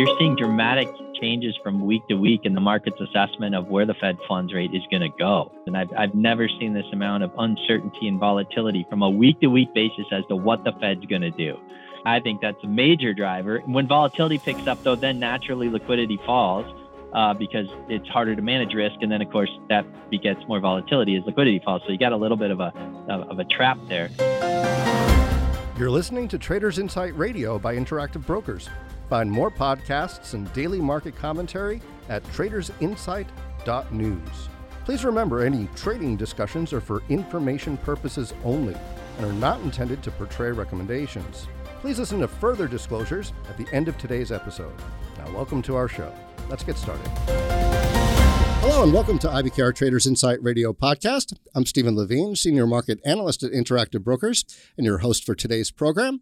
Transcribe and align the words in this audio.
you're 0.00 0.18
seeing 0.18 0.34
dramatic 0.34 0.88
changes 1.20 1.54
from 1.62 1.84
week 1.84 2.00
to 2.08 2.14
week 2.14 2.40
in 2.44 2.54
the 2.54 2.60
market's 2.60 2.98
assessment 3.02 3.54
of 3.54 3.66
where 3.68 3.84
the 3.84 3.92
Fed 3.92 4.16
funds 4.26 4.54
rate 4.54 4.70
is 4.72 4.80
going 4.90 5.02
to 5.02 5.10
go. 5.18 5.52
And 5.66 5.76
I've, 5.76 5.92
I've 5.94 6.14
never 6.14 6.48
seen 6.48 6.72
this 6.72 6.86
amount 6.90 7.22
of 7.22 7.30
uncertainty 7.36 8.08
and 8.08 8.18
volatility 8.18 8.86
from 8.88 9.02
a 9.02 9.10
week 9.10 9.38
to 9.40 9.48
week 9.48 9.74
basis 9.74 10.06
as 10.10 10.24
to 10.28 10.36
what 10.36 10.64
the 10.64 10.72
Fed's 10.80 11.04
going 11.04 11.20
to 11.20 11.30
do. 11.30 11.58
I 12.06 12.18
think 12.18 12.40
that's 12.40 12.56
a 12.64 12.66
major 12.66 13.12
driver. 13.12 13.58
When 13.66 13.86
volatility 13.86 14.38
picks 14.38 14.66
up, 14.66 14.82
though, 14.82 14.96
then 14.96 15.18
naturally 15.18 15.68
liquidity 15.68 16.18
falls 16.24 16.64
uh, 17.12 17.34
because 17.34 17.66
it's 17.90 18.08
harder 18.08 18.34
to 18.34 18.40
manage 18.40 18.72
risk. 18.72 18.96
And 19.02 19.12
then, 19.12 19.20
of 19.20 19.30
course, 19.30 19.50
that 19.68 19.84
begets 20.08 20.40
more 20.48 20.60
volatility 20.60 21.14
as 21.16 21.24
liquidity 21.26 21.60
falls. 21.62 21.82
So 21.84 21.92
you 21.92 21.98
got 21.98 22.12
a 22.12 22.16
little 22.16 22.38
bit 22.38 22.50
of 22.50 22.60
a, 22.60 22.72
of 23.10 23.38
a 23.38 23.44
trap 23.44 23.76
there. 23.86 24.08
You're 25.78 25.90
listening 25.90 26.26
to 26.28 26.38
Traders 26.38 26.78
Insight 26.78 27.14
Radio 27.18 27.58
by 27.58 27.76
Interactive 27.76 28.24
Brokers. 28.24 28.70
Find 29.10 29.28
more 29.28 29.50
podcasts 29.50 30.34
and 30.34 30.50
daily 30.52 30.80
market 30.80 31.16
commentary 31.16 31.82
at 32.08 32.22
tradersinsight.news. 32.26 34.48
Please 34.84 35.04
remember 35.04 35.44
any 35.44 35.68
trading 35.74 36.16
discussions 36.16 36.72
are 36.72 36.80
for 36.80 37.02
information 37.08 37.76
purposes 37.78 38.32
only 38.44 38.76
and 39.18 39.26
are 39.26 39.32
not 39.32 39.60
intended 39.62 40.00
to 40.04 40.12
portray 40.12 40.52
recommendations. 40.52 41.48
Please 41.80 41.98
listen 41.98 42.20
to 42.20 42.28
further 42.28 42.68
disclosures 42.68 43.32
at 43.48 43.58
the 43.58 43.66
end 43.74 43.88
of 43.88 43.98
today's 43.98 44.30
episode. 44.30 44.74
Now, 45.18 45.32
welcome 45.32 45.60
to 45.62 45.74
our 45.74 45.88
show. 45.88 46.14
Let's 46.48 46.62
get 46.62 46.76
started. 46.76 47.08
Hello 48.60 48.84
and 48.84 48.92
welcome 48.92 49.18
to 49.18 49.26
IBKR 49.26 49.74
Traders 49.74 50.06
Insight 50.06 50.40
Radio 50.40 50.72
podcast. 50.72 51.36
I'm 51.52 51.66
Stephen 51.66 51.96
Levine, 51.96 52.36
Senior 52.36 52.68
Market 52.68 53.00
Analyst 53.04 53.42
at 53.42 53.50
Interactive 53.50 54.04
Brokers, 54.04 54.44
and 54.76 54.86
your 54.86 54.98
host 54.98 55.24
for 55.24 55.34
today's 55.34 55.72
program 55.72 56.20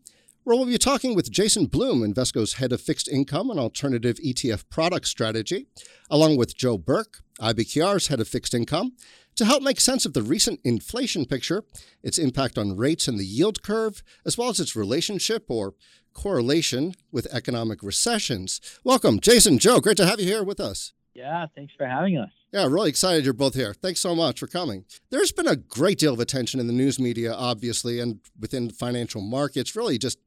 where 0.48 0.56
we'll 0.56 0.66
be 0.66 0.78
talking 0.78 1.14
with 1.14 1.30
Jason 1.30 1.66
Bloom, 1.66 2.00
Invesco's 2.00 2.54
head 2.54 2.72
of 2.72 2.80
fixed 2.80 3.06
income 3.06 3.50
and 3.50 3.60
alternative 3.60 4.16
ETF 4.16 4.66
product 4.70 5.06
strategy, 5.06 5.66
along 6.08 6.38
with 6.38 6.56
Joe 6.56 6.78
Burke, 6.78 7.18
IBKR's 7.38 8.06
head 8.06 8.18
of 8.18 8.28
fixed 8.28 8.54
income, 8.54 8.92
to 9.36 9.44
help 9.44 9.62
make 9.62 9.78
sense 9.78 10.06
of 10.06 10.14
the 10.14 10.22
recent 10.22 10.58
inflation 10.64 11.26
picture, 11.26 11.64
its 12.02 12.16
impact 12.16 12.56
on 12.56 12.78
rates 12.78 13.06
and 13.06 13.18
the 13.18 13.26
yield 13.26 13.62
curve, 13.62 14.02
as 14.24 14.38
well 14.38 14.48
as 14.48 14.58
its 14.58 14.74
relationship 14.74 15.44
or 15.48 15.74
correlation 16.14 16.94
with 17.12 17.26
economic 17.30 17.82
recessions. 17.82 18.58
Welcome, 18.82 19.20
Jason, 19.20 19.58
Joe. 19.58 19.80
Great 19.80 19.98
to 19.98 20.06
have 20.06 20.18
you 20.18 20.24
here 20.24 20.42
with 20.42 20.60
us. 20.60 20.94
Yeah, 21.12 21.44
thanks 21.56 21.74
for 21.76 21.86
having 21.86 22.16
us. 22.16 22.30
Yeah, 22.54 22.64
really 22.64 22.88
excited 22.88 23.24
you're 23.24 23.34
both 23.34 23.54
here. 23.54 23.74
Thanks 23.74 24.00
so 24.00 24.14
much 24.14 24.40
for 24.40 24.46
coming. 24.46 24.86
There's 25.10 25.32
been 25.32 25.46
a 25.46 25.56
great 25.56 25.98
deal 25.98 26.14
of 26.14 26.20
attention 26.20 26.58
in 26.58 26.68
the 26.68 26.72
news 26.72 26.98
media, 26.98 27.34
obviously, 27.34 28.00
and 28.00 28.20
within 28.40 28.70
financial 28.70 29.20
markets, 29.20 29.76
really 29.76 29.98
just 29.98 30.18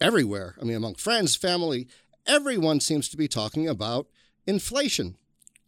everywhere. 0.00 0.54
I 0.60 0.64
mean, 0.64 0.76
among 0.76 0.96
friends, 0.96 1.36
family, 1.36 1.88
everyone 2.26 2.80
seems 2.80 3.08
to 3.08 3.16
be 3.16 3.28
talking 3.28 3.68
about 3.68 4.06
inflation. 4.46 5.16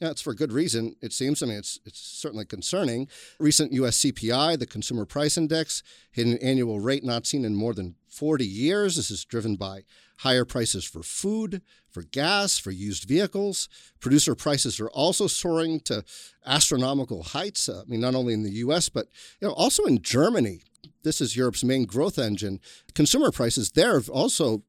It's 0.01 0.23
for 0.23 0.33
good 0.33 0.53
reason, 0.53 0.95
it 1.01 1.13
seems. 1.13 1.43
I 1.43 1.47
mean, 1.47 1.59
it's, 1.59 1.81
it's 1.85 1.99
certainly 1.99 2.45
concerning. 2.45 3.09
Recent 3.41 3.73
US 3.73 3.99
CPI, 3.99 4.59
the 4.59 4.67
Consumer 4.67 5.05
Price 5.05 5.37
Index, 5.37 5.83
hit 6.13 6.27
an 6.27 6.39
annual 6.39 6.79
rate 6.79 7.05
not 7.05 7.27
seen 7.27 7.45
in 7.45 7.57
more 7.57 7.75
than 7.75 7.97
40 8.07 8.47
years. 8.47 8.97
This 8.97 9.11
is 9.11 9.25
driven 9.25 9.57
by 9.57 9.83
higher 10.19 10.45
prices 10.45 10.85
for 10.85 11.03
food, 11.03 11.63
for 11.91 12.03
gas, 12.03 12.59
for 12.59 12.71
used 12.71 13.05
vehicles. 13.09 13.69
Producer 14.01 14.35
prices 14.35 14.79
are 14.81 14.91
also 14.91 15.27
soaring 15.27 15.81
to 15.81 16.05
astronomical 16.47 17.23
heights. 17.23 17.69
Uh, 17.69 17.83
I 17.83 17.91
mean, 17.91 18.01
not 18.01 18.15
only 18.15 18.35
in 18.35 18.43
the 18.43 18.53
US, 18.53 18.89
but 18.89 19.07
you 19.41 19.49
know, 19.49 19.55
also 19.55 19.85
in 19.85 20.03
Germany 20.03 20.61
this 21.03 21.21
is 21.21 21.37
Europe's 21.37 21.65
main 21.65 21.85
growth 21.85 22.19
engine. 22.19 22.61
Consumer 22.95 23.31
prices 23.31 23.71
there 23.73 23.95
have 23.95 24.09
also 24.09 24.63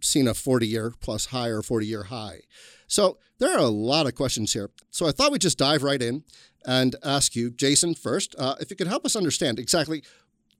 seen 0.00 0.26
a 0.26 0.34
40 0.34 0.66
year 0.66 0.92
plus 1.00 1.26
higher 1.26 1.62
40 1.62 1.86
year 1.86 2.04
high. 2.04 2.40
So 2.86 3.18
there 3.38 3.52
are 3.52 3.60
a 3.60 3.68
lot 3.68 4.06
of 4.06 4.14
questions 4.14 4.52
here. 4.52 4.70
So 4.90 5.06
I 5.06 5.12
thought 5.12 5.32
we'd 5.32 5.40
just 5.40 5.58
dive 5.58 5.82
right 5.82 6.00
in 6.00 6.24
and 6.64 6.96
ask 7.04 7.36
you, 7.36 7.50
Jason, 7.50 7.94
first, 7.94 8.34
uh, 8.38 8.56
if 8.58 8.70
you 8.70 8.76
could 8.76 8.88
help 8.88 9.04
us 9.04 9.14
understand 9.14 9.58
exactly 9.58 10.02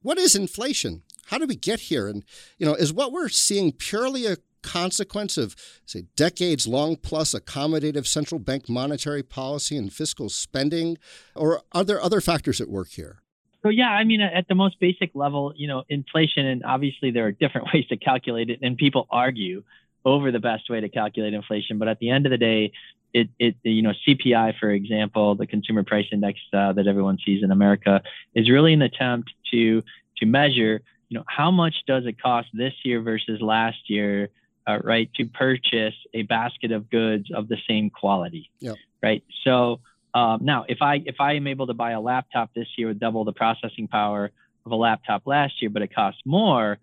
what 0.06 0.19
is 0.19 0.37
inflation? 0.37 1.03
How 1.27 1.39
did 1.39 1.49
we 1.49 1.56
get 1.56 1.81
here? 1.81 2.06
And, 2.06 2.25
you 2.59 2.65
know, 2.65 2.75
is 2.75 2.93
what 2.93 3.11
we're 3.11 3.28
seeing 3.28 3.72
purely 3.72 4.25
a 4.25 4.37
consequence 4.62 5.37
of, 5.37 5.56
say, 5.84 6.05
decades 6.15 6.69
long 6.69 6.94
plus 6.94 7.34
accommodative 7.34 8.06
central 8.06 8.39
bank 8.39 8.69
monetary 8.69 9.25
policy 9.25 9.77
and 9.77 9.93
fiscal 9.93 10.28
spending? 10.28 10.97
Or 11.34 11.62
are 11.72 11.83
there 11.83 12.00
other 12.00 12.21
factors 12.21 12.61
at 12.61 12.69
work 12.69 12.91
here? 12.91 13.19
So 13.65 13.69
yeah, 13.69 13.89
I 13.89 14.05
mean, 14.05 14.21
at 14.21 14.47
the 14.47 14.55
most 14.55 14.78
basic 14.78 15.11
level, 15.17 15.53
you 15.56 15.67
know, 15.67 15.83
inflation, 15.89 16.47
and 16.47 16.62
obviously 16.62 17.11
there 17.11 17.27
are 17.27 17.33
different 17.33 17.67
ways 17.75 17.88
to 17.88 17.97
calculate 17.97 18.49
it, 18.49 18.61
and 18.62 18.77
people 18.77 19.09
argue 19.11 19.65
over 20.05 20.31
the 20.31 20.38
best 20.38 20.71
way 20.71 20.81
to 20.81 20.88
calculate 20.88 21.34
inflation. 21.34 21.78
But 21.78 21.88
at 21.88 21.99
the 21.99 22.11
end 22.11 22.27
of 22.27 22.31
the 22.31 22.38
day, 22.38 22.71
it, 23.16 23.28
it 23.38 23.56
you 23.62 23.82
know, 23.82 23.93
CPI, 24.06 24.59
for 24.59 24.71
example, 24.71 25.34
the 25.34 25.47
Consumer 25.47 25.82
Price 25.82 26.06
Index 26.12 26.38
uh, 26.53 26.72
that 26.75 26.87
everyone 26.87 27.19
sees 27.25 27.43
in 27.43 27.50
America, 27.50 28.03
is 28.34 28.50
really 28.50 28.75
an 28.75 28.82
attempt 28.82 29.31
to 29.53 29.82
to 30.19 30.27
measure, 30.27 30.82
you 31.09 31.19
know, 31.19 31.25
how 31.26 31.50
much 31.50 31.75
does 31.87 32.05
it 32.06 32.21
cost 32.21 32.49
this 32.53 32.72
year 32.84 33.00
versus 33.00 33.41
last 33.41 33.88
year, 33.88 34.28
uh, 34.66 34.78
right, 34.82 35.10
to 35.15 35.26
purchase 35.26 35.94
a 36.15 36.22
basket 36.22 36.72
of 36.72 36.91
goods 36.91 37.31
of 37.34 37.49
the 37.49 37.59
same 37.69 37.91
quality, 37.91 38.50
yep. 38.60 38.76
right? 39.03 39.22
So 39.44 39.81
um, 40.15 40.41
now, 40.43 40.65
if 40.69 40.78
I 40.81 41.03
if 41.05 41.16
I 41.21 41.34
am 41.34 41.47
able 41.47 41.66
to 41.69 41.75
buy 41.75 41.93
a 41.93 42.00
laptop 42.00 42.50
this 42.55 42.69
year 42.76 42.88
with 42.88 42.99
double 42.99 43.25
the 43.25 43.32
processing 43.32 43.88
power 43.88 44.31
of 44.65 44.72
a 44.72 44.76
laptop 44.76 45.22
last 45.26 45.60
year, 45.62 45.71
but 45.71 45.82
it 45.82 45.94
costs 45.94 46.21
more, 46.26 46.78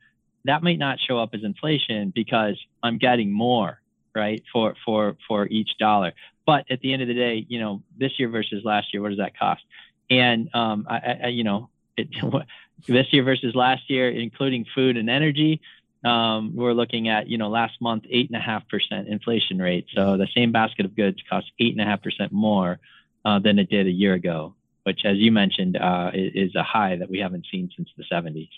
that 0.46 0.64
might 0.64 0.80
not 0.80 1.00
show 1.00 1.20
up 1.20 1.30
as 1.34 1.44
inflation 1.44 2.12
because 2.14 2.60
I'm 2.82 2.98
getting 2.98 3.32
more, 3.32 3.80
right, 4.16 4.44
for 4.51 4.75
for 4.85 5.18
for 5.28 5.47
each 5.47 5.78
dollar. 5.79 6.13
But 6.46 6.66
at 6.69 6.81
the 6.81 6.94
end 6.94 7.01
of 7.01 7.07
the 7.07 7.13
day, 7.13 7.46
you 7.47 7.59
know, 7.59 7.81
this 7.97 8.19
year 8.19 8.29
versus 8.29 8.63
last 8.66 8.94
year, 8.94 9.01
what 9.01 9.09
does 9.09 9.19
that 9.19 9.38
cost? 9.38 9.63
And 10.09 10.53
um, 10.53 10.85
I, 10.90 11.19
I, 11.24 11.28
you 11.28 11.44
know, 11.44 11.69
it, 11.96 12.09
this 12.88 13.07
year 13.12 13.24
versus 13.24 13.56
last 13.56 13.90
year, 13.90 14.09
including 14.09 14.66
food 14.75 14.97
and 14.97 15.09
energy, 15.09 15.62
um, 16.03 16.53
we're 16.56 16.74
looking 16.74 17.07
at, 17.07 17.28
you 17.28 17.38
know, 17.38 17.50
last 17.50 17.79
month 17.79 18.03
eight 18.09 18.29
and 18.29 18.35
a 18.35 18.41
half 18.41 18.68
percent 18.68 19.07
inflation 19.07 19.59
rate. 19.59 19.85
So 19.96 20.18
the 20.18 20.28
same 20.35 20.51
basket 20.51 20.85
of 20.85 20.95
goods 20.95 21.18
costs 21.30 21.50
eight 21.59 21.72
and 21.72 21.81
a 21.81 21.85
half 21.85 22.01
percent 22.03 22.31
more 22.31 22.80
uh, 23.24 23.40
than 23.40 23.57
it 23.57 23.69
did 23.69 23.88
a 23.88 23.91
year 23.91 24.13
ago, 24.13 24.53
which, 24.84 25.06
as 25.06 25.18
you 25.18 25.31
mentioned, 25.31 25.78
uh, 25.78 26.12
is 26.13 26.56
a 26.56 26.63
high 26.63 26.97
that 26.97 27.09
we 27.09 27.19
haven't 27.19 27.45
seen 27.50 27.69
since 27.75 27.90
the 27.95 28.03
70s. 28.12 28.50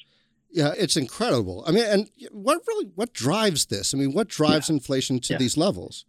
Yeah, 0.55 0.73
it's 0.77 0.95
incredible. 0.95 1.65
I 1.67 1.71
mean, 1.71 1.83
and 1.83 2.09
what 2.31 2.61
really 2.65 2.89
what 2.95 3.11
drives 3.11 3.65
this? 3.65 3.93
I 3.93 3.97
mean, 3.97 4.13
what 4.13 4.29
drives 4.29 4.69
yeah. 4.69 4.75
inflation 4.75 5.19
to 5.19 5.33
yeah. 5.33 5.37
these 5.37 5.57
levels? 5.57 6.05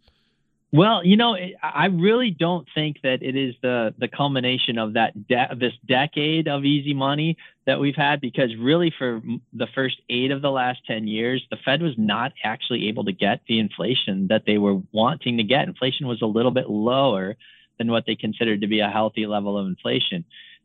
Well, 0.71 1.05
you 1.05 1.17
know, 1.17 1.35
I 1.61 1.87
really 1.87 2.31
don't 2.31 2.65
think 2.73 3.01
that 3.03 3.21
it 3.21 3.35
is 3.35 3.55
the 3.61 3.93
the 3.97 4.07
culmination 4.07 4.77
of 4.77 4.93
that 4.93 5.27
de- 5.27 5.55
this 5.59 5.73
decade 5.85 6.47
of 6.47 6.63
easy 6.63 6.93
money 6.93 7.35
that 7.65 7.81
we've 7.81 7.95
had 7.97 8.21
because 8.21 8.55
really 8.57 8.93
for 8.97 9.21
the 9.51 9.67
first 9.75 9.97
8 10.09 10.31
of 10.31 10.41
the 10.41 10.49
last 10.49 10.79
10 10.87 11.07
years, 11.09 11.45
the 11.51 11.57
Fed 11.65 11.81
was 11.81 11.95
not 11.97 12.31
actually 12.41 12.87
able 12.87 13.03
to 13.03 13.11
get 13.11 13.41
the 13.49 13.59
inflation 13.59 14.27
that 14.29 14.43
they 14.47 14.57
were 14.57 14.81
wanting 14.93 15.35
to 15.37 15.43
get. 15.43 15.67
Inflation 15.67 16.07
was 16.07 16.21
a 16.21 16.25
little 16.25 16.51
bit 16.51 16.69
lower 16.69 17.35
than 17.77 17.91
what 17.91 18.05
they 18.07 18.15
considered 18.15 18.61
to 18.61 18.67
be 18.67 18.79
a 18.79 18.89
healthy 18.89 19.25
level 19.25 19.57
of 19.57 19.67
inflation. 19.67 20.23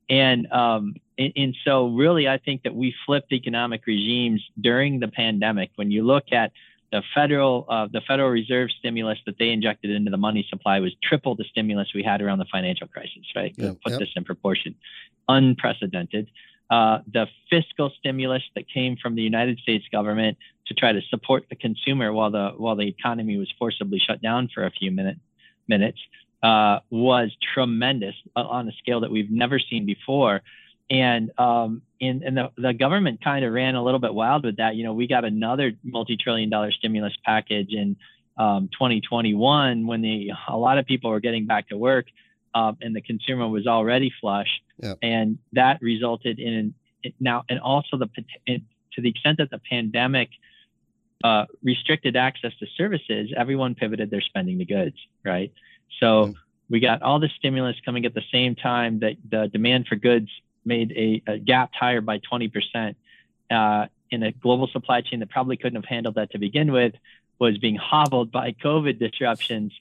And, 0.08 0.50
um, 0.52 0.94
and, 1.18 1.32
and 1.36 1.56
so 1.64 1.88
really, 1.88 2.28
I 2.28 2.38
think 2.38 2.64
that 2.64 2.74
we 2.74 2.94
flipped 3.06 3.32
economic 3.32 3.86
regimes 3.86 4.42
during 4.60 5.00
the 5.00 5.08
pandemic. 5.08 5.70
When 5.76 5.90
you 5.90 6.04
look 6.04 6.32
at 6.32 6.52
the 6.90 7.02
federal, 7.14 7.66
uh, 7.68 7.88
the 7.90 8.02
Federal 8.02 8.28
Reserve 8.28 8.70
stimulus 8.78 9.18
that 9.24 9.38
they 9.38 9.48
injected 9.48 9.90
into 9.90 10.10
the 10.10 10.18
money 10.18 10.46
supply 10.50 10.80
was 10.80 10.92
triple 11.02 11.34
the 11.34 11.44
stimulus 11.44 11.88
we 11.94 12.02
had 12.02 12.20
around 12.20 12.38
the 12.38 12.46
financial 12.52 12.86
crisis, 12.86 13.24
right? 13.34 13.54
Yeah, 13.56 13.72
put 13.82 13.92
yep. 13.92 14.00
this 14.00 14.10
in 14.14 14.24
proportion, 14.24 14.74
unprecedented. 15.28 16.30
Uh, 16.68 16.98
the 17.10 17.26
fiscal 17.50 17.90
stimulus 17.98 18.42
that 18.54 18.68
came 18.68 18.96
from 18.96 19.14
the 19.14 19.22
United 19.22 19.58
States 19.58 19.84
government 19.90 20.36
to 20.66 20.74
try 20.74 20.92
to 20.92 21.00
support 21.08 21.44
the 21.48 21.56
consumer 21.56 22.12
while 22.12 22.30
the 22.30 22.52
while 22.56 22.76
the 22.76 22.88
economy 22.88 23.36
was 23.36 23.52
forcibly 23.58 23.98
shut 23.98 24.22
down 24.22 24.48
for 24.54 24.64
a 24.64 24.70
few 24.70 24.90
minute, 24.90 25.18
minutes 25.68 25.98
uh, 26.42 26.80
was 26.90 27.30
tremendous 27.54 28.14
uh, 28.34 28.40
on 28.40 28.68
a 28.68 28.72
scale 28.72 29.00
that 29.00 29.10
we've 29.10 29.30
never 29.30 29.58
seen 29.58 29.86
before. 29.86 30.42
And 30.90 31.30
um, 31.38 31.82
and, 32.00 32.22
and 32.22 32.36
the, 32.36 32.50
the 32.56 32.74
government 32.74 33.22
kind 33.22 33.44
of 33.44 33.52
ran 33.52 33.76
a 33.76 33.82
little 33.82 34.00
bit 34.00 34.12
wild 34.12 34.44
with 34.44 34.56
that. 34.56 34.74
You 34.74 34.84
know, 34.84 34.92
we 34.92 35.06
got 35.06 35.24
another 35.24 35.72
multi-trillion 35.84 36.50
dollar 36.50 36.72
stimulus 36.72 37.14
package 37.24 37.72
in 37.72 37.96
um, 38.36 38.68
2021 38.72 39.86
when 39.86 40.02
the 40.02 40.30
a 40.48 40.56
lot 40.56 40.78
of 40.78 40.86
people 40.86 41.10
were 41.10 41.20
getting 41.20 41.46
back 41.46 41.68
to 41.68 41.76
work 41.76 42.06
um, 42.54 42.76
and 42.80 42.94
the 42.94 43.00
consumer 43.00 43.48
was 43.48 43.66
already 43.66 44.12
flush, 44.20 44.60
yep. 44.78 44.98
and 45.02 45.38
that 45.52 45.80
resulted 45.80 46.38
in 46.38 46.74
now 47.20 47.44
and 47.48 47.60
also 47.60 47.96
the 47.96 48.08
to 48.46 49.00
the 49.00 49.08
extent 49.08 49.38
that 49.38 49.50
the 49.50 49.60
pandemic 49.70 50.28
uh, 51.24 51.46
restricted 51.62 52.16
access 52.16 52.52
to 52.58 52.66
services, 52.76 53.32
everyone 53.36 53.74
pivoted 53.74 54.10
their 54.10 54.20
spending 54.20 54.58
to 54.58 54.64
goods, 54.64 54.96
right? 55.24 55.52
So 56.00 56.26
mm-hmm. 56.26 56.32
we 56.70 56.80
got 56.80 57.02
all 57.02 57.20
the 57.20 57.30
stimulus 57.38 57.76
coming 57.84 58.06
at 58.06 58.14
the 58.14 58.22
same 58.32 58.54
time 58.54 59.00
that 59.00 59.16
the 59.28 59.48
demand 59.48 59.86
for 59.86 59.96
goods 59.96 60.28
made 60.64 60.92
a, 60.92 61.22
a 61.26 61.38
gapped 61.38 61.74
higher 61.74 62.00
by 62.00 62.18
20% 62.18 62.94
uh, 63.50 63.86
in 64.10 64.22
a 64.22 64.32
global 64.32 64.68
supply 64.68 65.00
chain 65.00 65.20
that 65.20 65.30
probably 65.30 65.56
couldn't 65.56 65.76
have 65.82 65.88
handled 65.88 66.16
that 66.16 66.30
to 66.32 66.38
begin 66.38 66.72
with. 66.72 66.94
was 67.38 67.58
being 67.58 67.76
hobbled 67.76 68.30
by 68.30 68.52
COVID 68.64 68.98
disruptions, 68.98 69.72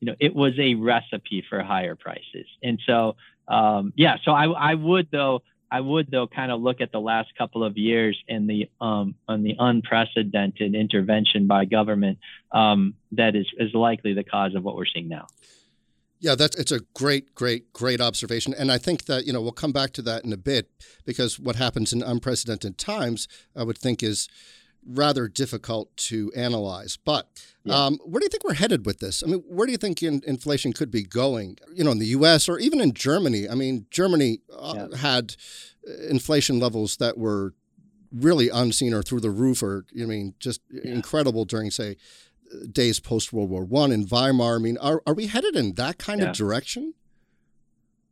you 0.00 0.06
know, 0.06 0.14
it 0.20 0.34
was 0.34 0.52
a 0.58 0.74
recipe 0.74 1.44
for 1.48 1.62
higher 1.62 1.96
prices. 1.96 2.46
And 2.62 2.80
so, 2.86 3.16
um, 3.48 3.92
yeah, 3.96 4.16
so 4.22 4.32
I, 4.32 4.46
I 4.46 4.74
would 4.74 5.08
though, 5.10 5.42
I 5.70 5.80
would 5.80 6.10
though 6.10 6.26
kind 6.26 6.50
of 6.50 6.60
look 6.62 6.80
at 6.80 6.92
the 6.92 7.00
last 7.00 7.34
couple 7.36 7.62
of 7.62 7.76
years 7.76 8.18
and 8.28 8.48
the 8.48 8.70
um, 8.80 9.14
on 9.26 9.42
the 9.42 9.56
unprecedented 9.58 10.74
intervention 10.74 11.46
by 11.46 11.66
government 11.66 12.18
um, 12.52 12.94
that 13.12 13.36
is 13.36 13.46
is 13.58 13.74
likely 13.74 14.14
the 14.14 14.24
cause 14.24 14.54
of 14.54 14.64
what 14.64 14.76
we're 14.76 14.86
seeing 14.86 15.08
now. 15.08 15.26
Yeah, 16.20 16.34
that's 16.34 16.56
it's 16.56 16.72
a 16.72 16.80
great, 16.94 17.34
great, 17.34 17.72
great 17.72 18.00
observation, 18.00 18.52
and 18.52 18.72
I 18.72 18.78
think 18.78 19.04
that 19.04 19.24
you 19.24 19.32
know 19.32 19.40
we'll 19.40 19.52
come 19.52 19.72
back 19.72 19.92
to 19.94 20.02
that 20.02 20.24
in 20.24 20.32
a 20.32 20.36
bit 20.36 20.68
because 21.04 21.38
what 21.38 21.56
happens 21.56 21.92
in 21.92 22.02
unprecedented 22.02 22.76
times, 22.76 23.28
I 23.54 23.62
would 23.62 23.78
think, 23.78 24.02
is 24.02 24.28
rather 24.88 25.28
difficult 25.28 25.96
to 25.96 26.32
analyze. 26.34 26.96
But 26.96 27.28
yeah. 27.64 27.86
um, 27.86 27.98
where 28.04 28.20
do 28.20 28.24
you 28.24 28.30
think 28.30 28.44
we're 28.44 28.54
headed 28.54 28.86
with 28.86 28.98
this? 28.98 29.22
I 29.22 29.28
mean, 29.28 29.42
where 29.46 29.66
do 29.66 29.72
you 29.72 29.78
think 29.78 30.02
in, 30.02 30.22
inflation 30.26 30.72
could 30.72 30.90
be 30.90 31.02
going? 31.02 31.58
You 31.72 31.84
know, 31.84 31.92
in 31.92 31.98
the 31.98 32.06
U.S. 32.06 32.48
or 32.48 32.58
even 32.58 32.80
in 32.80 32.92
Germany. 32.94 33.48
I 33.48 33.54
mean, 33.54 33.86
Germany 33.90 34.40
uh, 34.52 34.88
yeah. 34.90 34.96
had 34.98 35.36
uh, 35.86 36.08
inflation 36.08 36.58
levels 36.58 36.96
that 36.96 37.18
were 37.18 37.54
really 38.12 38.48
unseen 38.48 38.94
or 38.94 39.02
through 39.02 39.20
the 39.20 39.30
roof, 39.30 39.62
or 39.62 39.84
I 40.00 40.06
mean, 40.06 40.34
just 40.40 40.60
yeah. 40.70 40.92
incredible 40.92 41.44
during, 41.44 41.70
say, 41.70 41.96
days 42.70 43.00
post 43.00 43.32
World 43.32 43.50
War 43.50 43.64
One 43.64 43.92
in 43.92 44.06
Weimar. 44.06 44.56
I 44.56 44.58
mean, 44.58 44.78
are 44.78 45.02
are 45.06 45.14
we 45.14 45.26
headed 45.26 45.56
in 45.56 45.74
that 45.74 45.98
kind 45.98 46.22
of 46.22 46.34
direction? 46.34 46.94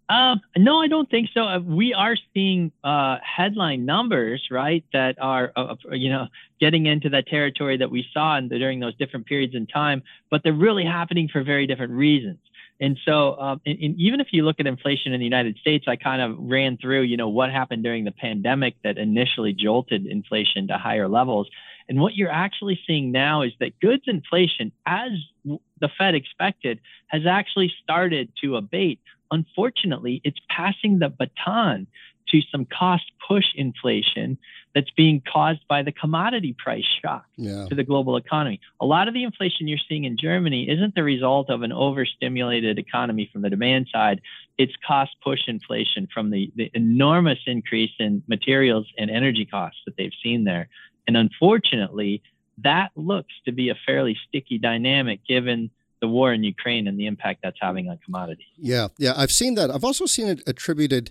Um, 0.08 0.40
no, 0.56 0.80
I 0.80 0.86
don't 0.86 1.10
think 1.10 1.30
so. 1.34 1.42
Uh, 1.42 1.58
we 1.58 1.92
are 1.92 2.16
seeing 2.32 2.70
uh, 2.84 3.16
headline 3.22 3.86
numbers, 3.86 4.46
right, 4.52 4.84
that 4.92 5.16
are, 5.20 5.52
uh, 5.56 5.74
uh 5.90 5.94
you 5.94 6.10
know, 6.10 6.28
getting 6.60 6.86
into 6.86 7.08
that 7.10 7.26
territory 7.26 7.78
that 7.78 7.90
we 7.90 8.06
saw 8.14 8.40
the, 8.40 8.58
during 8.58 8.78
those 8.78 8.94
different 8.96 9.26
periods 9.26 9.54
in 9.56 9.66
time, 9.66 10.02
but 10.30 10.42
they're 10.44 10.52
really 10.52 10.84
happening 10.84 11.28
for 11.28 11.42
very 11.42 11.66
different 11.66 11.92
reasons. 11.92 12.38
And 12.78 12.98
so, 13.04 13.40
um, 13.40 13.60
and, 13.66 13.78
and 13.80 13.98
even 13.98 14.20
if 14.20 14.28
you 14.30 14.44
look 14.44 14.60
at 14.60 14.66
inflation 14.66 15.12
in 15.12 15.18
the 15.18 15.24
United 15.24 15.56
States, 15.58 15.86
I 15.88 15.96
kind 15.96 16.22
of 16.22 16.36
ran 16.38 16.76
through, 16.76 17.02
you 17.02 17.16
know, 17.16 17.28
what 17.28 17.50
happened 17.50 17.82
during 17.82 18.04
the 18.04 18.12
pandemic 18.12 18.76
that 18.84 18.98
initially 18.98 19.54
jolted 19.54 20.06
inflation 20.06 20.68
to 20.68 20.78
higher 20.78 21.08
levels. 21.08 21.48
And 21.88 22.00
what 22.00 22.14
you're 22.14 22.30
actually 22.30 22.80
seeing 22.86 23.12
now 23.12 23.42
is 23.42 23.52
that 23.60 23.78
goods 23.80 24.04
inflation, 24.06 24.72
as 24.86 25.10
the 25.44 25.88
Fed 25.96 26.14
expected, 26.14 26.80
has 27.08 27.26
actually 27.26 27.72
started 27.82 28.30
to 28.42 28.56
abate 28.56 29.00
unfortunately, 29.30 30.20
it's 30.24 30.38
passing 30.48 30.98
the 30.98 31.08
baton 31.08 31.86
to 32.28 32.40
some 32.50 32.66
cost 32.66 33.04
push 33.26 33.44
inflation 33.54 34.36
that's 34.74 34.90
being 34.90 35.22
caused 35.32 35.60
by 35.68 35.82
the 35.82 35.92
commodity 35.92 36.54
price 36.58 36.84
shock 37.00 37.24
yeah. 37.36 37.66
to 37.68 37.74
the 37.74 37.84
global 37.84 38.16
economy. 38.16 38.60
A 38.80 38.84
lot 38.84 39.06
of 39.06 39.14
the 39.14 39.22
inflation 39.22 39.68
you're 39.68 39.78
seeing 39.88 40.04
in 40.04 40.16
Germany 40.18 40.68
isn't 40.68 40.96
the 40.96 41.04
result 41.04 41.48
of 41.50 41.62
an 41.62 41.72
overstimulated 41.72 42.78
economy 42.78 43.30
from 43.32 43.42
the 43.42 43.50
demand 43.50 43.86
side. 43.92 44.20
It's 44.58 44.72
cost 44.86 45.12
push 45.22 45.40
inflation 45.46 46.08
from 46.12 46.30
the, 46.30 46.50
the 46.56 46.70
enormous 46.74 47.38
increase 47.46 47.92
in 48.00 48.22
materials 48.26 48.86
and 48.98 49.08
energy 49.08 49.46
costs 49.46 49.80
that 49.86 49.96
they've 49.96 50.12
seen 50.22 50.44
there. 50.44 50.68
And 51.06 51.16
unfortunately, 51.16 52.22
that 52.58 52.90
looks 52.96 53.32
to 53.44 53.52
be 53.52 53.68
a 53.68 53.74
fairly 53.86 54.16
sticky 54.28 54.58
dynamic 54.58 55.20
given 55.26 55.70
the 56.00 56.08
war 56.08 56.32
in 56.32 56.44
Ukraine 56.44 56.86
and 56.86 56.98
the 56.98 57.06
impact 57.06 57.40
that's 57.42 57.58
having 57.60 57.88
on 57.88 57.98
commodities. 58.04 58.46
Yeah, 58.56 58.88
yeah, 58.98 59.14
I've 59.16 59.32
seen 59.32 59.54
that. 59.54 59.70
I've 59.70 59.84
also 59.84 60.06
seen 60.06 60.28
it 60.28 60.42
attributed 60.46 61.10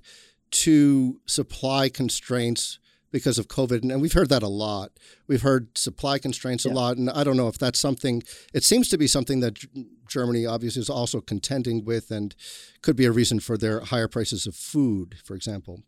to 0.52 1.20
supply 1.26 1.90
constraints 1.90 2.80
because 3.12 3.40
of 3.40 3.48
COVID, 3.48 3.82
and 3.82 4.02
we've 4.02 4.14
heard 4.14 4.30
that 4.30 4.44
a 4.44 4.48
lot. 4.48 4.92
We've 5.26 5.42
heard 5.42 5.78
supply 5.78 6.20
constraints 6.20 6.66
yeah. 6.66 6.72
a 6.72 6.74
lot, 6.74 6.98
and 6.98 7.10
I 7.10 7.24
don't 7.24 7.38
know 7.38 7.48
if 7.48 7.58
that's 7.58 7.80
something. 7.80 8.24
It 8.54 8.64
seems 8.64 8.90
to 8.90 8.98
be 8.98 9.08
something 9.08 9.40
that 9.40 9.58
Germany 10.08 10.46
obviously 10.46 10.82
is 10.82 10.90
also 10.90 11.22
contending 11.22 11.86
with, 11.86 12.12
and 12.12 12.36
could 12.82 12.96
be 12.96 13.06
a 13.06 13.12
reason 13.12 13.40
for 13.40 13.58
their 13.58 13.80
higher 13.80 14.08
prices 14.08 14.46
of 14.46 14.56
food, 14.56 15.16
for 15.24 15.36
example. 15.36 15.84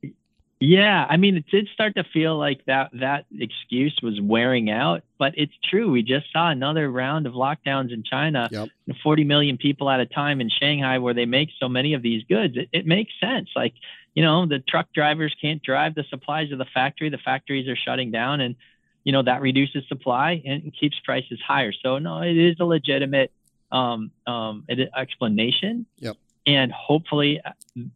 Yeah, 0.60 1.06
I 1.08 1.18
mean, 1.18 1.38
it 1.38 1.46
did 1.52 1.68
start 1.72 1.96
to 1.96 2.04
feel 2.04 2.36
like 2.36 2.66
that 2.66 2.90
that 2.94 3.26
excuse 3.38 3.96
was 4.02 4.20
wearing 4.20 4.72
out, 4.72 5.04
but 5.20 5.34
it's 5.38 5.54
true. 5.64 5.92
We 5.92 6.02
just 6.02 6.32
saw 6.34 6.50
another 6.50 6.90
round 6.90 7.28
of 7.28 7.34
lockdowns 7.34 7.94
in 7.94 8.02
China, 8.02 8.50
yep. 8.52 8.70
40 9.04 9.24
million 9.24 9.58
people 9.58 9.88
at 9.88 10.00
a 10.00 10.08
time 10.08 10.42
in 10.42 10.50
Shanghai, 10.50 10.98
where 10.98 11.14
they 11.14 11.26
make 11.26 11.50
so 11.60 11.70
many 11.70 11.94
of 11.94 12.02
these 12.02 12.24
goods. 12.24 12.58
It, 12.58 12.70
it 12.74 12.88
makes 12.88 13.12
sense. 13.20 13.50
Like, 13.56 13.76
you 14.16 14.24
know, 14.24 14.48
the 14.48 14.58
truck 14.58 14.92
drivers 14.94 15.36
can't 15.40 15.62
drive 15.62 15.94
the 15.94 16.06
supplies 16.10 16.52
of 16.52 16.58
the 16.58 16.66
factory. 16.66 17.10
The 17.10 17.20
factories 17.20 17.68
are 17.68 17.76
shutting 17.76 18.10
down, 18.10 18.42
and 18.42 18.56
you 19.04 19.12
know 19.12 19.22
that 19.22 19.42
reduces 19.42 19.88
supply 19.88 20.42
and 20.44 20.74
keeps 20.74 21.00
prices 21.02 21.40
higher. 21.46 21.72
So 21.72 22.00
no, 22.00 22.22
it 22.22 22.36
is 22.36 22.56
a 22.60 22.66
legitimate 22.66 23.32
um, 23.72 24.10
um, 24.26 24.66
explanation. 24.96 25.86
Yep 26.00 26.18
and 26.48 26.72
hopefully 26.72 27.40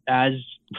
as 0.06 0.34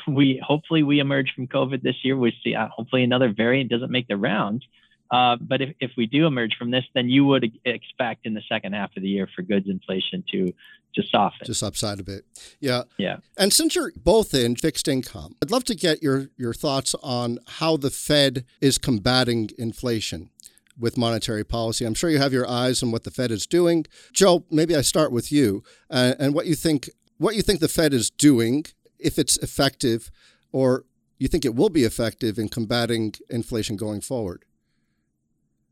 we 0.07 0.41
hopefully 0.45 0.83
we 0.83 0.99
emerge 0.99 1.33
from 1.35 1.47
covid 1.47 1.81
this 1.81 1.95
year 2.03 2.15
we 2.15 2.33
see 2.43 2.55
uh, 2.55 2.67
hopefully 2.69 3.03
another 3.03 3.33
variant 3.33 3.69
doesn't 3.69 3.91
make 3.91 4.07
the 4.07 4.15
rounds. 4.15 4.63
Uh, 5.11 5.35
but 5.39 5.61
if, 5.61 5.75
if 5.79 5.91
we 5.95 6.07
do 6.07 6.25
emerge 6.25 6.55
from 6.57 6.71
this 6.71 6.85
then 6.93 7.09
you 7.09 7.25
would 7.25 7.51
expect 7.65 8.25
in 8.25 8.33
the 8.33 8.41
second 8.47 8.73
half 8.73 8.95
of 8.95 9.03
the 9.03 9.09
year 9.09 9.27
for 9.35 9.41
goods 9.41 9.67
inflation 9.67 10.23
to 10.31 10.53
to 10.95 11.01
soften. 11.11 11.47
To 11.47 11.55
subside 11.55 11.99
a 11.99 12.03
bit. 12.03 12.23
Yeah. 12.59 12.83
Yeah. 12.99 13.17
And 13.35 13.51
since 13.51 13.73
you're 13.73 13.91
both 13.97 14.35
in 14.35 14.55
fixed 14.55 14.87
income 14.87 15.35
i'd 15.41 15.51
love 15.51 15.65
to 15.65 15.75
get 15.75 16.01
your 16.01 16.29
your 16.37 16.53
thoughts 16.53 16.95
on 17.01 17.39
how 17.47 17.77
the 17.77 17.89
fed 17.89 18.45
is 18.61 18.77
combating 18.77 19.49
inflation 19.57 20.29
with 20.77 20.97
monetary 20.97 21.43
policy. 21.43 21.85
I'm 21.85 21.93
sure 21.93 22.09
you 22.09 22.17
have 22.17 22.33
your 22.33 22.49
eyes 22.49 22.81
on 22.81 22.91
what 22.91 23.03
the 23.03 23.11
Fed 23.11 23.29
is 23.29 23.45
doing. 23.45 23.85
Joe, 24.11 24.43
maybe 24.49 24.75
I 24.75 24.81
start 24.81 25.11
with 25.11 25.31
you 25.31 25.63
uh, 25.91 26.15
and 26.19 26.33
what 26.33 26.47
you 26.47 26.55
think 26.55 26.89
what 27.17 27.35
you 27.35 27.41
think 27.41 27.59
the 27.59 27.67
Fed 27.67 27.93
is 27.93 28.09
doing, 28.09 28.65
if 28.99 29.17
it's 29.19 29.37
effective, 29.37 30.11
or 30.51 30.85
you 31.17 31.27
think 31.27 31.45
it 31.45 31.55
will 31.55 31.69
be 31.69 31.83
effective 31.83 32.37
in 32.37 32.49
combating 32.49 33.13
inflation 33.29 33.75
going 33.75 34.01
forward? 34.01 34.45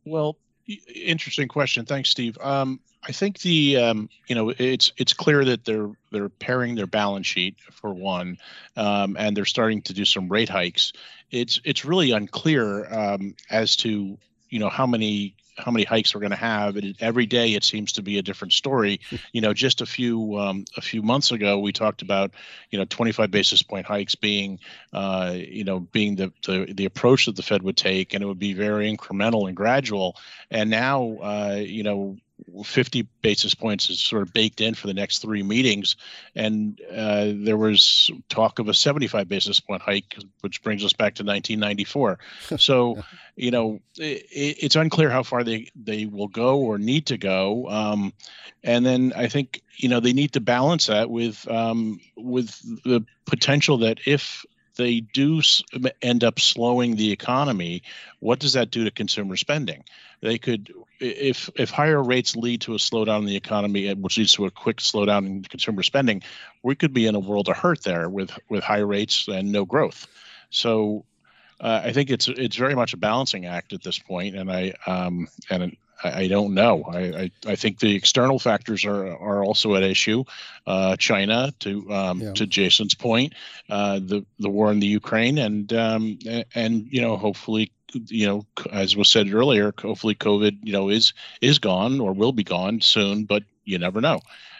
Well, 0.05 0.37
interesting 0.93 1.47
question. 1.47 1.85
Thanks, 1.85 2.09
Steve. 2.09 2.37
Um, 2.41 2.79
I 3.03 3.11
think 3.11 3.39
the 3.39 3.77
um, 3.77 4.09
you 4.27 4.35
know 4.35 4.53
it's 4.57 4.91
it's 4.97 5.13
clear 5.13 5.43
that 5.45 5.65
they're 5.65 5.89
they're 6.11 6.29
paring 6.29 6.75
their 6.75 6.87
balance 6.87 7.25
sheet 7.25 7.55
for 7.71 7.93
one, 7.93 8.37
um, 8.77 9.17
and 9.19 9.35
they're 9.35 9.45
starting 9.45 9.81
to 9.83 9.93
do 9.93 10.05
some 10.05 10.29
rate 10.29 10.49
hikes. 10.49 10.93
It's 11.31 11.59
it's 11.63 11.83
really 11.83 12.11
unclear 12.11 12.91
um, 12.93 13.35
as 13.49 13.75
to 13.77 14.17
you 14.49 14.59
know 14.59 14.69
how 14.69 14.85
many 14.85 15.35
how 15.57 15.71
many 15.71 15.83
hikes 15.83 16.13
we're 16.13 16.21
going 16.21 16.31
to 16.31 16.37
have. 16.37 16.75
And 16.75 16.95
every 16.99 17.25
day 17.25 17.53
it 17.53 17.63
seems 17.63 17.93
to 17.93 18.01
be 18.01 18.17
a 18.17 18.21
different 18.21 18.53
story. 18.53 19.01
you 19.33 19.41
know, 19.41 19.53
just 19.53 19.81
a 19.81 19.85
few 19.85 20.37
um, 20.37 20.65
a 20.77 20.81
few 20.81 21.01
months 21.01 21.31
ago 21.31 21.59
we 21.59 21.71
talked 21.71 22.01
about 22.01 22.31
you 22.69 22.79
know 22.79 22.85
25 22.85 23.31
basis 23.31 23.61
point 23.61 23.85
hikes 23.85 24.15
being 24.15 24.59
uh, 24.93 25.35
you 25.35 25.63
know 25.63 25.79
being 25.79 26.15
the, 26.15 26.31
the 26.45 26.73
the 26.73 26.85
approach 26.85 27.25
that 27.25 27.35
the 27.35 27.43
Fed 27.43 27.63
would 27.63 27.77
take, 27.77 28.13
and 28.13 28.23
it 28.23 28.27
would 28.27 28.39
be 28.39 28.53
very 28.53 28.95
incremental 28.95 29.47
and 29.47 29.55
gradual. 29.55 30.17
And 30.49 30.69
now 30.69 31.17
uh, 31.21 31.61
you 31.61 31.83
know 31.83 32.17
50 32.63 33.07
basis 33.21 33.53
points 33.53 33.89
is 33.89 33.99
sort 33.99 34.23
of 34.23 34.33
baked 34.33 34.61
in 34.61 34.73
for 34.73 34.87
the 34.87 34.93
next 34.93 35.19
three 35.19 35.43
meetings. 35.43 35.95
And 36.35 36.79
uh, 36.91 37.31
there 37.35 37.57
was 37.57 38.09
talk 38.29 38.59
of 38.59 38.67
a 38.67 38.73
75 38.73 39.27
basis 39.27 39.59
point 39.59 39.81
hike, 39.81 40.17
which 40.41 40.63
brings 40.63 40.83
us 40.83 40.93
back 40.93 41.15
to 41.15 41.23
1994. 41.23 42.19
so, 42.57 43.03
you 43.35 43.51
know, 43.51 43.79
it, 43.97 44.25
it's 44.31 44.75
unclear 44.75 45.09
how 45.09 45.23
far 45.23 45.43
they, 45.43 45.69
they 45.75 46.05
will 46.05 46.27
go 46.27 46.59
or 46.59 46.77
need 46.77 47.07
to 47.07 47.17
go. 47.17 47.69
Um, 47.69 48.13
and 48.63 48.85
then 48.85 49.13
I 49.15 49.27
think, 49.27 49.61
you 49.77 49.89
know, 49.89 49.99
they 49.99 50.13
need 50.13 50.33
to 50.33 50.41
balance 50.41 50.87
that 50.87 51.09
with 51.09 51.49
um, 51.49 51.99
with 52.15 52.49
the 52.83 53.03
potential 53.25 53.77
that 53.79 53.99
if 54.05 54.45
they 54.75 55.01
do 55.01 55.41
end 56.01 56.23
up 56.23 56.39
slowing 56.39 56.95
the 56.95 57.11
economy, 57.11 57.83
what 58.19 58.39
does 58.39 58.53
that 58.53 58.71
do 58.71 58.83
to 58.83 58.91
consumer 58.91 59.35
spending? 59.35 59.83
They 60.21 60.37
could, 60.37 60.71
if 60.99 61.49
if 61.55 61.71
higher 61.71 62.01
rates 62.01 62.35
lead 62.35 62.61
to 62.61 62.73
a 62.73 62.77
slowdown 62.77 63.19
in 63.19 63.25
the 63.25 63.35
economy, 63.35 63.91
which 63.93 64.17
leads 64.17 64.33
to 64.33 64.45
a 64.45 64.51
quick 64.51 64.77
slowdown 64.77 65.25
in 65.25 65.43
consumer 65.43 65.83
spending, 65.83 66.21
we 66.63 66.75
could 66.75 66.93
be 66.93 67.07
in 67.07 67.15
a 67.15 67.19
world 67.19 67.49
of 67.49 67.57
hurt 67.57 67.83
there 67.83 68.07
with 68.07 68.31
with 68.49 68.63
high 68.63 68.79
rates 68.79 69.27
and 69.27 69.51
no 69.51 69.65
growth. 69.65 70.07
So, 70.51 71.05
uh, 71.59 71.81
I 71.83 71.91
think 71.91 72.11
it's 72.11 72.27
it's 72.27 72.55
very 72.55 72.75
much 72.75 72.93
a 72.93 72.97
balancing 72.97 73.47
act 73.47 73.73
at 73.73 73.81
this 73.81 73.97
point, 73.97 74.35
and 74.35 74.51
I 74.51 74.73
um, 74.85 75.27
and 75.49 75.75
I, 76.03 76.21
I 76.21 76.27
don't 76.27 76.53
know. 76.53 76.83
I, 76.83 76.99
I, 76.99 77.31
I, 77.47 77.55
think 77.55 77.79
the 77.79 77.95
external 77.95 78.39
factors 78.39 78.85
are 78.85 79.07
are 79.07 79.43
also 79.43 79.75
at 79.75 79.83
issue. 79.83 80.23
Uh, 80.65 80.95
China, 80.95 81.53
to 81.59 81.91
um, 81.91 82.21
yeah. 82.21 82.33
to 82.33 82.47
Jason's 82.47 82.93
point, 82.93 83.33
uh, 83.69 83.99
the 83.99 84.25
the 84.39 84.49
war 84.49 84.71
in 84.71 84.79
the 84.79 84.87
Ukraine, 84.87 85.37
and 85.37 85.71
um, 85.73 86.19
and 86.55 86.87
you 86.89 87.01
know 87.01 87.17
hopefully 87.17 87.71
you 87.93 88.27
know 88.27 88.45
as 88.71 88.95
was 88.95 89.09
said 89.09 89.33
earlier, 89.33 89.73
hopefully 89.77 90.15
COVID 90.15 90.59
you 90.63 90.73
know 90.73 90.89
is 90.89 91.13
is 91.41 91.59
gone 91.59 91.99
or 91.99 92.13
will 92.13 92.33
be 92.33 92.43
gone 92.43 92.81
soon, 92.81 93.25
but 93.25 93.43
you 93.63 93.77
never 93.77 94.01
know. 94.01 94.19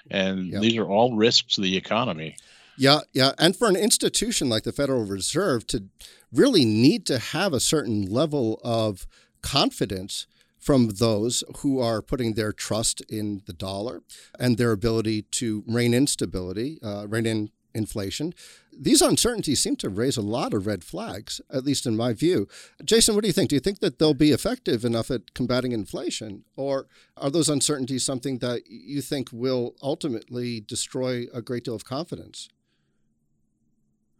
And 0.09 0.61
these 0.61 0.77
are 0.77 0.85
all 0.85 1.15
risks 1.15 1.55
to 1.55 1.61
the 1.61 1.77
economy. 1.77 2.35
Yeah, 2.77 3.01
yeah, 3.13 3.33
and 3.37 3.55
for 3.55 3.67
an 3.67 3.75
institution 3.75 4.49
like 4.49 4.63
the 4.63 4.71
Federal 4.71 5.05
Reserve 5.05 5.67
to 5.67 5.83
really 6.33 6.65
need 6.65 7.05
to 7.07 7.19
have 7.19 7.53
a 7.53 7.59
certain 7.59 8.09
level 8.09 8.59
of 8.63 9.05
confidence 9.41 10.25
from 10.61 10.89
those 10.89 11.43
who 11.57 11.79
are 11.79 12.01
putting 12.01 12.35
their 12.35 12.53
trust 12.53 13.01
in 13.09 13.41
the 13.47 13.53
dollar 13.53 14.03
and 14.39 14.57
their 14.57 14.71
ability 14.71 15.23
to 15.23 15.63
rein 15.67 15.93
in 15.93 16.07
stability, 16.07 16.79
uh, 16.83 17.07
rein 17.09 17.25
in 17.25 17.49
inflation. 17.73 18.33
These 18.71 19.01
uncertainties 19.01 19.61
seem 19.61 19.75
to 19.77 19.89
raise 19.89 20.17
a 20.17 20.21
lot 20.21 20.53
of 20.53 20.67
red 20.67 20.83
flags, 20.83 21.41
at 21.51 21.65
least 21.65 21.85
in 21.85 21.97
my 21.97 22.13
view. 22.13 22.47
Jason, 22.83 23.15
what 23.15 23.23
do 23.23 23.27
you 23.27 23.33
think? 23.33 23.49
Do 23.49 23.55
you 23.55 23.59
think 23.59 23.79
that 23.79 23.99
they'll 23.99 24.13
be 24.13 24.31
effective 24.31 24.85
enough 24.85 25.11
at 25.11 25.33
combating 25.33 25.71
inflation? 25.71 26.43
Or 26.55 26.87
are 27.17 27.29
those 27.29 27.49
uncertainties 27.49 28.05
something 28.05 28.39
that 28.39 28.63
you 28.67 29.01
think 29.01 29.29
will 29.31 29.75
ultimately 29.81 30.61
destroy 30.61 31.25
a 31.33 31.41
great 31.41 31.65
deal 31.65 31.75
of 31.75 31.85
confidence? 31.85 32.49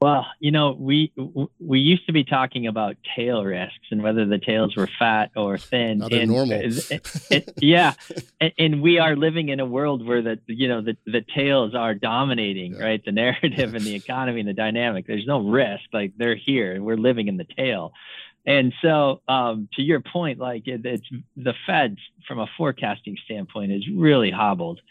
Well, 0.01 0.25
you 0.39 0.49
know, 0.49 0.75
we 0.79 1.13
we 1.59 1.79
used 1.79 2.07
to 2.07 2.11
be 2.11 2.23
talking 2.23 2.65
about 2.65 2.97
tail 3.15 3.43
risks 3.43 3.85
and 3.91 4.01
whether 4.01 4.25
the 4.25 4.39
tails 4.39 4.75
were 4.75 4.89
fat 4.97 5.29
or 5.35 5.59
thin. 5.59 5.99
They're 5.99 6.21
and, 6.21 6.31
normal. 6.31 6.59
it, 6.59 6.91
it, 7.29 7.53
yeah, 7.57 7.93
and, 8.39 8.51
and, 8.57 8.81
we 8.81 8.97
are 8.97 9.15
living 9.15 9.49
in 9.49 9.59
a 9.59 9.65
world 9.65 10.03
where 10.03 10.23
the 10.23 10.39
you 10.47 10.67
know 10.67 10.81
the 10.81 10.97
the 11.05 11.21
tails 11.35 11.75
are 11.75 11.93
dominating, 11.93 12.73
yeah. 12.73 12.83
right? 12.83 13.05
The 13.05 13.11
narrative 13.11 13.75
and 13.75 13.85
the 13.85 13.93
economy 14.03 14.39
and 14.39 14.49
the 14.49 14.53
dynamic. 14.53 15.05
There's 15.05 15.27
no 15.27 15.47
risk. 15.47 15.83
Like 15.93 16.13
they're 16.17 16.35
here, 16.35 16.73
and 16.73 16.83
we're 16.83 16.97
living 16.97 17.27
in 17.27 17.37
the 17.37 17.45
tail. 17.55 17.93
And 18.43 18.73
so, 18.81 19.21
um, 19.27 19.69
to 19.75 19.83
your 19.83 19.99
point, 19.99 20.39
like 20.39 20.67
it, 20.67 20.83
it's 20.83 21.07
the 21.37 21.53
Fed 21.67 21.97
from 22.27 22.39
a 22.39 22.47
forecasting 22.57 23.17
standpoint 23.25 23.71
is 23.71 23.87
really 23.95 24.31
hobbled 24.31 24.81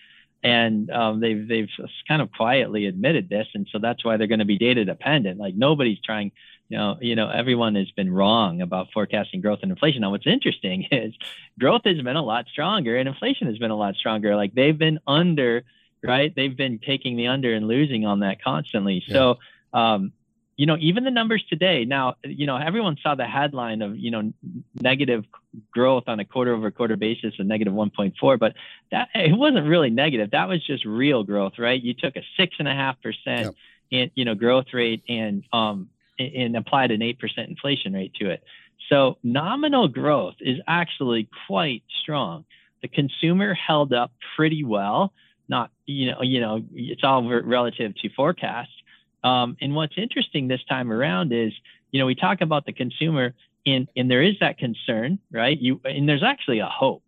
and 0.42 0.90
um, 0.90 1.20
they've 1.20 1.46
they've 1.46 1.68
kind 2.08 2.22
of 2.22 2.32
quietly 2.32 2.86
admitted 2.86 3.28
this, 3.28 3.46
and 3.54 3.66
so 3.70 3.78
that's 3.78 4.04
why 4.04 4.16
they're 4.16 4.26
going 4.26 4.38
to 4.38 4.44
be 4.44 4.58
data 4.58 4.84
dependent. 4.84 5.38
Like 5.38 5.54
nobody's 5.54 6.00
trying, 6.00 6.32
you 6.68 6.78
know, 6.78 6.96
you 7.00 7.14
know, 7.14 7.28
everyone 7.28 7.74
has 7.74 7.90
been 7.90 8.12
wrong 8.12 8.62
about 8.62 8.88
forecasting 8.92 9.42
growth 9.42 9.60
and 9.62 9.70
inflation. 9.70 10.00
Now, 10.00 10.10
what's 10.10 10.26
interesting 10.26 10.84
is 10.90 11.14
growth 11.58 11.82
has 11.84 12.00
been 12.00 12.16
a 12.16 12.22
lot 12.22 12.46
stronger, 12.50 12.96
and 12.96 13.08
inflation 13.08 13.48
has 13.48 13.58
been 13.58 13.70
a 13.70 13.76
lot 13.76 13.96
stronger. 13.96 14.34
Like 14.34 14.54
they've 14.54 14.76
been 14.76 14.98
under, 15.06 15.64
right? 16.02 16.34
They've 16.34 16.56
been 16.56 16.78
taking 16.78 17.16
the 17.16 17.26
under 17.26 17.54
and 17.54 17.68
losing 17.68 18.06
on 18.06 18.20
that 18.20 18.42
constantly. 18.42 19.04
Yeah. 19.06 19.14
So. 19.14 19.38
Um, 19.72 20.12
you 20.60 20.66
know, 20.66 20.76
even 20.78 21.04
the 21.04 21.10
numbers 21.10 21.42
today. 21.48 21.86
Now, 21.86 22.16
you 22.22 22.46
know, 22.46 22.58
everyone 22.58 22.98
saw 23.02 23.14
the 23.14 23.24
headline 23.24 23.80
of 23.80 23.96
you 23.96 24.10
know 24.10 24.30
negative 24.78 25.24
growth 25.70 26.04
on 26.06 26.20
a 26.20 26.24
quarter 26.26 26.54
over 26.54 26.70
quarter 26.70 26.96
basis 26.96 27.32
of 27.38 27.46
negative 27.46 27.72
1.4, 27.72 28.38
but 28.38 28.52
that 28.92 29.08
it 29.14 29.34
wasn't 29.34 29.66
really 29.66 29.88
negative. 29.88 30.32
That 30.32 30.50
was 30.50 30.62
just 30.62 30.84
real 30.84 31.24
growth, 31.24 31.54
right? 31.58 31.82
You 31.82 31.94
took 31.94 32.14
a 32.16 32.20
six 32.36 32.56
and 32.58 32.68
a 32.68 32.74
half 32.74 32.96
percent 33.00 33.56
in 33.90 34.10
you 34.14 34.26
know 34.26 34.34
growth 34.34 34.66
rate 34.74 35.02
and 35.08 35.44
um 35.50 35.88
and 36.18 36.54
applied 36.54 36.90
an 36.90 37.00
eight 37.00 37.18
percent 37.18 37.48
inflation 37.48 37.94
rate 37.94 38.12
to 38.20 38.28
it. 38.28 38.44
So 38.90 39.16
nominal 39.22 39.88
growth 39.88 40.34
is 40.40 40.58
actually 40.68 41.26
quite 41.46 41.84
strong. 42.02 42.44
The 42.82 42.88
consumer 42.88 43.54
held 43.54 43.94
up 43.94 44.12
pretty 44.36 44.62
well. 44.62 45.14
Not 45.48 45.70
you 45.86 46.10
know 46.10 46.20
you 46.20 46.38
know 46.38 46.62
it's 46.74 47.02
all 47.02 47.26
relative 47.26 47.94
to 48.02 48.10
forecasts 48.10 48.74
um, 49.22 49.56
and 49.60 49.74
what's 49.74 49.94
interesting 49.96 50.48
this 50.48 50.64
time 50.64 50.92
around 50.92 51.32
is, 51.32 51.52
you 51.90 52.00
know, 52.00 52.06
we 52.06 52.14
talk 52.14 52.40
about 52.40 52.66
the 52.66 52.72
consumer, 52.72 53.34
and 53.66 53.88
and 53.96 54.10
there 54.10 54.22
is 54.22 54.36
that 54.40 54.58
concern, 54.58 55.18
right? 55.30 55.58
You 55.58 55.80
and 55.84 56.08
there's 56.08 56.22
actually 56.22 56.60
a 56.60 56.66
hope, 56.66 57.02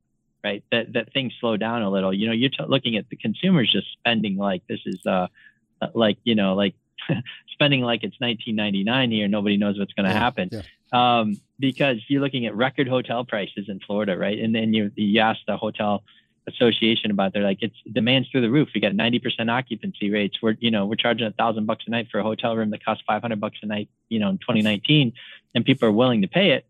right, 0.44 0.62
that 0.70 0.92
that 0.92 1.12
things 1.12 1.32
slow 1.40 1.56
down 1.56 1.82
a 1.82 1.90
little. 1.90 2.12
You 2.12 2.26
know, 2.26 2.32
you're 2.32 2.50
t- 2.50 2.64
looking 2.66 2.96
at 2.96 3.08
the 3.08 3.16
consumers 3.16 3.70
just 3.72 3.86
spending 3.92 4.36
like 4.36 4.62
this 4.68 4.80
is, 4.84 5.00
uh, 5.06 5.28
uh 5.80 5.88
like 5.94 6.18
you 6.24 6.34
know, 6.34 6.54
like 6.54 6.74
spending 7.52 7.80
like 7.80 8.02
it's 8.02 8.20
1999 8.20 9.10
here. 9.10 9.28
Nobody 9.28 9.56
knows 9.56 9.78
what's 9.78 9.94
going 9.94 10.06
to 10.06 10.12
yeah, 10.12 10.18
happen. 10.18 10.50
Yeah. 10.52 10.62
Um, 10.92 11.40
because 11.58 11.98
you're 12.08 12.20
looking 12.20 12.44
at 12.44 12.54
record 12.54 12.88
hotel 12.88 13.24
prices 13.24 13.66
in 13.68 13.80
Florida, 13.80 14.18
right? 14.18 14.38
And 14.38 14.54
then 14.54 14.74
you 14.74 14.90
you 14.96 15.20
ask 15.20 15.40
the 15.46 15.56
hotel 15.56 16.02
association 16.46 17.10
about 17.10 17.32
they're 17.32 17.42
like 17.42 17.58
it's 17.60 17.76
demands 17.90 18.28
through 18.28 18.40
the 18.40 18.50
roof. 18.50 18.68
We 18.74 18.80
got 18.80 18.92
90% 18.92 19.50
occupancy 19.50 20.10
rates. 20.10 20.38
We're 20.42 20.56
you 20.58 20.70
know 20.70 20.86
we're 20.86 20.96
charging 20.96 21.26
a 21.26 21.32
thousand 21.32 21.66
bucks 21.66 21.84
a 21.86 21.90
night 21.90 22.08
for 22.10 22.18
a 22.18 22.22
hotel 22.22 22.56
room 22.56 22.70
that 22.70 22.84
costs 22.84 23.04
500 23.06 23.40
bucks 23.40 23.58
a 23.62 23.66
night 23.66 23.88
you 24.08 24.18
know 24.18 24.30
in 24.30 24.38
2019 24.38 25.12
and 25.54 25.64
people 25.64 25.88
are 25.88 25.92
willing 25.92 26.22
to 26.22 26.28
pay 26.28 26.50
it. 26.50 26.66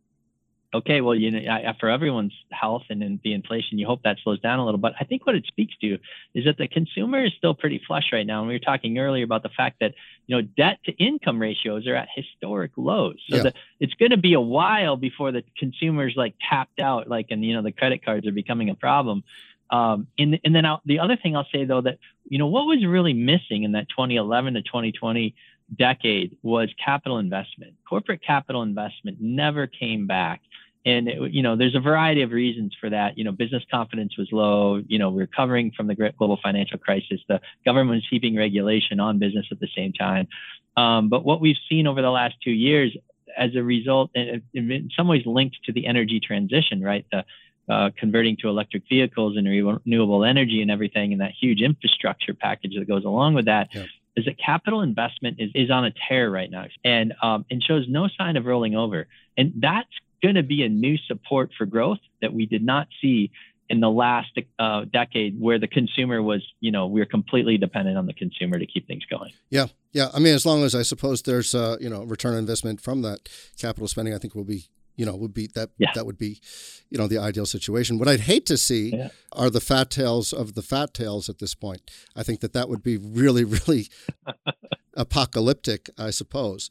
Okay 0.75 1.01
well 1.01 1.15
you 1.15 1.31
know 1.31 1.39
I, 1.51 1.75
for 1.81 1.89
everyone's 1.89 2.35
health 2.51 2.85
and 2.91 3.03
in 3.03 3.21
the 3.25 3.33
inflation 3.33 3.79
you 3.79 3.87
hope 3.87 4.03
that 4.05 4.19
slows 4.23 4.41
down 4.41 4.59
a 4.59 4.65
little. 4.65 4.79
But 4.79 4.95
i 5.01 5.05
think 5.05 5.27
what 5.27 5.35
it 5.35 5.47
speaks 5.47 5.75
to 5.81 5.99
is 6.35 6.45
that 6.45 6.59
the 6.59 6.69
consumer 6.69 7.25
is 7.25 7.33
still 7.37 7.55
pretty 7.55 7.81
flush 7.87 8.11
right 8.13 8.27
now. 8.27 8.41
And 8.41 8.49
we 8.49 8.55
were 8.55 8.59
talking 8.59 8.99
earlier 8.99 9.25
about 9.25 9.43
the 9.43 9.51
fact 9.51 9.77
that 9.81 9.95
you 10.27 10.37
know 10.37 10.43
debt 10.43 10.81
to 10.85 10.93
income 10.93 11.41
ratios 11.41 11.87
are 11.87 11.97
at 11.97 12.09
historic 12.15 12.73
lows. 12.77 13.17
So 13.29 13.37
yeah. 13.37 13.43
the, 13.45 13.55
it's 13.81 13.95
going 13.95 14.11
to 14.11 14.19
be 14.19 14.35
a 14.35 14.41
while 14.41 14.97
before 14.97 15.33
the 15.33 15.45
consumers 15.59 16.13
like 16.15 16.35
tapped 16.47 16.79
out 16.79 17.09
like 17.09 17.27
and 17.31 17.43
you 17.43 17.55
know 17.55 17.63
the 17.63 17.73
credit 17.73 18.05
cards 18.05 18.27
are 18.27 18.33
becoming 18.33 18.69
a 18.69 18.75
problem 18.75 19.25
um, 19.73 20.07
and, 20.19 20.39
and 20.45 20.55
then 20.55 20.67
I'll, 20.67 20.83
the 20.85 21.01
other 21.01 21.17
thing 21.17 21.35
I'll 21.35 21.49
say 21.53 21.65
though 21.65 21.81
that 21.81 21.99
you 22.29 22.39
know 22.39 22.47
what 22.47 22.67
was 22.67 22.85
really 22.85 23.15
missing 23.15 23.65
in 23.65 23.73
that 23.73 23.89
2011 23.89 24.55
to 24.55 24.63
2020 24.63 25.35
decade 25.77 26.37
was 26.43 26.69
capital 26.85 27.19
investment. 27.19 27.75
Corporate 27.89 28.21
capital 28.25 28.63
investment 28.63 29.17
never 29.19 29.67
came 29.67 30.07
back, 30.07 30.43
and 30.85 31.09
it, 31.09 31.33
you 31.33 31.43
know 31.43 31.57
there's 31.57 31.75
a 31.75 31.81
variety 31.81 32.21
of 32.21 32.33
reasons 32.33 32.77
for 32.79 32.91
that. 32.91 33.17
You 33.17 33.25
know, 33.25 33.33
business 33.33 33.63
confidence 33.71 34.19
was 34.19 34.29
low. 34.31 34.83
You 34.87 34.99
know, 34.99 35.09
we 35.09 35.23
are 35.23 35.27
recovering 35.27 35.73
from 35.75 35.87
the 35.87 35.95
global 35.95 36.39
financial 36.43 36.79
crisis. 36.79 37.21
The 37.27 37.41
government 37.65 37.97
was 37.97 38.07
heaping 38.11 38.37
regulation 38.37 39.01
on 39.01 39.19
business 39.19 39.47
at 39.51 39.59
the 39.59 39.69
same 39.75 39.95
time. 39.95 40.29
Um, 40.77 41.09
but 41.09 41.25
what 41.25 41.41
we've 41.41 41.57
seen 41.69 41.87
over 41.87 42.03
the 42.03 42.11
last 42.11 42.35
two 42.45 42.51
years, 42.51 42.95
as 43.39 43.55
a 43.57 43.63
result, 43.63 44.11
in 44.15 44.91
some 44.95 45.09
ways 45.09 45.23
linked 45.25 45.57
to 45.65 45.73
the 45.73 45.87
energy 45.87 46.21
transition, 46.21 46.83
right? 46.83 47.07
The 47.11 47.25
uh, 47.69 47.91
converting 47.97 48.37
to 48.39 48.49
electric 48.49 48.83
vehicles 48.89 49.37
and 49.37 49.47
renewable 49.47 50.25
energy 50.25 50.63
and 50.63 50.71
everything, 50.71 51.13
and 51.13 51.21
that 51.21 51.33
huge 51.39 51.61
infrastructure 51.61 52.35
package 52.35 52.75
that 52.79 52.89
goes 52.89 53.05
along 53.05 53.35
with 53.35 53.47
that, 53.47 53.69
yeah. 53.73 53.85
is 54.17 54.25
that 54.25 54.39
capital 54.39 54.81
investment 54.81 55.37
is, 55.39 55.51
is 55.55 55.71
on 55.71 55.85
a 55.85 55.93
tear 56.09 56.31
right 56.31 56.51
now 56.51 56.67
and 56.85 57.15
um, 57.23 57.45
and 57.51 57.63
shows 57.63 57.87
no 57.89 58.09
sign 58.19 58.37
of 58.37 58.47
rolling 58.47 58.75
over. 58.75 59.07
And 59.37 59.55
that's 59.59 59.89
going 60.23 60.35
to 60.37 60.43
be 60.43 60.63
a 60.63 60.69
new 60.69 60.97
support 61.07 61.51
for 61.57 61.67
growth 61.67 61.99
that 62.21 62.33
we 62.33 62.47
did 62.47 62.65
not 62.65 62.89
see 63.01 63.31
in 63.69 63.81
the 63.81 63.91
last 63.91 64.39
uh, 64.59 64.85
decade 64.93 65.41
where 65.41 65.59
the 65.59 65.67
consumer 65.67 66.23
was, 66.23 66.47
you 66.61 66.71
know, 66.71 66.87
we 66.87 67.01
are 67.01 67.07
completely 67.07 67.57
dependent 67.57 67.97
on 67.97 68.07
the 68.07 68.13
consumer 68.13 68.59
to 68.59 68.67
keep 68.67 68.87
things 68.87 69.05
going. 69.07 69.33
Yeah. 69.49 69.69
Yeah. 69.93 70.09
I 70.13 70.19
mean, 70.19 70.35
as 70.35 70.45
long 70.45 70.63
as 70.63 70.75
I 70.75 70.83
suppose 70.83 71.23
there's, 71.23 71.55
uh, 71.55 71.77
you 71.81 71.89
know, 71.89 72.03
return 72.03 72.35
on 72.35 72.39
investment 72.39 72.83
from 72.83 73.01
that 73.03 73.31
capital 73.59 73.89
spending, 73.89 74.15
I 74.15 74.19
think 74.19 74.35
we'll 74.35 74.45
be 74.45 74.67
you 74.97 75.07
know 75.07 75.17
would 75.17 75.35
be 75.35 75.49
that 75.55 75.71
yeah. 75.79 75.91
that 75.95 76.07
would 76.07 76.19
be 76.19 76.41
you 76.91 76.99
know 76.99 77.07
the 77.07 77.19
ideal 77.19 77.47
situation. 77.47 77.99
What 77.99 78.09
i'd 78.09 78.21
hate 78.21 78.47
to 78.47 78.59
see 78.59 78.91
yeah. 78.91 79.09
are 79.33 79.51
the 79.51 79.61
fat 79.61 79.91
tails 79.91 80.33
of 80.33 80.55
the 80.55 80.63
fat 80.63 80.95
tails 80.95 81.29
at 81.29 81.39
this 81.39 81.55
point. 81.55 81.83
I 82.15 82.23
think 82.23 82.41
that 82.41 82.53
that 82.53 82.69
would 82.69 82.83
be 82.83 82.97
really 82.97 83.45
really 83.57 83.89
apocalyptic 84.97 85.89
i 85.99 86.11
suppose. 86.11 86.69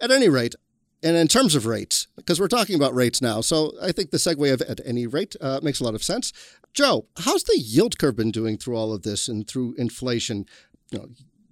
At 0.00 0.10
any 0.10 0.28
rate 0.28 0.54
and 1.02 1.16
in 1.16 1.28
terms 1.28 1.54
of 1.54 1.66
rates 1.66 2.08
because 2.16 2.38
we're 2.38 2.48
talking 2.48 2.74
about 2.74 2.94
rates 2.94 3.22
now 3.22 3.40
so 3.40 3.72
i 3.82 3.92
think 3.92 4.10
the 4.10 4.16
segue 4.16 4.52
of 4.52 4.62
at 4.62 4.80
any 4.84 5.06
rate 5.06 5.36
uh, 5.40 5.60
makes 5.62 5.80
a 5.80 5.84
lot 5.84 5.94
of 5.94 6.02
sense. 6.02 6.32
Joe 6.74 7.06
how's 7.18 7.44
the 7.44 7.58
yield 7.58 7.98
curve 7.98 8.16
been 8.16 8.30
doing 8.30 8.58
through 8.58 8.76
all 8.76 8.92
of 8.92 9.02
this 9.02 9.28
and 9.28 9.48
through 9.48 9.74
inflation? 9.78 10.46
You 10.90 10.98
know 10.98 11.08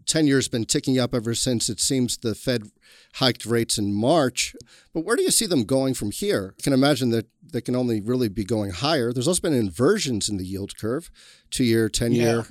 10 0.06 0.26
years 0.26 0.48
been 0.48 0.64
ticking 0.64 0.98
up 0.98 1.14
ever 1.14 1.34
since 1.34 1.68
it 1.68 1.80
seems 1.80 2.16
the 2.16 2.34
Fed 2.34 2.70
hiked 3.14 3.46
rates 3.46 3.78
in 3.78 3.94
March. 3.94 4.54
But 4.92 5.04
where 5.04 5.16
do 5.16 5.22
you 5.22 5.30
see 5.30 5.46
them 5.46 5.64
going 5.64 5.94
from 5.94 6.10
here? 6.10 6.54
I 6.58 6.62
can 6.62 6.72
imagine 6.72 7.10
that 7.10 7.26
they 7.52 7.60
can 7.60 7.76
only 7.76 8.00
really 8.00 8.28
be 8.28 8.44
going 8.44 8.70
higher. 8.70 9.12
There's 9.12 9.28
also 9.28 9.42
been 9.42 9.52
inversions 9.52 10.28
in 10.28 10.36
the 10.36 10.44
yield 10.44 10.76
curve, 10.76 11.10
two 11.50 11.64
year, 11.64 11.88
10 11.88 12.12
year. 12.12 12.36
Yeah. 12.36 12.42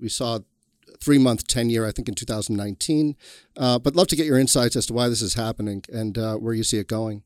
We 0.00 0.08
saw 0.08 0.40
three 1.00 1.18
month, 1.18 1.46
10 1.46 1.70
year, 1.70 1.86
I 1.86 1.92
think 1.92 2.08
in 2.08 2.14
2019. 2.14 3.16
Uh, 3.56 3.78
but 3.78 3.96
love 3.96 4.08
to 4.08 4.16
get 4.16 4.26
your 4.26 4.38
insights 4.38 4.76
as 4.76 4.86
to 4.86 4.92
why 4.92 5.08
this 5.08 5.22
is 5.22 5.34
happening 5.34 5.82
and 5.92 6.16
uh, 6.16 6.36
where 6.36 6.54
you 6.54 6.64
see 6.64 6.78
it 6.78 6.88
going. 6.88 7.22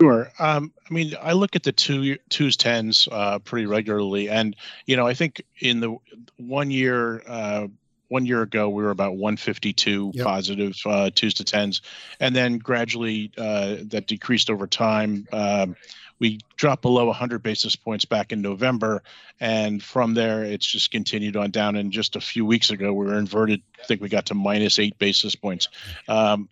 Sure. 0.00 0.30
Um, 0.38 0.72
I 0.88 0.92
mean, 0.92 1.14
I 1.22 1.32
look 1.32 1.54
at 1.54 1.62
the 1.62 1.72
two 1.72 2.16
twos 2.28 2.56
tens 2.56 3.08
uh, 3.12 3.38
pretty 3.38 3.66
regularly, 3.66 4.28
and 4.28 4.56
you 4.86 4.96
know, 4.96 5.06
I 5.06 5.14
think 5.14 5.42
in 5.60 5.80
the 5.80 5.96
one 6.36 6.70
year 6.70 7.22
uh, 7.26 7.68
one 8.14 8.26
year 8.26 8.42
ago 8.42 8.68
we 8.68 8.84
were 8.84 8.92
about 8.92 9.16
152 9.16 10.12
yep. 10.14 10.24
positive 10.24 10.76
uh, 10.86 11.10
twos 11.12 11.34
to 11.34 11.44
tens, 11.44 11.82
and 12.20 12.34
then 12.34 12.58
gradually 12.58 13.32
uh, 13.36 13.78
that 13.86 14.06
decreased 14.06 14.50
over 14.50 14.68
time. 14.68 15.26
Um, 15.32 15.74
we 16.20 16.38
dropped 16.56 16.82
below 16.82 17.06
100 17.06 17.42
basis 17.42 17.74
points 17.74 18.04
back 18.04 18.30
in 18.30 18.40
November, 18.40 19.02
and 19.40 19.82
from 19.82 20.14
there 20.14 20.44
it's 20.44 20.64
just 20.64 20.92
continued 20.92 21.36
on 21.36 21.50
down. 21.50 21.74
And 21.74 21.90
just 21.90 22.14
a 22.14 22.20
few 22.20 22.46
weeks 22.46 22.70
ago 22.70 22.92
we 22.92 23.04
were 23.04 23.18
inverted. 23.18 23.62
I 23.82 23.86
think 23.86 24.00
we 24.00 24.08
got 24.08 24.26
to 24.26 24.34
minus 24.34 24.78
eight 24.78 24.96
basis 24.96 25.34
points. 25.34 25.66
Um, 26.06 26.48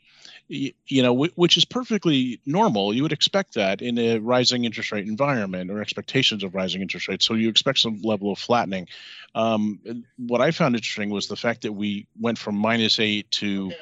you 0.48 1.02
know, 1.02 1.14
which 1.14 1.56
is 1.56 1.64
perfectly 1.64 2.40
normal. 2.44 2.92
You 2.92 3.02
would 3.02 3.12
expect 3.12 3.54
that 3.54 3.80
in 3.80 3.98
a 3.98 4.18
rising 4.18 4.64
interest 4.64 4.92
rate 4.92 5.06
environment 5.06 5.70
or 5.70 5.80
expectations 5.80 6.44
of 6.44 6.54
rising 6.54 6.82
interest 6.82 7.08
rates. 7.08 7.24
So 7.24 7.34
you 7.34 7.48
expect 7.48 7.78
some 7.78 8.00
level 8.02 8.32
of 8.32 8.38
flattening. 8.38 8.88
Um, 9.34 10.04
what 10.18 10.40
I 10.40 10.50
found 10.50 10.74
interesting 10.74 11.10
was 11.10 11.28
the 11.28 11.36
fact 11.36 11.62
that 11.62 11.72
we 11.72 12.06
went 12.20 12.38
from 12.38 12.56
minus 12.56 12.98
eight 12.98 13.30
to 13.32 13.72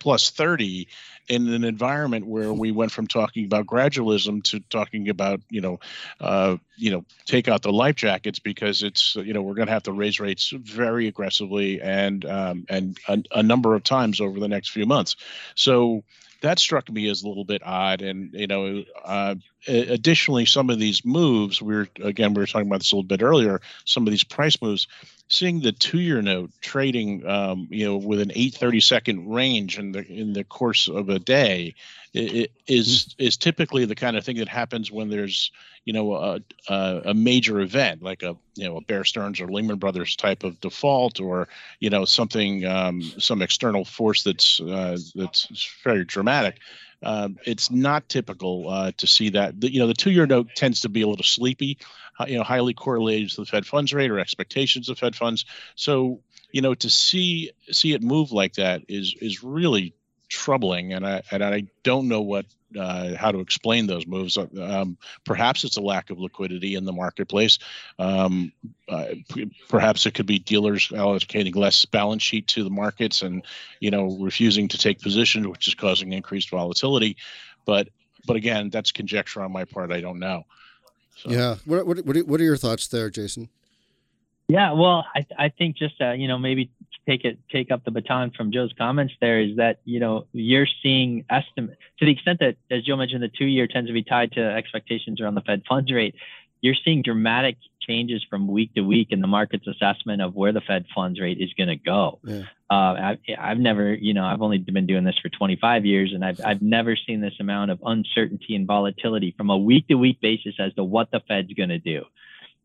plus 0.00 0.30
30 0.30 0.88
in 1.28 1.52
an 1.52 1.64
environment 1.64 2.26
where 2.26 2.52
we 2.52 2.70
went 2.70 2.92
from 2.92 3.06
talking 3.06 3.44
about 3.44 3.66
gradualism 3.66 4.42
to 4.44 4.60
talking 4.70 5.08
about 5.08 5.40
you 5.50 5.60
know 5.60 5.78
uh, 6.20 6.56
you 6.76 6.90
know 6.90 7.04
take 7.24 7.48
out 7.48 7.62
the 7.62 7.72
life 7.72 7.96
jackets 7.96 8.38
because 8.38 8.82
it's 8.82 9.16
you 9.16 9.32
know 9.32 9.42
we're 9.42 9.54
going 9.54 9.66
to 9.66 9.72
have 9.72 9.82
to 9.82 9.92
raise 9.92 10.20
rates 10.20 10.50
very 10.50 11.08
aggressively 11.08 11.80
and 11.80 12.24
um, 12.24 12.64
and 12.68 12.98
a, 13.08 13.22
a, 13.32 13.42
number 13.42 13.74
of 13.74 13.82
times 13.82 14.20
over 14.20 14.38
the 14.38 14.48
next 14.48 14.70
few 14.70 14.86
months. 14.86 15.16
So 15.54 16.04
that 16.42 16.58
struck 16.58 16.90
me 16.90 17.08
as 17.08 17.22
a 17.22 17.28
little 17.28 17.44
bit 17.44 17.62
odd 17.64 18.02
and 18.02 18.32
you 18.32 18.46
know 18.46 18.84
uh, 19.04 19.34
additionally 19.66 20.46
some 20.46 20.70
of 20.70 20.78
these 20.78 21.04
moves 21.04 21.60
we 21.60 21.74
are 21.74 21.88
again 22.02 22.34
we 22.34 22.40
were 22.40 22.46
talking 22.46 22.68
about 22.68 22.80
this 22.80 22.92
a 22.92 22.96
little 22.96 23.06
bit 23.06 23.22
earlier 23.22 23.60
some 23.84 24.06
of 24.06 24.10
these 24.10 24.24
price 24.24 24.60
moves 24.60 24.86
seeing 25.28 25.60
the 25.60 25.72
two-year 25.72 26.22
note 26.22 26.50
trading, 26.60 27.26
um, 27.26 27.66
you 27.70 27.84
know, 27.84 27.96
with 27.96 28.20
an 28.20 28.30
830 28.30 28.80
second 28.80 29.32
range 29.32 29.78
in 29.78 29.92
the 29.92 30.06
in 30.06 30.32
the 30.32 30.44
course 30.44 30.88
of 30.88 31.08
a 31.08 31.18
day, 31.18 31.74
it, 32.14 32.52
is 32.66 33.06
mm-hmm. 33.06 33.22
is 33.24 33.36
typically 33.36 33.84
the 33.84 33.94
kind 33.94 34.16
of 34.16 34.24
thing 34.24 34.36
that 34.36 34.48
happens 34.48 34.90
when 34.90 35.10
there's, 35.10 35.50
you 35.84 35.92
know, 35.92 36.14
a, 36.14 36.40
a, 36.68 37.02
a 37.06 37.14
major 37.14 37.60
event 37.60 38.02
like 38.02 38.22
a 38.22 38.36
you 38.54 38.64
know 38.64 38.76
a 38.76 38.80
Bear 38.80 39.04
Stearns 39.04 39.40
or 39.40 39.48
Lehman 39.48 39.78
Brothers 39.78 40.16
type 40.16 40.44
of 40.44 40.60
default, 40.60 41.20
or 41.20 41.48
you 41.80 41.90
know 41.90 42.04
something 42.04 42.64
um, 42.64 43.02
some 43.18 43.42
external 43.42 43.84
force 43.84 44.22
that's 44.22 44.60
uh, 44.60 44.96
that's 45.14 45.74
very 45.82 46.04
dramatic. 46.04 46.58
Um, 47.02 47.36
it's 47.44 47.70
not 47.70 48.08
typical 48.08 48.68
uh, 48.68 48.92
to 48.96 49.06
see 49.06 49.30
that. 49.30 49.60
The, 49.60 49.72
you 49.72 49.80
know, 49.80 49.86
the 49.86 49.94
two-year 49.94 50.26
note 50.26 50.48
tends 50.54 50.80
to 50.80 50.88
be 50.88 51.02
a 51.02 51.08
little 51.08 51.24
sleepy, 51.24 51.78
you 52.26 52.38
know, 52.38 52.42
highly 52.42 52.74
correlated 52.74 53.30
to 53.30 53.42
the 53.42 53.46
Fed 53.46 53.66
funds 53.66 53.92
rate 53.92 54.10
or 54.10 54.18
expectations 54.18 54.88
of 54.88 54.98
Fed 54.98 55.14
funds. 55.14 55.44
So, 55.74 56.20
you 56.52 56.62
know, 56.62 56.74
to 56.74 56.90
see 56.90 57.50
see 57.70 57.92
it 57.92 58.02
move 58.02 58.32
like 58.32 58.54
that 58.54 58.82
is 58.88 59.14
is 59.20 59.42
really 59.42 59.94
troubling, 60.28 60.92
and 60.92 61.06
I 61.06 61.22
and 61.30 61.44
I 61.44 61.64
don't 61.82 62.08
know 62.08 62.22
what 62.22 62.46
uh, 62.78 63.16
how 63.16 63.32
to 63.32 63.40
explain 63.40 63.86
those 63.86 64.06
moves. 64.06 64.36
Um, 64.36 64.96
perhaps 65.24 65.64
it's 65.64 65.76
a 65.76 65.80
lack 65.80 66.10
of 66.10 66.18
liquidity 66.18 66.74
in 66.74 66.84
the 66.84 66.92
marketplace. 66.92 67.58
Um, 67.98 68.52
uh, 68.88 69.06
p- 69.32 69.50
perhaps 69.68 70.06
it 70.06 70.14
could 70.14 70.26
be 70.26 70.38
dealers 70.38 70.88
allocating 70.88 71.54
less 71.54 71.84
balance 71.84 72.22
sheet 72.22 72.46
to 72.48 72.64
the 72.64 72.70
markets 72.70 73.22
and 73.22 73.44
you 73.80 73.90
know 73.90 74.16
refusing 74.20 74.68
to 74.68 74.78
take 74.78 75.00
positions, 75.00 75.46
which 75.46 75.68
is 75.68 75.74
causing 75.74 76.12
increased 76.12 76.50
volatility. 76.50 77.16
But 77.64 77.88
but 78.26 78.36
again, 78.36 78.70
that's 78.70 78.92
conjecture 78.92 79.42
on 79.42 79.52
my 79.52 79.64
part. 79.64 79.92
I 79.92 80.00
don't 80.00 80.18
know. 80.18 80.44
So. 81.16 81.30
Yeah. 81.30 81.56
What, 81.64 81.86
what 81.86 82.16
what 82.26 82.40
are 82.40 82.44
your 82.44 82.56
thoughts 82.56 82.86
there, 82.88 83.10
Jason? 83.10 83.48
Yeah, 84.48 84.72
well, 84.72 85.04
I 85.14 85.26
I 85.36 85.48
think 85.48 85.76
just 85.76 86.00
uh, 86.00 86.12
you 86.12 86.28
know 86.28 86.38
maybe 86.38 86.70
take 87.08 87.24
it 87.24 87.38
take 87.50 87.70
up 87.70 87.84
the 87.84 87.90
baton 87.90 88.30
from 88.30 88.52
Joe's 88.52 88.72
comments 88.76 89.14
there 89.20 89.40
is 89.40 89.56
that 89.56 89.80
you 89.84 90.00
know 90.00 90.26
you're 90.32 90.66
seeing 90.82 91.24
estimate 91.30 91.78
to 91.98 92.04
the 92.04 92.12
extent 92.12 92.40
that 92.40 92.56
as 92.70 92.84
Joe 92.84 92.96
mentioned 92.96 93.22
the 93.22 93.28
two 93.28 93.46
year 93.46 93.66
tends 93.66 93.88
to 93.88 93.94
be 93.94 94.02
tied 94.02 94.32
to 94.32 94.40
expectations 94.40 95.20
around 95.20 95.34
the 95.34 95.42
Fed 95.42 95.62
funds 95.68 95.92
rate. 95.92 96.14
You're 96.62 96.74
seeing 96.84 97.02
dramatic 97.02 97.58
changes 97.86 98.24
from 98.28 98.48
week 98.48 98.74
to 98.74 98.80
week 98.80 99.08
in 99.10 99.20
the 99.20 99.26
market's 99.26 99.66
assessment 99.66 100.20
of 100.20 100.34
where 100.34 100.52
the 100.52 100.60
Fed 100.60 100.86
funds 100.94 101.20
rate 101.20 101.38
is 101.38 101.52
going 101.54 101.68
to 101.68 101.76
go. 101.76 102.18
Yeah. 102.24 102.42
Uh, 102.68 102.74
I, 102.74 103.18
I've 103.38 103.58
never, 103.58 103.94
you 103.94 104.12
know, 104.12 104.24
I've 104.24 104.42
only 104.42 104.58
been 104.58 104.86
doing 104.86 105.04
this 105.04 105.16
for 105.22 105.28
25 105.28 105.84
years, 105.84 106.12
and 106.12 106.24
I've 106.24 106.40
I've 106.44 106.62
never 106.62 106.96
seen 106.96 107.20
this 107.20 107.34
amount 107.38 107.70
of 107.70 107.78
uncertainty 107.84 108.56
and 108.56 108.66
volatility 108.66 109.34
from 109.36 109.50
a 109.50 109.56
week 109.56 109.86
to 109.88 109.94
week 109.94 110.20
basis 110.20 110.54
as 110.58 110.74
to 110.74 110.82
what 110.82 111.10
the 111.12 111.20
Fed's 111.28 111.52
going 111.52 111.68
to 111.68 111.78
do 111.78 112.04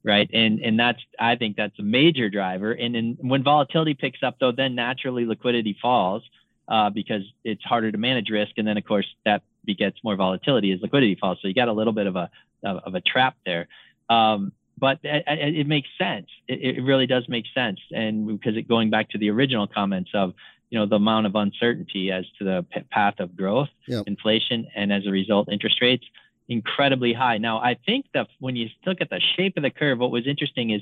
right? 0.04 0.30
And 0.34 0.60
and 0.60 0.80
that's 0.80 1.00
I 1.20 1.36
think 1.36 1.58
that's 1.58 1.78
a 1.80 1.84
major 1.84 2.30
driver. 2.30 2.72
And 2.72 2.96
then 2.96 3.18
when 3.22 3.44
volatility 3.44 3.94
picks 3.94 4.24
up, 4.24 4.38
though, 4.40 4.52
then 4.52 4.76
naturally 4.76 5.26
liquidity 5.26 5.78
falls 5.82 6.24
uh, 6.68 6.90
because 6.90 7.24
it's 7.44 7.64
harder 7.64 7.92
to 7.92 7.98
manage 7.98 8.30
risk, 8.30 8.54
and 8.58 8.68
then 8.68 8.78
of 8.78 8.86
course 8.86 9.08
that 9.26 9.44
begets 9.64 9.98
more 10.04 10.16
volatility 10.16 10.72
as 10.72 10.82
liquidity 10.82 11.16
falls. 11.20 11.40
So 11.42 11.48
you 11.48 11.54
got 11.54 11.68
a 11.68 11.74
little 11.74 11.94
bit 11.94 12.08
of 12.08 12.16
a 12.16 12.30
of, 12.64 12.78
of 12.86 12.96
a 12.96 13.02
trap 13.02 13.36
there. 13.46 13.68
Um, 14.10 14.54
but 14.78 15.00
it, 15.04 15.24
it, 15.28 15.68
makes 15.68 15.88
sense. 15.98 16.28
It, 16.48 16.78
it, 16.78 16.82
really 16.82 17.06
does 17.06 17.30
make 17.30 17.46
sense, 17.54 17.80
and 17.92 18.28
because 18.28 18.58
it, 18.58 18.68
going 18.68 18.90
back 18.90 19.10
to 19.12 19.20
the 19.20 19.30
original 19.30 19.68
comments 19.68 20.10
of 20.16 20.34
you 20.72 20.80
know 20.80 20.88
the 20.88 20.96
amount 20.96 21.28
of 21.28 21.36
uncertainty 21.36 22.12
as 22.12 22.26
to 22.40 22.46
the 22.46 22.66
p- 22.72 22.82
path 22.90 23.20
of 23.20 23.38
growth, 23.38 23.70
yep. 23.88 24.06
inflation, 24.08 24.68
and 24.76 24.92
as 24.92 25.06
a 25.06 25.12
result, 25.12 25.52
interest 25.52 25.82
rates 25.82 26.06
incredibly 26.48 27.14
high. 27.14 27.38
Now, 27.38 27.58
I 27.60 27.78
think 27.86 28.06
that 28.14 28.28
when 28.40 28.56
you 28.56 28.70
look 28.86 29.02
at 29.02 29.10
the 29.10 29.22
shape 29.36 29.58
of 29.58 29.64
the 29.64 29.70
curve, 29.70 30.00
what 30.00 30.12
was 30.12 30.28
interesting 30.28 30.72
is 30.72 30.82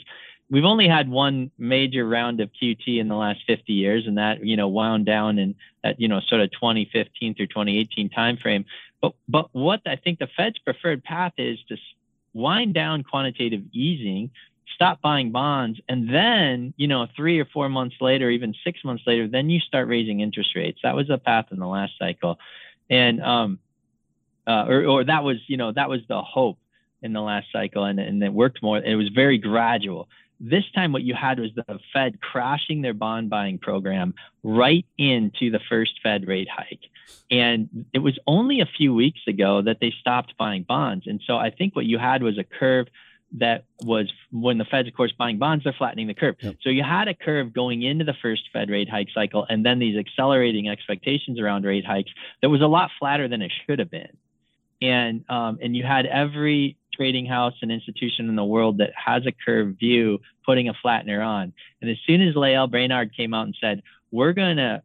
we've 0.50 0.66
only 0.66 0.88
had 0.88 1.10
one 1.10 1.52
major 1.58 2.08
round 2.08 2.40
of 2.40 2.50
QT 2.62 3.00
in 3.00 3.08
the 3.08 3.16
last 3.16 3.42
50 3.48 3.72
years, 3.74 4.08
and 4.08 4.18
that 4.18 4.44
you 4.46 4.58
know 4.58 4.68
wound 4.68 5.06
down 5.06 5.40
in 5.40 5.56
that 5.84 6.00
you 6.00 6.08
know 6.08 6.20
sort 6.22 6.42
of 6.42 6.52
2015 6.52 7.36
through 7.36 7.48
2018 7.48 8.10
timeframe. 8.10 8.66
But 9.02 9.14
but 9.28 9.50
what 9.54 9.82
I 9.86 9.96
think 9.96 10.20
the 10.20 10.28
Fed's 10.36 10.60
preferred 10.60 11.04
path 11.04 11.34
is 11.38 11.60
to 11.70 11.78
wind 12.34 12.74
down 12.74 13.04
quantitative 13.04 13.62
easing, 13.72 14.32
stop 14.76 15.02
buying 15.02 15.32
bonds, 15.32 15.80
and 15.88 16.14
then 16.14 16.74
you 16.78 16.88
know 16.88 17.08
three 17.16 17.40
or 17.40 17.46
four 17.46 17.70
months 17.70 17.96
later, 18.02 18.30
even 18.30 18.54
six 18.64 18.84
months 18.84 19.04
later, 19.06 19.28
then 19.28 19.50
you 19.50 19.60
start 19.60 19.88
raising 19.88 20.20
interest 20.20 20.56
rates. 20.56 20.80
That 20.84 20.96
was 20.96 21.08
the 21.08 21.18
path 21.18 21.48
in 21.52 21.60
the 21.60 21.68
last 21.68 21.94
cycle, 22.00 22.40
and 22.90 23.22
um, 23.22 23.60
uh, 24.50 24.66
or, 24.68 24.86
or 24.86 25.04
that 25.04 25.24
was, 25.24 25.38
you 25.48 25.58
know, 25.58 25.72
that 25.72 25.90
was 25.90 26.02
the 26.10 26.22
hope 26.22 26.58
in 27.02 27.14
the 27.14 27.22
last 27.22 27.48
cycle, 27.54 27.84
and, 27.86 28.00
and 28.00 28.22
it 28.24 28.34
worked 28.34 28.62
more. 28.62 28.80
It 28.80 28.96
was 28.96 29.10
very 29.10 29.38
gradual. 29.38 30.10
This 30.40 30.64
time, 30.74 30.92
what 30.92 31.04
you 31.04 31.14
had 31.14 31.40
was 31.40 31.52
the 31.56 31.80
Fed 31.94 32.20
crashing 32.22 32.82
their 32.82 32.94
bond 32.94 33.30
buying 33.30 33.58
program 33.58 34.14
right 34.44 34.86
into 34.98 35.52
the 35.52 35.60
first 35.70 36.00
Fed 36.02 36.28
rate 36.28 36.48
hike. 36.50 36.86
And 37.30 37.86
it 37.94 38.00
was 38.00 38.18
only 38.26 38.62
a 38.62 38.66
few 38.66 38.94
weeks 38.94 39.20
ago 39.28 39.62
that 39.62 39.78
they 39.82 39.94
stopped 40.00 40.38
buying 40.38 40.64
bonds. 40.64 41.08
And 41.08 41.22
so 41.28 41.38
I 41.38 41.50
think 41.52 41.76
what 41.76 41.86
you 41.86 41.98
had 41.98 42.24
was 42.24 42.38
a 42.38 42.44
curve 42.44 42.88
that 43.34 43.66
was 43.82 44.12
when 44.32 44.58
the 44.58 44.66
Fed's, 44.66 44.88
of 44.88 44.94
course, 44.96 45.12
buying 45.12 45.38
bonds, 45.38 45.64
they're 45.64 45.74
flattening 45.78 46.08
the 46.08 46.14
curve. 46.14 46.36
Yep. 46.40 46.56
So 46.62 46.70
you 46.70 46.84
had 46.84 47.08
a 47.08 47.14
curve 47.14 47.54
going 47.54 47.84
into 47.84 48.06
the 48.06 48.16
first 48.22 48.44
Fed 48.52 48.70
rate 48.70 48.90
hike 48.90 49.10
cycle, 49.14 49.46
and 49.50 49.66
then 49.66 49.78
these 49.80 49.98
accelerating 49.98 50.70
expectations 50.70 51.40
around 51.40 51.66
rate 51.66 51.86
hikes 51.86 52.12
that 52.42 52.50
was 52.50 52.62
a 52.62 52.68
lot 52.68 52.90
flatter 52.98 53.28
than 53.28 53.42
it 53.42 53.52
should 53.66 53.80
have 53.80 53.92
been 53.92 54.18
and 54.82 55.24
um, 55.30 55.60
and 55.62 55.76
you 55.76 55.84
had 55.84 56.06
every 56.06 56.78
trading 56.94 57.26
house 57.26 57.54
and 57.62 57.72
institution 57.72 58.28
in 58.28 58.36
the 58.36 58.44
world 58.44 58.78
that 58.80 58.92
has 58.94 59.26
a 59.26 59.32
curve 59.32 59.76
view 59.80 60.20
putting 60.46 60.68
a 60.68 60.74
flattener 60.74 61.26
on. 61.26 61.54
And 61.82 61.90
as 61.90 61.98
soon 62.06 62.22
as 62.22 62.36
Lael 62.36 62.68
Brainard 62.68 63.16
came 63.16 63.34
out 63.34 63.46
and 63.46 63.56
said, 63.60 63.82
"We're 64.12 64.34
gonna, 64.34 64.84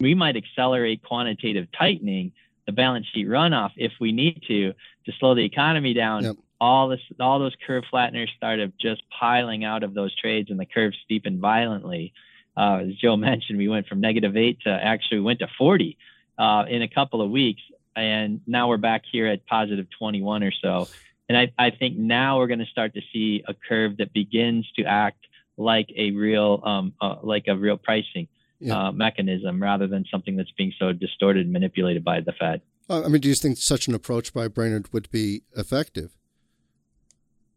we 0.00 0.14
might 0.14 0.36
accelerate 0.36 1.02
quantitative 1.02 1.68
tightening, 1.76 2.32
the 2.66 2.72
balance 2.72 3.06
sheet 3.12 3.28
runoff 3.28 3.72
if 3.76 3.92
we 4.00 4.12
need 4.12 4.42
to 4.48 4.72
to 5.06 5.12
slow 5.18 5.34
the 5.34 5.44
economy 5.44 5.94
down." 5.94 6.24
Yep. 6.24 6.36
All 6.60 6.88
this, 6.88 7.00
all 7.20 7.40
those 7.40 7.54
curve 7.66 7.84
flatteners 7.92 8.28
started 8.36 8.72
just 8.80 9.02
piling 9.10 9.64
out 9.64 9.82
of 9.82 9.92
those 9.92 10.14
trades, 10.16 10.50
and 10.50 10.58
the 10.58 10.64
curve 10.64 10.94
steepened 11.04 11.40
violently. 11.40 12.12
Uh, 12.56 12.84
as 12.88 12.94
Joe 12.94 13.16
mentioned, 13.30 13.58
we 13.58 13.68
went 13.68 13.86
from 13.86 14.00
negative 14.00 14.36
eight 14.36 14.60
to 14.62 14.70
actually 14.70 15.20
went 15.20 15.40
to 15.40 15.48
40 15.58 15.98
uh, 16.38 16.64
in 16.68 16.82
a 16.82 16.88
couple 16.88 17.20
of 17.20 17.30
weeks 17.30 17.60
and 17.96 18.40
now 18.46 18.68
we're 18.68 18.76
back 18.76 19.02
here 19.10 19.26
at 19.26 19.46
positive 19.46 19.86
21 19.98 20.42
or 20.42 20.52
so. 20.62 20.88
And 21.28 21.38
I, 21.38 21.52
I 21.58 21.70
think 21.70 21.96
now 21.96 22.38
we're 22.38 22.46
going 22.46 22.58
to 22.58 22.66
start 22.66 22.94
to 22.94 23.00
see 23.12 23.42
a 23.48 23.54
curve 23.54 23.96
that 23.98 24.12
begins 24.12 24.70
to 24.76 24.84
act 24.84 25.26
like 25.56 25.88
a 25.96 26.10
real 26.10 26.60
um, 26.64 26.92
uh, 27.00 27.16
like 27.22 27.44
a 27.46 27.56
real 27.56 27.76
pricing 27.76 28.28
yeah. 28.58 28.88
uh, 28.88 28.92
mechanism 28.92 29.62
rather 29.62 29.86
than 29.86 30.04
something 30.10 30.36
that's 30.36 30.50
being 30.52 30.72
so 30.78 30.92
distorted 30.92 31.44
and 31.44 31.52
manipulated 31.52 32.04
by 32.04 32.20
the 32.20 32.32
Fed. 32.32 32.60
I 32.90 33.08
mean, 33.08 33.20
do 33.20 33.28
you 33.28 33.34
think 33.34 33.56
such 33.56 33.88
an 33.88 33.94
approach 33.94 34.34
by 34.34 34.48
Brainard 34.48 34.92
would 34.92 35.10
be 35.10 35.42
effective? 35.56 36.16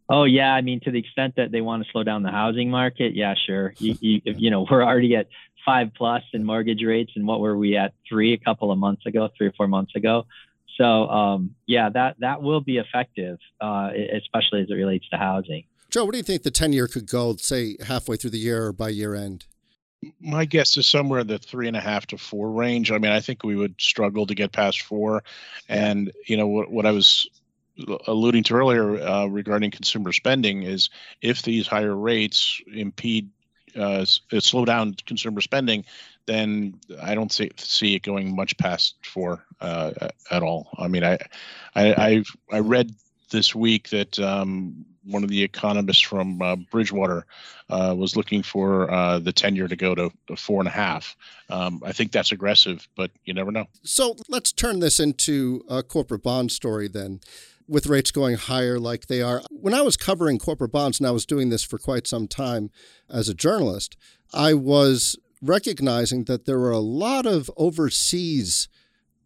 Oh 0.09 0.23
yeah, 0.23 0.53
I 0.53 0.61
mean 0.61 0.79
to 0.81 0.91
the 0.91 0.99
extent 0.99 1.35
that 1.35 1.51
they 1.51 1.61
want 1.61 1.83
to 1.83 1.91
slow 1.91 2.03
down 2.03 2.23
the 2.23 2.31
housing 2.31 2.69
market, 2.69 3.13
yeah, 3.13 3.35
sure. 3.45 3.73
You, 3.77 3.95
you, 3.99 4.21
you 4.25 4.49
know, 4.49 4.65
we're 4.69 4.83
already 4.83 5.15
at 5.15 5.27
five 5.65 5.91
plus 5.95 6.23
in 6.31 6.45
mortgage 6.45 6.81
rates, 6.81 7.11
and 7.15 7.27
what 7.27 7.41
were 7.41 7.57
we 7.57 7.75
at 7.75 7.93
three 8.07 8.33
a 8.33 8.37
couple 8.37 8.71
of 8.71 8.77
months 8.77 9.05
ago, 9.05 9.29
three 9.37 9.47
or 9.47 9.53
four 9.53 9.67
months 9.67 9.95
ago. 9.95 10.25
So 10.77 11.09
um, 11.09 11.55
yeah, 11.65 11.89
that 11.89 12.15
that 12.19 12.41
will 12.41 12.61
be 12.61 12.77
effective, 12.77 13.37
uh, 13.59 13.89
especially 14.13 14.61
as 14.61 14.69
it 14.69 14.75
relates 14.75 15.09
to 15.09 15.17
housing. 15.17 15.65
Joe, 15.89 16.05
what 16.05 16.11
do 16.11 16.17
you 16.17 16.23
think 16.23 16.43
the 16.43 16.51
ten 16.51 16.71
year 16.71 16.87
could 16.87 17.09
go, 17.09 17.35
say 17.35 17.75
halfway 17.85 18.15
through 18.15 18.29
the 18.29 18.39
year 18.39 18.67
or 18.67 18.71
by 18.71 18.89
year 18.89 19.13
end? 19.13 19.45
My 20.21 20.45
guess 20.45 20.77
is 20.77 20.87
somewhere 20.87 21.21
in 21.21 21.27
the 21.27 21.39
three 21.39 21.67
and 21.67 21.75
a 21.75 21.81
half 21.81 22.05
to 22.07 22.17
four 22.17 22.51
range. 22.51 22.91
I 22.91 22.99
mean, 22.99 23.11
I 23.11 23.19
think 23.19 23.43
we 23.43 23.55
would 23.55 23.75
struggle 23.79 24.27
to 24.27 24.35
get 24.35 24.51
past 24.51 24.83
four. 24.83 25.23
And 25.67 26.11
you 26.27 26.37
know 26.37 26.47
what, 26.47 26.71
what 26.71 26.85
I 26.85 26.91
was 26.91 27.27
alluding 28.07 28.43
to 28.43 28.55
earlier 28.55 28.99
uh, 28.99 29.25
regarding 29.25 29.71
consumer 29.71 30.11
spending 30.11 30.63
is 30.63 30.89
if 31.21 31.41
these 31.41 31.67
higher 31.67 31.95
rates 31.95 32.61
impede 32.73 33.29
uh, 33.75 34.05
slow 34.05 34.65
down 34.65 34.95
consumer 35.05 35.41
spending, 35.41 35.85
then 36.25 36.79
I 37.01 37.15
don't 37.15 37.31
see 37.31 37.51
see 37.57 37.95
it 37.95 38.03
going 38.03 38.35
much 38.35 38.57
past 38.57 38.95
four 39.03 39.43
uh, 39.61 39.91
at 40.31 40.43
all. 40.43 40.69
I 40.77 40.87
mean, 40.87 41.03
I, 41.03 41.17
I 41.75 41.93
I 41.93 42.23
I 42.51 42.59
read 42.59 42.93
this 43.29 43.53
week 43.53 43.89
that 43.89 44.17
um, 44.19 44.85
one 45.07 45.23
of 45.23 45.29
the 45.29 45.41
economists 45.41 46.01
from 46.01 46.41
uh, 46.41 46.55
Bridgewater 46.55 47.25
uh, 47.69 47.95
was 47.97 48.15
looking 48.15 48.43
for 48.43 48.91
uh, 48.91 49.19
the 49.19 49.31
10 49.31 49.55
year 49.55 49.67
to 49.67 49.75
go 49.75 49.95
to, 49.95 50.11
to 50.27 50.35
four 50.35 50.59
and 50.61 50.67
a 50.67 50.71
half. 50.71 51.15
Um, 51.49 51.81
I 51.85 51.91
think 51.93 52.11
that's 52.11 52.31
aggressive, 52.31 52.87
but 52.95 53.11
you 53.25 53.33
never 53.33 53.51
know. 53.51 53.65
So 53.83 54.15
let's 54.29 54.51
turn 54.51 54.79
this 54.79 54.99
into 54.99 55.63
a 55.69 55.83
corporate 55.83 56.23
bond 56.23 56.51
story 56.51 56.87
then. 56.87 57.21
With 57.67 57.87
rates 57.87 58.11
going 58.11 58.37
higher 58.37 58.79
like 58.79 59.07
they 59.07 59.21
are. 59.21 59.41
When 59.49 59.73
I 59.73 59.81
was 59.81 59.97
covering 59.97 60.39
corporate 60.39 60.71
bonds, 60.71 60.99
and 60.99 61.07
I 61.07 61.11
was 61.11 61.25
doing 61.25 61.49
this 61.49 61.63
for 61.63 61.77
quite 61.77 62.07
some 62.07 62.27
time 62.27 62.69
as 63.09 63.27
a 63.27 63.33
journalist, 63.33 63.97
I 64.33 64.53
was 64.53 65.17
recognizing 65.41 66.23
that 66.25 66.45
there 66.45 66.59
were 66.59 66.71
a 66.71 66.79
lot 66.79 67.25
of 67.25 67.51
overseas 67.57 68.69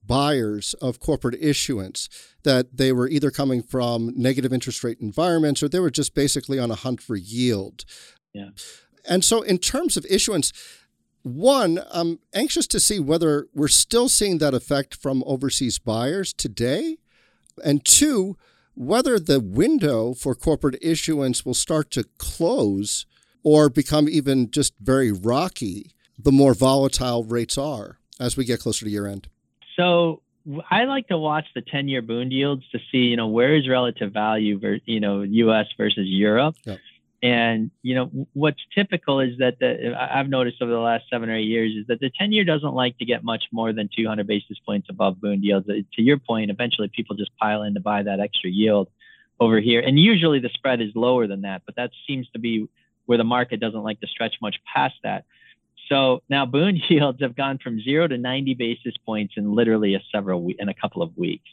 buyers 0.06 0.73
of 0.82 0.99
corporate 0.99 1.36
issuance 1.39 2.10
that 2.43 2.77
they 2.77 2.91
were 2.91 3.08
either 3.08 3.32
coming 3.32 3.62
from 3.62 4.12
negative 4.15 4.51
interest 4.51 4.84
rate 4.84 4.99
environments 4.99 5.62
or 5.62 5.69
they 5.69 5.80
were 5.80 5.91
just 5.91 6.15
basically 6.15 6.60
on 6.60 6.71
a 6.71 6.75
hunt 6.75 7.01
for 7.01 7.15
yield. 7.15 7.86
Yeah. 8.34 8.49
And 9.08 9.23
so 9.23 9.41
in 9.41 9.58
terms 9.58 9.97
of 9.97 10.06
issuance, 10.10 10.51
one, 11.23 11.82
I'm 11.91 12.19
anxious 12.34 12.67
to 12.67 12.80
see 12.80 12.99
whether 12.99 13.47
we're 13.54 13.67
still 13.67 14.10
seeing 14.10 14.39
that 14.39 14.54
effect 14.54 14.95
from 14.95 15.23
overseas 15.25 15.77
buyers 15.77 16.34
today. 16.34 16.97
And 17.64 17.84
two, 17.86 18.38
whether 18.74 19.20
the 19.20 19.40
window 19.40 20.14
for 20.14 20.36
corporate 20.36 20.78
issuance 20.82 21.46
will 21.46 21.54
start 21.54 21.92
to 21.92 22.06
close 22.18 23.06
or 23.44 23.70
become 23.70 24.08
even 24.08 24.52
just 24.52 24.74
very 24.80 25.12
rocky 25.12 25.94
the 26.18 26.32
more 26.32 26.54
volatile 26.54 27.24
rates 27.24 27.58
are 27.58 27.98
as 28.20 28.38
we 28.38 28.46
get 28.46 28.60
closer 28.60 28.86
to 28.86 28.92
year 28.92 29.08
end. 29.08 29.28
So 29.76 30.22
I 30.70 30.86
like 30.86 31.08
to 31.08 31.18
watch 31.18 31.46
the 31.56 31.62
10 31.62 31.88
year 31.88 32.02
bond 32.02 32.32
yields 32.32 32.64
to 32.72 32.80
see, 32.92 33.00
you 33.00 33.18
know, 33.18 33.28
where 33.28 33.56
is 33.56 33.68
relative 33.68 34.12
value, 34.12 34.60
you 34.86 35.00
know, 35.00 35.22
US 35.22 35.68
versus 35.78 36.08
Europe. 36.08 36.56
Yep. 36.66 36.80
And, 37.23 37.69
you 37.84 37.93
know, 37.93 38.27
what's 38.34 38.62
typical 38.73 39.19
is 39.19 39.38
that 39.38 39.60
the, 39.60 39.95
I've 39.95 40.27
noticed 40.27 40.60
over 40.62 40.71
the 40.71 40.79
last 40.79 41.05
seven 41.07 41.29
or 41.29 41.36
eight 41.36 41.43
years 41.43 41.73
is 41.75 41.86
that 41.88 41.99
the 41.99 42.10
10 42.17 42.31
year 42.31 42.43
doesn't 42.43 42.73
like 42.73 42.97
to 42.97 43.05
get 43.05 43.23
much 43.23 43.43
more 43.51 43.73
than 43.73 43.89
200 43.95 44.25
basis 44.25 44.57
points 44.65 44.88
above 44.89 45.21
bond 45.21 45.43
yields. 45.43 45.69
Uh, 45.69 45.73
to 45.93 46.01
your 46.01 46.17
point, 46.17 46.49
eventually 46.49 46.88
people 46.88 47.15
just 47.15 47.31
pile 47.38 47.62
in 47.62 47.75
to 47.75 47.79
buy 47.79 48.01
that 48.01 48.19
extra 48.19 48.49
yield 48.49 48.89
over 49.39 49.60
here. 49.60 49.81
And 49.81 49.99
usually 49.99 50.39
the 50.39 50.49
spread 50.49 50.81
is 50.81 50.89
lower 50.95 51.27
than 51.27 51.41
that, 51.41 51.62
but 51.65 51.75
that 51.75 51.91
seems 52.07 52.27
to 52.29 52.39
be 52.39 52.67
where 53.05 53.19
the 53.19 53.23
market 53.23 53.60
doesn't 53.60 53.84
like 53.84 53.99
to 54.01 54.07
stretch 54.07 54.36
much 54.41 54.55
past 54.71 54.95
that. 55.03 55.25
So 55.89 56.23
now 56.29 56.45
bond 56.47 56.79
yields 56.89 57.21
have 57.21 57.36
gone 57.36 57.60
from 57.60 57.81
zero 57.81 58.07
to 58.07 58.17
90 58.17 58.55
basis 58.55 58.95
points 59.05 59.34
in 59.38 59.53
literally 59.53 59.93
a 59.93 60.01
several 60.12 60.47
in 60.57 60.69
a 60.69 60.73
couple 60.73 61.03
of 61.03 61.15
weeks, 61.17 61.49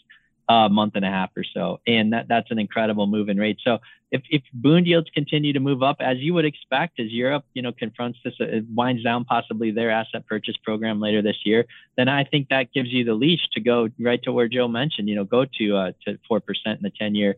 a 0.49 0.69
month 0.69 0.95
and 0.97 1.05
a 1.05 1.09
half 1.09 1.31
or 1.37 1.45
so, 1.45 1.81
and 1.87 2.13
that, 2.13 2.29
that's 2.29 2.51
an 2.51 2.59
incredible 2.59 3.07
move 3.07 3.29
in 3.29 3.39
rate. 3.39 3.59
So 3.63 3.79
if 4.11 4.23
if 4.31 4.43
bond 4.53 4.87
yields 4.87 5.11
continue 5.11 5.53
to 5.53 5.61
move 5.61 5.83
up 5.83 5.97
as 6.01 6.19
you 6.19 6.33
would 6.35 6.47
expect, 6.47 6.99
as 7.01 7.13
Europe 7.13 7.45
you 7.55 7.63
know 7.63 7.73
confronts 7.73 8.19
this, 8.25 8.35
it 8.39 8.65
winds 8.75 9.03
down 9.03 9.25
possibly 9.25 9.71
their 9.71 9.91
asset 9.91 10.27
purchase 10.27 10.57
program 10.57 11.01
later 11.01 11.21
this 11.21 11.37
year, 11.45 11.67
then 11.97 12.09
I 12.09 12.25
think 12.25 12.49
that 12.49 12.73
gives 12.73 12.89
you 12.89 13.05
the 13.05 13.15
leash 13.15 13.47
to 13.53 13.61
go 13.61 13.89
right 14.01 14.23
to 14.23 14.33
where 14.33 14.49
Joe 14.49 14.69
mentioned, 14.69 15.09
you 15.09 15.17
know, 15.17 15.25
go 15.25 15.45
to 15.59 15.77
uh, 15.77 15.93
to 16.07 16.19
four 16.27 16.41
percent 16.41 16.79
in 16.79 16.83
the 16.83 16.93
10 16.99 17.15
year. 17.15 17.37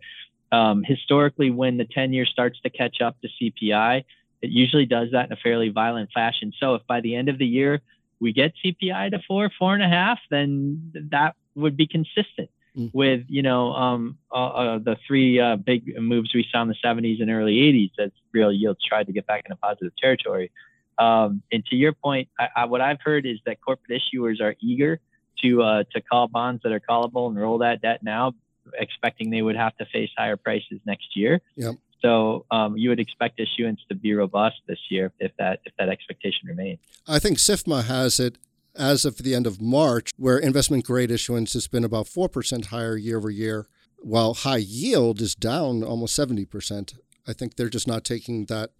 Um, 0.52 0.82
historically, 0.82 1.50
when 1.50 1.76
the 1.76 1.84
10 1.84 2.12
year 2.12 2.26
starts 2.26 2.60
to 2.62 2.70
catch 2.70 3.00
up 3.00 3.16
to 3.20 3.28
CPI 3.40 4.04
it 4.42 4.50
usually 4.50 4.86
does 4.86 5.10
that 5.12 5.26
in 5.26 5.32
a 5.32 5.36
fairly 5.36 5.68
violent 5.68 6.10
fashion. 6.12 6.52
So 6.58 6.74
if 6.74 6.86
by 6.86 7.00
the 7.00 7.14
end 7.14 7.28
of 7.28 7.38
the 7.38 7.46
year 7.46 7.80
we 8.20 8.32
get 8.32 8.52
CPI 8.64 9.10
to 9.10 9.20
four, 9.26 9.50
four 9.58 9.74
and 9.74 9.82
a 9.82 9.88
half, 9.88 10.18
then 10.30 10.92
that 11.10 11.36
would 11.54 11.76
be 11.76 11.86
consistent 11.86 12.50
mm. 12.80 12.90
with 12.94 13.24
you 13.28 13.42
know 13.42 13.72
um, 13.72 14.18
uh, 14.32 14.46
uh, 14.46 14.78
the 14.78 14.96
three 15.06 15.38
uh, 15.40 15.56
big 15.56 16.00
moves 16.00 16.34
we 16.34 16.46
saw 16.50 16.62
in 16.62 16.68
the 16.68 16.76
70s 16.84 17.20
and 17.20 17.30
early 17.30 17.56
80s 17.56 18.04
as 18.04 18.10
real 18.32 18.52
yields 18.52 18.80
tried 18.84 19.06
to 19.06 19.12
get 19.12 19.26
back 19.26 19.44
into 19.44 19.56
positive 19.56 19.92
territory. 19.96 20.50
Um, 20.98 21.42
and 21.50 21.64
to 21.66 21.76
your 21.76 21.92
point, 21.92 22.28
I, 22.38 22.48
I, 22.56 22.64
what 22.66 22.80
I've 22.80 23.00
heard 23.00 23.24
is 23.26 23.38
that 23.46 23.60
corporate 23.60 24.00
issuers 24.00 24.40
are 24.40 24.54
eager 24.60 25.00
to 25.42 25.62
uh, 25.62 25.84
to 25.92 26.00
call 26.00 26.28
bonds 26.28 26.62
that 26.62 26.72
are 26.72 26.80
callable 26.80 27.28
and 27.28 27.38
roll 27.38 27.58
that 27.58 27.80
debt 27.82 28.02
now, 28.02 28.34
expecting 28.74 29.30
they 29.30 29.42
would 29.42 29.56
have 29.56 29.76
to 29.78 29.86
face 29.86 30.10
higher 30.16 30.36
prices 30.36 30.80
next 30.84 31.16
year. 31.16 31.40
Yep. 31.56 31.76
So 32.02 32.46
um, 32.50 32.76
you 32.76 32.88
would 32.88 33.00
expect 33.00 33.40
issuance 33.40 33.80
to 33.88 33.94
be 33.94 34.14
robust 34.14 34.56
this 34.66 34.78
year 34.90 35.12
if 35.18 35.32
that 35.38 35.60
if 35.64 35.72
that 35.78 35.88
expectation 35.88 36.48
remains. 36.48 36.80
I 37.06 37.18
think 37.18 37.38
SIFMA 37.38 37.84
has 37.84 38.20
it 38.20 38.36
as 38.76 39.04
of 39.04 39.18
the 39.18 39.34
end 39.34 39.46
of 39.46 39.60
March, 39.60 40.10
where 40.16 40.38
investment 40.38 40.84
grade 40.84 41.10
issuance 41.10 41.52
has 41.54 41.68
been 41.68 41.84
about 41.84 42.08
four 42.08 42.28
percent 42.28 42.66
higher 42.66 42.96
year 42.96 43.18
over 43.18 43.30
year, 43.30 43.66
while 43.98 44.34
high 44.34 44.56
yield 44.58 45.20
is 45.20 45.34
down 45.34 45.82
almost 45.82 46.14
seventy 46.14 46.44
percent. 46.44 46.94
I 47.26 47.32
think 47.32 47.56
they're 47.56 47.68
just 47.68 47.88
not 47.88 48.04
taking 48.04 48.46
that 48.46 48.70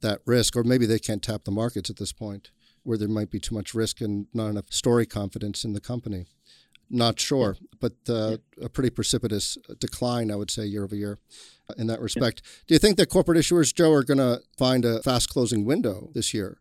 that 0.00 0.20
risk, 0.26 0.56
or 0.56 0.64
maybe 0.64 0.86
they 0.86 0.98
can't 0.98 1.22
tap 1.22 1.44
the 1.44 1.50
markets 1.50 1.90
at 1.90 1.96
this 1.96 2.12
point, 2.12 2.50
where 2.82 2.98
there 2.98 3.08
might 3.08 3.30
be 3.30 3.38
too 3.38 3.54
much 3.54 3.74
risk 3.74 4.00
and 4.00 4.26
not 4.32 4.48
enough 4.48 4.72
story 4.72 5.06
confidence 5.06 5.64
in 5.64 5.72
the 5.72 5.80
company. 5.80 6.26
Not 6.90 7.18
sure, 7.18 7.56
but 7.80 7.94
uh, 8.08 8.36
a 8.60 8.68
pretty 8.68 8.90
precipitous 8.90 9.56
decline, 9.78 10.30
I 10.30 10.36
would 10.36 10.50
say, 10.50 10.66
year 10.66 10.84
over 10.84 10.94
year 10.94 11.18
in 11.78 11.86
that 11.86 12.00
respect. 12.02 12.42
Do 12.66 12.74
you 12.74 12.78
think 12.78 12.98
that 12.98 13.08
corporate 13.08 13.38
issuers, 13.38 13.74
Joe, 13.74 13.92
are 13.92 14.02
going 14.02 14.18
to 14.18 14.42
find 14.58 14.84
a 14.84 15.02
fast 15.02 15.30
closing 15.30 15.64
window 15.64 16.10
this 16.12 16.34
year? 16.34 16.58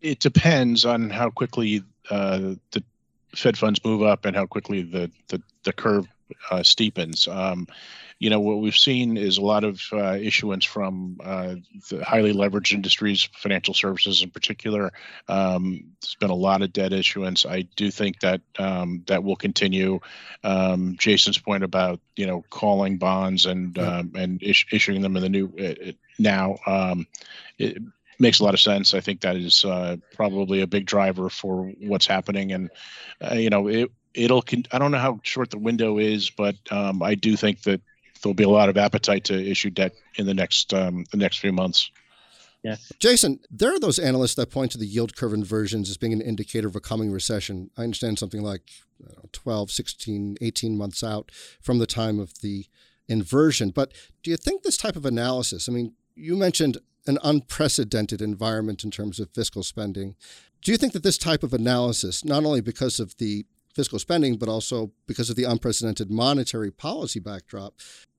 It 0.00 0.20
depends 0.20 0.84
on 0.84 1.10
how 1.10 1.30
quickly 1.30 1.82
uh, 2.10 2.54
the 2.70 2.82
Fed 3.34 3.56
funds 3.56 3.84
move 3.84 4.02
up 4.02 4.24
and 4.24 4.34
how 4.34 4.46
quickly 4.46 4.82
the 4.82 5.10
the, 5.28 5.42
the 5.64 5.72
curve 5.72 6.06
uh, 6.50 6.60
steepens. 6.60 7.28
Um, 7.28 7.66
you 8.18 8.28
know 8.28 8.40
what 8.40 8.60
we've 8.60 8.76
seen 8.76 9.16
is 9.16 9.38
a 9.38 9.42
lot 9.42 9.64
of 9.64 9.80
uh, 9.92 10.12
issuance 10.12 10.64
from 10.66 11.18
uh, 11.24 11.54
the 11.88 12.04
highly 12.04 12.34
leveraged 12.34 12.74
industries, 12.74 13.28
financial 13.34 13.72
services 13.72 14.22
in 14.22 14.30
particular. 14.30 14.92
Um, 15.26 15.84
there's 16.02 16.16
been 16.20 16.30
a 16.30 16.34
lot 16.34 16.60
of 16.60 16.70
debt 16.72 16.92
issuance. 16.92 17.46
I 17.46 17.62
do 17.62 17.90
think 17.90 18.20
that 18.20 18.42
um, 18.58 19.04
that 19.06 19.24
will 19.24 19.36
continue. 19.36 20.00
Um, 20.44 20.96
Jason's 20.98 21.38
point 21.38 21.64
about 21.64 22.00
you 22.14 22.26
know 22.26 22.44
calling 22.50 22.98
bonds 22.98 23.46
and 23.46 23.78
um, 23.78 24.12
and 24.14 24.42
is- 24.42 24.66
issuing 24.70 25.00
them 25.00 25.16
in 25.16 25.22
the 25.22 25.28
new 25.30 25.52
uh, 25.58 25.92
now 26.18 26.58
um, 26.66 27.06
it 27.58 27.78
makes 28.20 28.40
a 28.40 28.44
lot 28.44 28.54
of 28.54 28.60
sense. 28.60 28.94
I 28.94 29.00
think 29.00 29.20
that 29.22 29.36
is 29.36 29.64
uh, 29.64 29.96
probably 30.14 30.60
a 30.60 30.66
big 30.66 30.86
driver 30.86 31.28
for 31.28 31.72
what's 31.80 32.06
happening, 32.06 32.52
and 32.52 32.70
uh, 33.20 33.34
you 33.34 33.50
know 33.50 33.68
it 33.68 33.90
it'll 34.12 34.42
con- 34.42 34.64
i 34.72 34.78
don't 34.78 34.90
know 34.90 34.98
how 34.98 35.20
short 35.22 35.50
the 35.50 35.58
window 35.58 35.96
is 35.96 36.30
but 36.30 36.56
um, 36.72 37.00
i 37.00 37.14
do 37.14 37.36
think 37.36 37.62
that 37.62 37.80
there'll 38.22 38.34
be 38.34 38.44
a 38.44 38.48
lot 38.48 38.68
of 38.68 38.76
appetite 38.76 39.24
to 39.24 39.50
issue 39.50 39.70
debt 39.70 39.92
in 40.16 40.26
the 40.26 40.34
next 40.34 40.72
um, 40.74 41.04
the 41.10 41.16
next 41.16 41.38
few 41.38 41.52
months. 41.52 41.90
Yeah. 42.62 42.76
Jason, 42.98 43.40
there 43.50 43.74
are 43.74 43.80
those 43.80 43.98
analysts 43.98 44.34
that 44.34 44.50
point 44.50 44.72
to 44.72 44.78
the 44.78 44.86
yield 44.86 45.16
curve 45.16 45.32
inversions 45.32 45.88
as 45.88 45.96
being 45.96 46.12
an 46.12 46.20
indicator 46.20 46.68
of 46.68 46.76
a 46.76 46.80
coming 46.80 47.10
recession. 47.10 47.70
I 47.78 47.84
understand 47.84 48.18
something 48.18 48.42
like 48.42 48.70
know, 49.02 49.30
12, 49.32 49.70
16, 49.70 50.36
18 50.42 50.76
months 50.76 51.02
out 51.02 51.30
from 51.62 51.78
the 51.78 51.86
time 51.86 52.18
of 52.18 52.40
the 52.40 52.66
inversion. 53.08 53.70
But 53.70 53.94
do 54.22 54.30
you 54.30 54.36
think 54.36 54.62
this 54.62 54.76
type 54.76 54.94
of 54.94 55.06
analysis, 55.06 55.70
I 55.70 55.72
mean, 55.72 55.94
you 56.14 56.36
mentioned 56.36 56.76
an 57.06 57.18
unprecedented 57.22 58.20
environment 58.20 58.84
in 58.84 58.90
terms 58.90 59.18
of 59.18 59.30
fiscal 59.30 59.62
spending. 59.62 60.14
Do 60.62 60.72
you 60.72 60.78
think 60.78 60.92
that 60.92 61.02
this 61.02 61.18
type 61.18 61.42
of 61.42 61.54
analysis, 61.54 62.24
not 62.24 62.44
only 62.44 62.60
because 62.60 63.00
of 63.00 63.16
the 63.16 63.46
fiscal 63.74 63.98
spending, 63.98 64.36
but 64.36 64.48
also 64.48 64.92
because 65.06 65.30
of 65.30 65.36
the 65.36 65.44
unprecedented 65.44 66.10
monetary 66.10 66.70
policy 66.70 67.20
backdrop, 67.20 67.74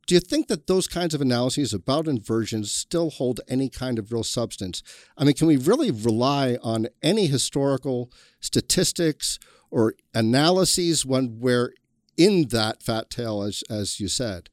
do 0.08 0.16
you 0.16 0.20
think 0.20 0.48
that 0.48 0.68
those 0.68 0.88
kinds 0.88 1.14
of 1.14 1.22
analyses 1.22 1.74
about 1.74 2.08
inversions 2.08 2.72
still 2.72 3.12
hold 3.12 3.40
any 3.48 3.70
kind 3.70 4.00
of 4.00 4.12
real 4.12 4.24
substance? 4.24 4.82
I 5.18 5.24
mean, 5.24 5.36
can 5.36 5.48
we 5.48 5.58
really 5.58 5.92
rely 5.92 6.58
on 6.64 6.88
any 7.04 7.28
historical 7.28 8.12
statistics 8.40 9.40
or 9.70 9.94
analyses 10.14 11.06
when 11.06 11.40
we're 11.40 11.74
in 12.18 12.48
that 12.50 12.84
fat 12.84 13.10
tail, 13.10 13.44
as 13.44 13.64
as 13.70 14.00
you 14.00 14.08
said? 14.08 14.50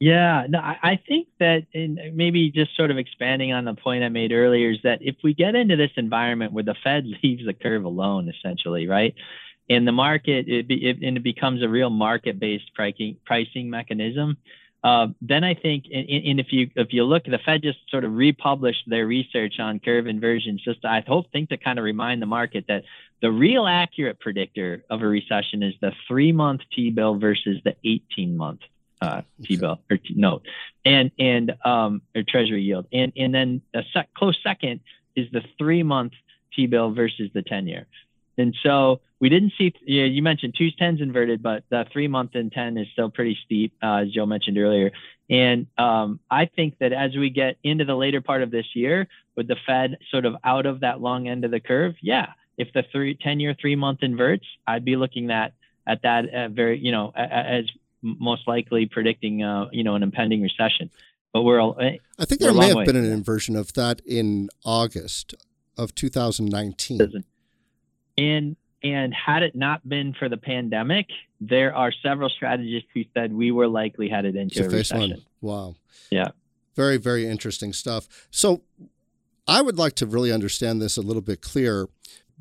Yeah, 0.00 0.46
no, 0.48 0.58
I 0.58 1.00
think 1.06 1.28
that 1.38 1.66
in 1.72 1.98
maybe 2.14 2.50
just 2.50 2.76
sort 2.76 2.90
of 2.90 2.98
expanding 2.98 3.52
on 3.52 3.64
the 3.64 3.74
point 3.74 4.04
I 4.04 4.08
made 4.08 4.32
earlier 4.32 4.70
is 4.70 4.78
that 4.82 4.98
if 5.00 5.16
we 5.22 5.34
get 5.34 5.54
into 5.54 5.76
this 5.76 5.92
environment 5.96 6.52
where 6.52 6.64
the 6.64 6.74
Fed 6.82 7.06
leaves 7.22 7.46
the 7.46 7.54
curve 7.54 7.84
alone, 7.84 8.28
essentially, 8.28 8.86
right? 8.86 9.14
in 9.68 9.84
the 9.84 9.92
market, 9.92 10.48
it, 10.48 10.68
be, 10.68 10.88
it, 10.88 11.02
and 11.02 11.16
it 11.16 11.22
becomes 11.22 11.62
a 11.62 11.68
real 11.68 11.90
market-based 11.90 12.74
pricing 12.74 13.16
pricing 13.24 13.70
mechanism. 13.70 14.36
Uh, 14.82 15.06
then 15.22 15.44
I 15.44 15.54
think, 15.54 15.86
and, 15.92 16.06
and, 16.06 16.38
if 16.38 16.48
you 16.50 16.68
if 16.76 16.88
you 16.92 17.04
look, 17.04 17.24
the 17.24 17.38
Fed 17.44 17.62
just 17.62 17.78
sort 17.88 18.04
of 18.04 18.12
republished 18.12 18.82
their 18.86 19.06
research 19.06 19.54
on 19.58 19.80
curve 19.80 20.06
inversions. 20.06 20.62
Just 20.62 20.84
I 20.84 21.02
hope 21.06 21.32
think 21.32 21.48
to 21.48 21.56
kind 21.56 21.78
of 21.78 21.84
remind 21.86 22.20
the 22.20 22.26
market 22.26 22.66
that 22.68 22.84
the 23.22 23.30
real 23.30 23.66
accurate 23.66 24.20
predictor 24.20 24.84
of 24.90 25.00
a 25.00 25.06
recession 25.06 25.62
is 25.62 25.72
the 25.80 25.92
three-month 26.06 26.60
T-bill 26.74 27.18
versus 27.18 27.62
the 27.64 27.74
18-month 27.86 28.60
uh, 29.04 29.22
T-bill 29.42 29.80
or 29.90 29.96
T- 29.96 30.14
note, 30.16 30.46
and 30.84 31.10
and 31.18 31.54
um, 31.64 32.02
or 32.14 32.22
Treasury 32.22 32.62
yield, 32.62 32.86
and 32.92 33.12
and 33.16 33.34
then 33.34 33.62
a 33.74 33.82
sec- 33.92 34.14
close 34.14 34.38
second 34.42 34.80
is 35.16 35.26
the 35.32 35.42
three-month 35.58 36.12
T-bill 36.54 36.92
versus 36.92 37.30
the 37.32 37.42
10-year. 37.42 37.86
And 38.36 38.54
so 38.64 39.00
we 39.20 39.28
didn't 39.28 39.52
see, 39.56 39.72
you, 39.84 40.02
know, 40.02 40.06
you 40.06 40.22
mentioned 40.22 40.54
two 40.58 40.70
tens 40.72 41.00
inverted, 41.00 41.42
but 41.42 41.64
the 41.70 41.86
three 41.92 42.08
month 42.08 42.34
and 42.34 42.50
10 42.50 42.76
is 42.78 42.88
still 42.92 43.10
pretty 43.10 43.38
steep, 43.44 43.72
uh, 43.82 44.02
as 44.02 44.10
Joe 44.10 44.26
mentioned 44.26 44.58
earlier. 44.58 44.90
And 45.30 45.66
um, 45.78 46.20
I 46.30 46.46
think 46.46 46.78
that 46.80 46.92
as 46.92 47.16
we 47.16 47.30
get 47.30 47.56
into 47.62 47.84
the 47.84 47.94
later 47.94 48.20
part 48.20 48.42
of 48.42 48.50
this 48.50 48.66
year, 48.74 49.06
with 49.36 49.48
the 49.48 49.56
Fed 49.66 49.98
sort 50.10 50.26
of 50.26 50.34
out 50.44 50.66
of 50.66 50.80
that 50.80 51.00
long 51.00 51.28
end 51.28 51.44
of 51.44 51.50
the 51.50 51.60
curve, 51.60 51.94
yeah, 52.02 52.26
if 52.58 52.72
the 52.72 52.84
three, 52.92 53.14
10 53.14 53.40
year 53.40 53.54
three 53.58 53.76
month 53.76 54.00
inverts, 54.02 54.46
I'd 54.66 54.84
be 54.84 54.96
looking 54.96 55.30
at 55.30 55.54
at 55.86 56.02
that 56.02 56.32
uh, 56.32 56.48
very, 56.48 56.78
you 56.78 56.92
know, 56.92 57.12
as 57.14 57.64
most 58.04 58.46
likely 58.46 58.86
predicting, 58.86 59.42
uh, 59.42 59.68
you 59.72 59.82
know, 59.82 59.94
an 59.94 60.02
impending 60.02 60.42
recession. 60.42 60.90
But 61.32 61.42
we're, 61.42 61.58
all, 61.58 61.76
I 61.80 62.24
think 62.24 62.40
there 62.40 62.54
may 62.54 62.68
have 62.68 62.86
been 62.86 62.94
an 62.94 63.10
inversion 63.10 63.56
of 63.56 63.72
that 63.72 64.00
in 64.06 64.50
August 64.64 65.34
of 65.76 65.94
2019. 65.94 67.24
And 68.16 68.56
and 68.84 69.14
had 69.14 69.42
it 69.42 69.56
not 69.56 69.88
been 69.88 70.12
for 70.12 70.28
the 70.28 70.36
pandemic, 70.36 71.06
there 71.40 71.74
are 71.74 71.90
several 72.02 72.28
strategists 72.28 72.88
who 72.92 73.02
said 73.14 73.32
we 73.32 73.50
were 73.50 73.66
likely 73.66 74.10
headed 74.10 74.36
into 74.36 74.62
a 74.62 74.68
recession. 74.68 75.10
One. 75.10 75.22
Wow. 75.40 75.74
Yeah. 76.10 76.28
Very, 76.76 76.98
very 76.98 77.26
interesting 77.26 77.72
stuff. 77.72 78.28
So 78.30 78.60
I 79.48 79.62
would 79.62 79.78
like 79.78 79.94
to 79.96 80.06
really 80.06 80.30
understand 80.30 80.82
this 80.82 80.98
a 80.98 81.00
little 81.00 81.22
bit 81.22 81.40
clearer 81.40 81.88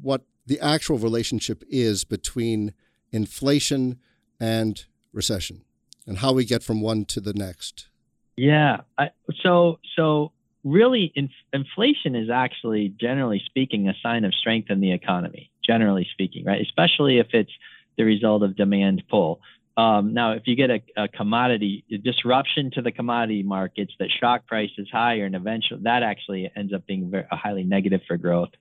what 0.02 0.24
the 0.46 0.60
actual 0.60 0.98
relationship 0.98 1.64
is 1.70 2.04
between 2.04 2.74
inflation 3.12 4.00
and 4.38 4.86
recession 5.14 5.62
and 6.06 6.18
how 6.18 6.34
we 6.34 6.46
get 6.46 6.64
from 6.64 6.82
one 6.82 7.06
to 7.06 7.22
the 7.22 7.34
next. 7.34 7.88
Yeah. 8.36 8.82
I, 8.98 9.12
so, 9.42 9.80
so 9.96 10.32
really, 10.64 11.12
in, 11.16 11.30
inflation 11.54 12.16
is 12.16 12.30
actually, 12.30 12.90
generally 12.90 13.42
speaking, 13.46 13.88
a 13.88 13.94
sign 14.02 14.26
of 14.26 14.34
strength 14.34 14.70
in 14.70 14.82
the 14.82 14.92
economy, 14.92 15.52
generally 15.66 16.08
speaking, 16.12 16.46
right? 16.46 16.62
Especially 16.62 17.20
if 17.20 17.28
it's 17.34 17.52
the 17.98 18.04
result 18.04 18.44
of 18.44 18.56
demand 18.56 19.04
pull. 19.10 19.40
Um, 19.76 20.14
now, 20.14 20.34
if 20.34 20.44
you 20.46 20.56
get 20.56 20.70
a, 20.70 20.82
a 20.96 21.08
commodity 21.08 21.84
a 21.92 21.98
disruption 21.98 22.70
to 22.72 22.82
the 22.82 22.92
commodity 22.92 23.44
markets 23.44 23.94
that 24.00 24.10
shock 24.12 24.46
prices 24.46 24.88
higher, 24.92 25.26
and 25.26 25.36
eventually 25.36 25.82
that 25.84 26.04
actually 26.04 26.52
ends 26.56 26.74
up 26.74 26.86
being 26.86 27.10
very, 27.10 27.26
highly 27.32 27.64
negative 27.64 28.02
for 28.08 28.18
growth. 28.18 28.52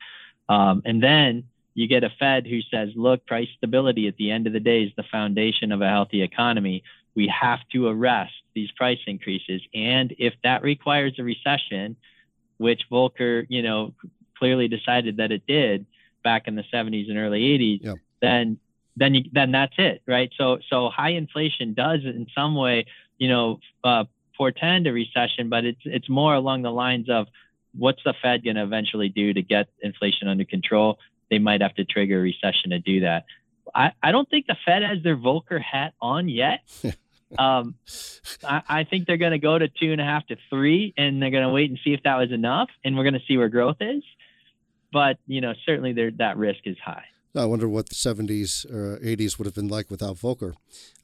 Um, 0.49 0.83
and 0.85 1.03
then 1.03 1.45
you 1.75 1.87
get 1.89 2.05
a 2.05 2.11
Fed 2.19 2.47
who 2.47 2.61
says, 2.71 2.91
look, 2.95 3.27
price 3.27 3.49
stability 3.57 4.09
at 4.09 4.17
the 4.17 4.31
end 4.31 4.47
of 4.47 4.53
the 4.53 4.61
day 4.61 4.83
is 4.83 4.93
the 4.97 5.05
foundation 5.11 5.73
of 5.73 5.81
a 5.81 5.89
healthy 5.89 6.23
economy. 6.23 6.83
We 7.15 7.33
have 7.41 7.61
to 7.73 7.89
arrest 7.89 8.33
these 8.55 8.71
price 8.73 8.99
increases. 9.07 9.63
And 9.75 10.15
if 10.19 10.35
that 10.45 10.63
requires 10.63 11.15
a 11.19 11.23
recession, 11.23 11.97
which 12.59 12.83
Volcker, 12.91 13.47
you 13.49 13.63
know, 13.63 13.95
clearly 14.39 14.69
decided 14.69 15.17
that 15.17 15.33
it 15.33 15.47
did 15.47 15.87
back 16.23 16.47
in 16.47 16.55
the 16.55 16.65
70s 16.73 17.09
and 17.09 17.19
early 17.19 17.41
80s, 17.41 17.81
yeah. 17.83 17.95
then 18.21 18.59
then 18.95 19.15
you, 19.15 19.25
then 19.33 19.53
that's 19.53 19.73
it, 19.79 20.03
right? 20.07 20.31
So 20.37 20.59
so 20.69 20.91
high 20.91 21.11
inflation 21.13 21.73
does 21.73 22.01
in 22.05 22.27
some 22.35 22.55
way, 22.55 22.85
you 23.17 23.29
know, 23.29 23.61
uh, 23.83 24.05
portend 24.37 24.87
a 24.87 24.93
recession, 24.93 25.49
but 25.49 25.65
it's 25.65 25.81
it's 25.85 26.11
more 26.11 26.35
along 26.35 26.63
the 26.63 26.71
lines 26.71 27.09
of 27.09 27.27
what's 27.75 28.03
the 28.05 28.15
Fed 28.21 28.45
going 28.45 28.57
to 28.57 28.63
eventually 28.63 29.09
do 29.09 29.33
to 29.33 29.43
get 29.43 29.69
inflation 29.81 30.29
under 30.29 30.45
control? 30.45 30.99
They 31.33 31.39
might 31.39 31.63
have 31.63 31.75
to 31.77 31.87
trigger 31.87 32.19
a 32.19 32.23
recession 32.23 32.71
to 32.71 32.79
do 32.79 33.01
that. 33.01 33.25
I, 33.75 33.93
I 34.03 34.13
don't 34.13 34.29
think 34.29 34.47
the 34.47 34.57
Fed 34.67 34.83
has 34.83 35.03
their 35.03 35.17
Volcker 35.17 35.63
hat 35.63 35.95
on 36.01 36.29
yet. 36.29 36.61
Um, 37.39 37.77
I, 38.45 38.63
I, 38.69 38.85
think 38.85 39.07
they're 39.07 39.17
going 39.17 39.33
to 39.33 39.39
go 39.39 39.59
to 39.59 39.67
two 39.67 39.91
and 39.91 40.03
a 40.03 40.05
half 40.05 40.27
to 40.27 40.37
three, 40.51 40.93
and 40.99 41.23
they're 41.23 41.31
going 41.31 41.45
to 41.45 41.49
wait 41.49 41.71
and 41.71 41.79
see 41.83 41.95
if 41.95 42.03
that 42.03 42.17
was 42.17 42.31
enough, 42.31 42.69
and 42.85 42.95
we're 42.95 43.05
going 43.05 43.15
to 43.15 43.23
see 43.27 43.39
where 43.39 43.49
growth 43.49 43.79
is. 43.81 44.03
But 44.93 45.17
you 45.27 45.41
know, 45.41 45.55
certainly 45.65 45.95
there 45.95 46.11
that 46.19 46.37
risk 46.37 46.61
is 46.67 46.77
high. 46.85 47.05
I 47.35 47.47
wonder 47.47 47.67
what 47.67 47.89
the 47.89 47.95
70s 47.95 48.71
or 48.71 48.99
80s 48.99 49.39
would 49.39 49.47
have 49.47 49.55
been 49.55 49.69
like 49.69 49.91
without 49.91 50.17
Volcker. 50.17 50.53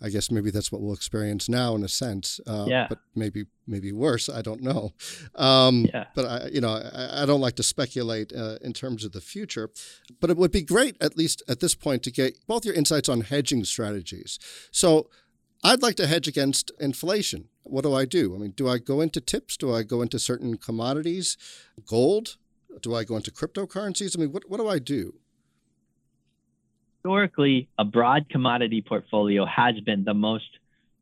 I 0.03 0.11
guess 0.11 0.31
maybe 0.31 0.51
that's 0.51 0.71
what 0.71 0.83
we'll 0.83 0.93
experience 0.93 1.49
now 1.49 1.75
in 1.75 1.83
a 1.83 1.89
sense. 1.89 2.39
Uh, 2.47 2.67
yeah. 2.69 2.87
But 2.89 2.99
maybe 3.15 3.47
maybe 3.67 3.93
worse. 3.93 4.29
I 4.29 4.43
don't 4.43 4.63
know. 4.63 4.93
Um, 5.35 5.87
yeah. 5.93 6.07
But 6.15 6.25
I, 6.27 6.49
you 6.49 6.61
know, 6.61 6.71
I, 6.71 7.23
I 7.23 7.27
don't 7.27 7.41
like 7.41 7.57
to 7.57 7.63
speculate 7.63 8.33
uh, 8.35 8.57
in 8.61 8.73
terms 8.73 9.05
of 9.05 9.13
the 9.13 9.21
future. 9.21 9.71
But 10.21 10.31
it 10.31 10.37
would 10.37 10.53
be 10.53 10.63
great, 10.63 10.97
at 11.01 11.17
least 11.17 11.43
at 11.49 11.61
this 11.61 11.75
point, 11.75 12.03
to 12.03 12.11
get 12.11 12.47
both 12.47 12.65
your 12.65 12.75
insights 12.75 13.09
on 13.09 13.23
hedging 13.23 13.65
strategies. 13.65 14.39
So 14.71 15.09
I'd 15.65 15.83
like 15.83 15.97
to 15.97 16.07
hedge 16.07 16.29
against 16.29 16.73
inflation. 16.79 17.49
What 17.63 17.83
do 17.83 17.95
I 17.95 18.05
do? 18.05 18.35
I 18.35 18.39
mean, 18.39 18.53
do 18.53 18.69
I 18.69 18.79
go 18.79 19.01
into 19.01 19.21
tips? 19.21 19.57
Do 19.57 19.75
I 19.75 19.83
go 19.83 20.03
into 20.03 20.19
certain 20.19 20.57
commodities? 20.57 21.37
Gold? 21.87 22.37
Do 22.83 22.95
I 22.95 23.05
go 23.05 23.17
into 23.17 23.31
cryptocurrencies? 23.31 24.17
I 24.17 24.21
mean, 24.21 24.33
what, 24.33 24.49
what 24.49 24.59
do 24.59 24.69
I 24.69 24.79
do? 24.79 25.15
Historically, 27.09 27.69
a 27.79 27.85
broad 27.85 28.29
commodity 28.29 28.83
portfolio 28.83 29.47
has 29.47 29.81
been 29.81 30.05
the 30.05 30.15
most 30.15 30.49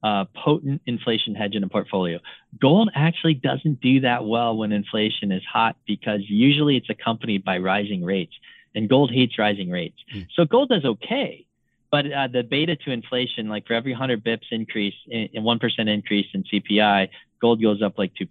uh, 0.03 0.25
potent 0.35 0.81
inflation 0.87 1.35
hedge 1.35 1.55
in 1.55 1.65
a 1.65 1.69
portfolio. 1.69 2.21
Gold 2.61 2.91
actually 2.95 3.35
doesn't 3.35 3.81
do 3.81 4.01
that 4.01 4.25
well 4.25 4.57
when 4.57 4.71
inflation 4.71 5.33
is 5.33 5.43
hot 5.45 5.77
because 5.87 6.21
usually 6.29 6.77
it's 6.77 6.89
accompanied 6.89 7.45
by 7.45 7.59
rising 7.59 8.05
rates, 8.05 8.35
and 8.75 8.89
gold 8.89 9.11
hates 9.11 9.39
rising 9.39 9.71
rates. 9.71 9.99
Mm. 10.15 10.29
So 10.35 10.45
gold 10.45 10.69
does 10.69 10.85
okay 10.85 11.47
but 11.91 12.13
uh, 12.13 12.29
the 12.29 12.43
beta 12.43 12.77
to 12.77 12.91
inflation, 12.91 13.49
like 13.49 13.67
for 13.67 13.75
every 13.75 13.93
100 13.93 14.25
bips 14.25 14.47
increase 14.51 14.95
in, 15.07 15.29
in 15.33 15.45
1% 15.45 15.89
increase 15.89 16.27
in 16.35 16.43
CPI, 16.45 17.09
gold 17.41 17.63
goes 17.63 17.81
up 17.81 17.97
like 17.97 18.13
2%. 18.15 18.29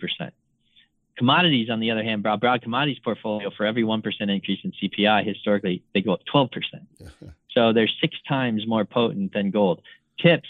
Commodities, 1.17 1.69
on 1.69 1.79
the 1.79 1.91
other 1.91 2.03
hand, 2.03 2.21
broad, 2.21 2.41
broad 2.41 2.61
commodities 2.61 2.99
portfolio, 2.99 3.49
for 3.55 3.65
every 3.65 3.83
1% 3.83 4.03
increase 4.21 4.59
in 4.63 4.73
CPI, 4.73 5.25
historically, 5.25 5.81
they 5.93 6.01
go 6.01 6.13
up 6.13 6.21
12%. 6.31 6.49
so 7.55 7.73
they're 7.73 7.89
six 8.01 8.15
times 8.27 8.67
more 8.67 8.85
potent 8.85 9.33
than 9.33 9.49
gold. 9.49 9.81
Tips, 10.19 10.47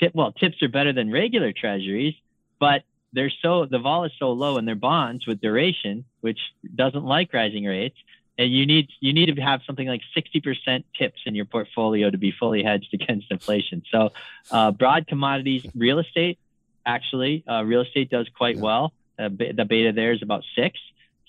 tip, 0.00 0.14
well, 0.14 0.32
tips 0.32 0.62
are 0.62 0.68
better 0.68 0.92
than 0.92 1.12
regular 1.12 1.52
treasuries, 1.52 2.14
but 2.58 2.82
they're 3.12 3.32
so, 3.42 3.66
the 3.66 3.78
vol 3.78 4.04
is 4.04 4.12
so 4.18 4.32
low 4.32 4.58
in 4.58 4.64
their 4.64 4.74
bonds 4.74 5.26
with 5.26 5.40
duration, 5.40 6.04
which 6.20 6.40
doesn't 6.74 7.04
like 7.04 7.32
rising 7.32 7.64
rates 7.64 7.96
and 8.38 8.52
you 8.52 8.64
need 8.64 8.88
you 9.00 9.12
need 9.12 9.34
to 9.34 9.42
have 9.42 9.60
something 9.66 9.86
like 9.86 10.00
60% 10.16 10.84
tips 10.96 11.20
in 11.26 11.34
your 11.34 11.44
portfolio 11.44 12.08
to 12.08 12.16
be 12.16 12.30
fully 12.30 12.62
hedged 12.62 12.90
against 12.94 13.30
inflation. 13.30 13.82
So, 13.90 14.12
uh, 14.50 14.70
broad 14.70 15.06
commodities, 15.06 15.66
real 15.74 15.98
estate, 15.98 16.38
actually, 16.86 17.44
uh, 17.50 17.64
real 17.64 17.82
estate 17.82 18.10
does 18.10 18.28
quite 18.34 18.56
yeah. 18.56 18.62
well. 18.62 18.92
Uh, 19.18 19.28
the 19.28 19.66
beta 19.68 19.92
there 19.92 20.12
is 20.12 20.22
about 20.22 20.44
six, 20.54 20.78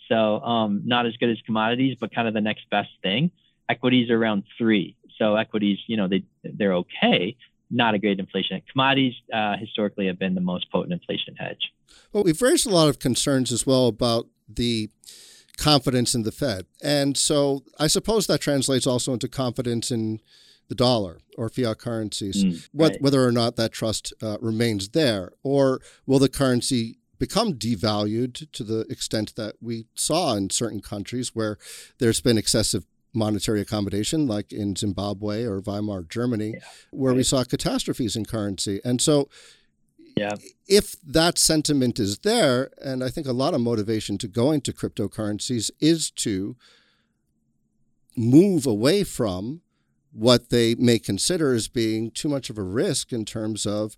so 0.08 0.40
um, 0.42 0.84
not 0.86 1.08
as 1.08 1.18
good 1.18 1.32
as 1.32 1.42
commodities, 1.42 1.98
but 2.00 2.14
kind 2.14 2.28
of 2.28 2.36
the 2.36 2.42
next 2.42 2.70
best 2.70 2.92
thing. 3.02 3.32
Equities 3.68 4.12
are 4.12 4.18
around 4.18 4.44
three, 4.60 4.96
so 5.20 5.36
equities, 5.36 5.78
you 5.88 5.98
know, 5.98 6.08
they 6.08 6.24
they're 6.44 6.74
okay. 6.74 7.36
Not 7.70 7.94
a 7.94 8.00
great 8.00 8.20
inflation. 8.20 8.60
Commodities 8.72 9.14
uh, 9.32 9.56
historically 9.58 10.08
have 10.08 10.18
been 10.18 10.34
the 10.34 10.42
most 10.42 10.72
potent 10.72 10.94
inflation 10.94 11.36
hedge. 11.36 11.72
Well, 12.12 12.24
we've 12.24 12.42
raised 12.42 12.66
a 12.66 12.72
lot 12.72 12.88
of 12.88 12.98
concerns 12.98 13.52
as 13.52 13.68
well 13.68 13.88
about 13.88 14.28
the 14.48 14.90
confidence 15.58 16.16
in 16.16 16.24
the 16.24 16.32
Fed. 16.32 16.66
And 16.82 17.16
so 17.16 17.64
I 17.78 17.88
suppose 17.88 18.26
that 18.26 18.42
translates 18.42 18.88
also 18.88 19.14
into 19.14 19.28
confidence 19.28 19.92
in 19.92 20.20
the 20.70 20.76
dollar 20.76 21.20
or 21.38 21.50
fiat 21.50 21.80
currencies, 21.80 22.44
mm, 22.44 22.68
right. 22.74 23.02
whether 23.02 23.24
or 23.24 23.32
not 23.32 23.56
that 23.58 23.72
trust 23.72 24.14
uh, 24.22 24.38
remains 24.40 24.90
there. 24.90 25.32
Or 25.44 25.82
will 26.06 26.20
the 26.20 26.30
currency 26.30 27.00
become 27.18 27.54
devalued 27.54 28.50
to 28.54 28.64
the 28.64 28.82
extent 28.90 29.36
that 29.36 29.56
we 29.62 29.86
saw 29.94 30.36
in 30.36 30.50
certain 30.50 30.80
countries 30.80 31.36
where 31.36 31.58
there's 32.00 32.22
been 32.22 32.38
excessive 32.38 32.86
monetary 33.14 33.62
accommodation, 33.62 34.28
like 34.28 34.52
in 34.52 34.76
Zimbabwe 34.76 35.44
or 35.44 35.60
Weimar 35.60 36.04
Germany, 36.04 36.52
yeah, 36.54 36.60
where 36.92 37.12
right. 37.12 37.18
we 37.18 37.24
saw 37.24 37.44
catastrophes 37.44 38.16
in 38.16 38.26
currency. 38.26 38.80
And 38.84 39.02
so 39.02 39.30
yeah. 40.16 40.36
If 40.68 40.96
that 41.02 41.38
sentiment 41.38 41.98
is 41.98 42.20
there, 42.20 42.72
and 42.84 43.04
I 43.04 43.10
think 43.10 43.26
a 43.26 43.32
lot 43.32 43.54
of 43.54 43.62
motivation 43.62 44.18
to 44.18 44.28
go 44.28 44.52
into 44.52 44.74
cryptocurrencies 44.74 45.72
is 45.80 46.12
to 46.12 46.58
move 48.18 48.66
away 48.66 49.06
from 49.06 49.62
what 50.12 50.50
they 50.50 50.76
may 50.76 51.00
consider 51.00 51.54
as 51.54 51.70
being 51.70 52.12
too 52.12 52.28
much 52.28 52.50
of 52.50 52.58
a 52.58 52.64
risk 52.64 53.14
in 53.14 53.24
terms 53.24 53.66
of 53.66 53.96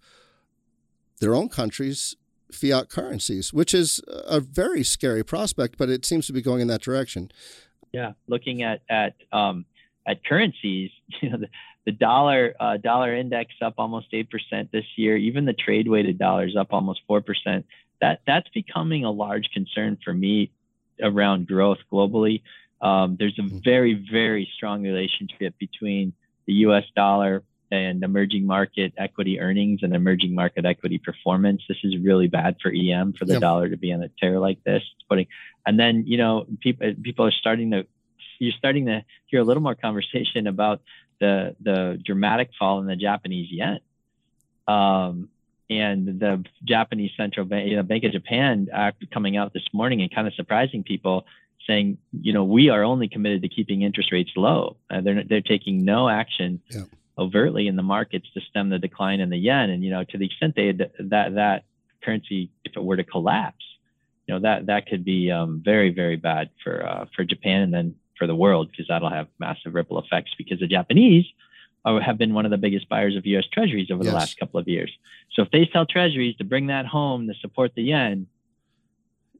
their 1.19 1.33
own 1.33 1.49
country's 1.49 2.15
fiat 2.51 2.89
currencies, 2.89 3.51
which 3.53 3.73
is 3.73 4.01
a 4.07 4.39
very 4.39 4.83
scary 4.83 5.23
prospect, 5.23 5.77
but 5.77 5.89
it 5.89 6.05
seems 6.05 6.27
to 6.27 6.33
be 6.33 6.41
going 6.41 6.61
in 6.61 6.67
that 6.67 6.81
direction. 6.81 7.31
Yeah, 7.93 8.13
looking 8.27 8.63
at 8.63 8.81
at 8.89 9.15
um, 9.31 9.65
at 10.07 10.23
currencies, 10.23 10.91
you 11.21 11.29
know, 11.29 11.37
the, 11.37 11.49
the 11.85 11.91
dollar 11.91 12.53
uh, 12.59 12.77
dollar 12.77 13.15
index 13.15 13.53
up 13.61 13.75
almost 13.77 14.07
eight 14.13 14.29
percent 14.29 14.71
this 14.71 14.85
year. 14.95 15.17
Even 15.17 15.45
the 15.45 15.53
trade 15.53 15.87
weighted 15.87 16.17
dollars 16.17 16.55
up 16.55 16.67
almost 16.71 17.01
four 17.07 17.21
percent. 17.21 17.65
That 17.99 18.21
that's 18.25 18.49
becoming 18.49 19.05
a 19.05 19.11
large 19.11 19.49
concern 19.53 19.97
for 20.03 20.13
me 20.13 20.51
around 21.01 21.47
growth 21.47 21.79
globally. 21.91 22.41
Um, 22.81 23.15
there's 23.19 23.37
a 23.37 23.43
mm-hmm. 23.43 23.59
very 23.63 23.93
very 24.11 24.49
strong 24.55 24.83
relationship 24.83 25.55
between 25.59 26.13
the 26.47 26.53
U.S. 26.53 26.85
dollar 26.95 27.43
and 27.71 28.03
emerging 28.03 28.45
market 28.45 28.93
equity 28.97 29.39
earnings 29.39 29.81
and 29.81 29.95
emerging 29.95 30.35
market 30.35 30.65
equity 30.65 30.97
performance. 30.97 31.61
This 31.67 31.77
is 31.83 31.97
really 31.97 32.27
bad 32.27 32.57
for 32.61 32.71
EM 32.71 33.13
for 33.13 33.25
the 33.25 33.33
yep. 33.33 33.41
dollar 33.41 33.69
to 33.69 33.77
be 33.77 33.93
on 33.93 34.03
a 34.03 34.09
tear 34.19 34.39
like 34.39 34.63
this. 34.63 34.83
It's 34.83 35.05
putting, 35.07 35.27
and 35.65 35.79
then 35.79 36.03
you 36.05 36.17
know 36.17 36.45
people 36.59 36.93
people 37.01 37.25
are 37.25 37.31
starting 37.31 37.71
to 37.71 37.87
you're 38.39 38.53
starting 38.57 38.87
to 38.87 39.05
hear 39.27 39.39
a 39.39 39.43
little 39.43 39.63
more 39.63 39.75
conversation 39.75 40.47
about 40.47 40.81
the 41.19 41.55
the 41.61 41.99
dramatic 42.03 42.51
fall 42.59 42.79
in 42.79 42.87
the 42.87 42.95
Japanese 42.95 43.49
yen. 43.51 43.79
Um, 44.67 45.29
and 45.69 46.19
the 46.19 46.43
Japanese 46.65 47.11
central 47.15 47.45
bank, 47.45 47.69
you 47.69 47.77
know, 47.77 47.83
Bank 47.83 48.03
of 48.03 48.11
Japan, 48.11 48.67
act 48.73 49.09
coming 49.09 49.37
out 49.37 49.53
this 49.53 49.63
morning 49.71 50.01
and 50.01 50.13
kind 50.13 50.27
of 50.27 50.33
surprising 50.33 50.83
people, 50.83 51.25
saying, 51.65 51.97
you 52.11 52.33
know, 52.33 52.43
we 52.43 52.69
are 52.69 52.83
only 52.83 53.07
committed 53.07 53.41
to 53.43 53.47
keeping 53.47 53.81
interest 53.81 54.11
rates 54.11 54.31
low. 54.35 54.75
Uh, 54.89 54.99
they're 54.99 55.23
they're 55.23 55.41
taking 55.41 55.85
no 55.85 56.09
action 56.09 56.59
yeah. 56.69 56.81
Overtly 57.21 57.67
in 57.67 57.75
the 57.75 57.83
markets 57.83 58.27
to 58.33 58.41
stem 58.41 58.69
the 58.69 58.79
decline 58.79 59.19
in 59.19 59.29
the 59.29 59.37
yen. 59.37 59.69
And 59.69 59.83
you 59.83 59.91
know, 59.91 60.03
to 60.03 60.17
the 60.17 60.25
extent 60.25 60.55
they 60.55 60.71
that 60.71 61.35
that 61.35 61.63
currency, 62.03 62.49
if 62.65 62.75
it 62.75 62.83
were 62.83 62.97
to 62.97 63.03
collapse, 63.03 63.63
you 64.27 64.33
know, 64.33 64.41
that 64.41 64.65
that 64.65 64.87
could 64.87 65.05
be 65.05 65.31
um, 65.31 65.61
very 65.63 65.93
very 65.93 66.17
bad 66.17 66.49
for 66.63 66.85
uh, 66.85 67.05
for 67.15 67.23
Japan 67.23 67.61
and 67.61 67.73
then 67.73 67.95
for 68.17 68.27
the 68.27 68.35
world 68.35 68.69
because 68.69 68.87
that'll 68.89 69.09
have 69.09 69.27
massive 69.39 69.73
ripple 69.73 69.99
effects 69.99 70.31
because 70.37 70.59
the 70.59 70.67
Japanese 70.67 71.25
have 71.85 72.17
been 72.17 72.33
one 72.33 72.45
of 72.45 72.51
the 72.51 72.57
biggest 72.57 72.87
buyers 72.89 73.15
of 73.15 73.25
U.S. 73.25 73.45
Treasuries 73.51 73.89
over 73.91 74.03
yes. 74.03 74.11
the 74.11 74.17
last 74.17 74.39
couple 74.39 74.59
of 74.59 74.67
years. 74.67 74.91
So 75.33 75.41
if 75.41 75.51
they 75.51 75.69
sell 75.73 75.85
Treasuries 75.85 76.35
to 76.37 76.43
bring 76.43 76.67
that 76.67 76.85
home 76.85 77.27
to 77.27 77.33
support 77.41 77.73
the 77.75 77.83
yen, 77.83 78.27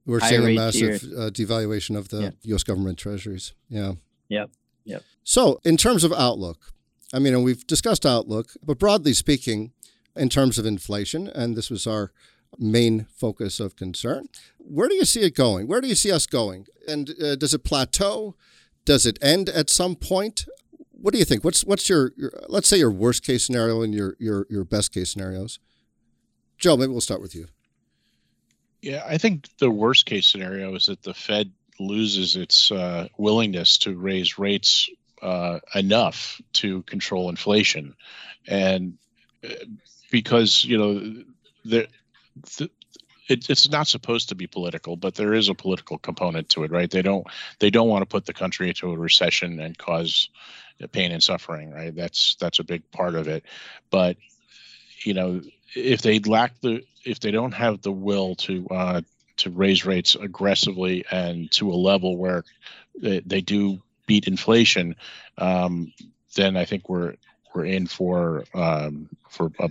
we're 0.06 0.20
seeing 0.22 0.44
a 0.44 0.56
massive 0.56 1.04
uh, 1.04 1.30
devaluation 1.30 1.96
of 1.96 2.10
the 2.10 2.22
yeah. 2.22 2.30
U.S. 2.44 2.64
government 2.64 2.98
Treasuries. 2.98 3.54
Yeah. 3.70 3.94
Yep. 4.30 4.50
Yep. 4.86 5.04
So 5.24 5.60
in 5.64 5.78
terms 5.78 6.04
of 6.04 6.12
outlook, 6.14 6.74
I 7.14 7.20
mean, 7.20 7.44
we've 7.44 7.66
discussed 7.68 8.06
outlook, 8.06 8.52
but 8.64 8.80
broadly 8.80 9.14
speaking, 9.14 9.72
in 10.16 10.30
terms 10.30 10.58
of 10.58 10.66
inflation, 10.66 11.28
and 11.28 11.56
this 11.56 11.70
was 11.70 11.88
our 11.88 12.12
main 12.58 13.06
focus 13.16 13.60
of 13.60 13.76
concern. 13.76 14.28
Where 14.58 14.90
do 14.90 14.96
you 14.96 15.06
see 15.06 15.22
it 15.22 15.36
going? 15.36 15.68
Where 15.68 15.82
do 15.82 15.88
you 15.88 15.96
see 15.96 16.12
us 16.12 16.26
going? 16.26 16.68
And 16.88 17.12
uh, 17.22 17.36
does 17.36 17.54
it 17.54 17.64
plateau? 17.64 18.36
Does 18.84 19.06
it 19.06 19.18
end 19.22 19.48
at 19.50 19.70
some 19.70 19.96
point? 19.96 20.46
what 21.02 21.14
do 21.14 21.20
you 21.20 21.26
think? 21.26 21.44
What's 21.44 21.66
what's 21.66 21.90
your, 21.90 22.14
your, 22.16 22.32
let's 22.48 22.68
say 22.68 22.78
your 22.78 22.92
worst 22.92 23.26
case 23.26 23.46
scenario 23.46 23.82
and 23.82 23.94
your 23.94 24.16
your 24.20 24.46
your 24.50 24.64
best 24.64 24.94
case 24.94 25.12
scenarios? 25.12 25.60
Joe, 26.58 26.78
maybe 26.78 26.92
we'll 26.92 27.02
start 27.02 27.22
with 27.22 27.36
you. 27.36 27.48
Yeah, 28.82 29.04
I 29.08 29.18
think 29.18 29.48
the 29.60 29.72
worst 29.72 30.06
case 30.06 30.28
scenario 30.28 30.74
is 30.76 30.86
that 30.88 31.04
the 31.04 31.14
Fed 31.14 31.52
loses 31.80 32.36
its 32.36 32.72
uh, 32.72 33.08
willingness 33.18 33.78
to 33.80 33.96
raise 33.96 34.38
rates 34.38 34.90
uh, 35.22 35.60
enough 35.76 36.42
to 36.54 36.84
control 36.84 37.30
inflation, 37.30 37.96
and 38.48 38.98
uh, 39.44 39.54
because 40.12 40.64
you 40.64 40.78
know 40.78 41.24
the, 41.66 41.88
it, 43.28 43.50
it's 43.50 43.70
not 43.70 43.88
supposed 43.88 44.30
to 44.30 44.36
be 44.36 44.48
political, 44.48 44.96
but 44.96 45.16
there 45.16 45.34
is 45.34 45.50
a 45.50 45.54
political 45.54 45.98
component 45.98 46.50
to 46.50 46.64
it, 46.64 46.72
right? 46.72 46.90
They 46.90 47.02
don't 47.02 47.26
they 47.60 47.70
don't 47.70 47.90
want 47.90 48.02
to 48.02 48.06
put 48.08 48.26
the 48.26 48.34
country 48.34 48.70
into 48.70 48.92
a 48.92 48.98
recession 48.98 49.60
and 49.60 49.78
cause 49.78 50.30
pain 50.88 51.12
and 51.12 51.24
suffering, 51.24 51.72
right? 51.72 51.96
That's 51.96 52.36
that's 52.40 52.60
a 52.60 52.64
big 52.64 52.90
part 52.92 53.16
of 53.16 53.28
it. 53.28 53.46
But 53.90 54.18
you 55.04 55.14
know, 55.14 55.42
if 55.76 56.02
they 56.02 56.20
lack 56.20 56.60
the 56.62 56.84
if 57.06 57.20
they 57.20 57.32
don't 57.32 57.54
have 57.54 57.82
the 57.82 57.92
will 57.92 58.36
to 58.36 58.68
uh, 58.70 59.02
to 59.38 59.50
raise 59.50 59.86
rates 59.86 60.16
aggressively 60.16 61.06
and 61.12 61.52
to 61.52 61.72
a 61.72 61.74
level 61.74 62.18
where 62.18 62.44
they, 63.00 63.22
they 63.22 63.42
do 63.42 63.82
beat 64.12 64.28
inflation, 64.28 64.94
um, 65.38 65.94
then 66.36 66.58
I 66.58 66.66
think 66.66 66.90
we're 66.90 67.16
we're 67.54 67.64
in 67.64 67.88
for 67.88 68.44
um, 68.54 69.08
for 69.30 69.54
a, 69.58 69.70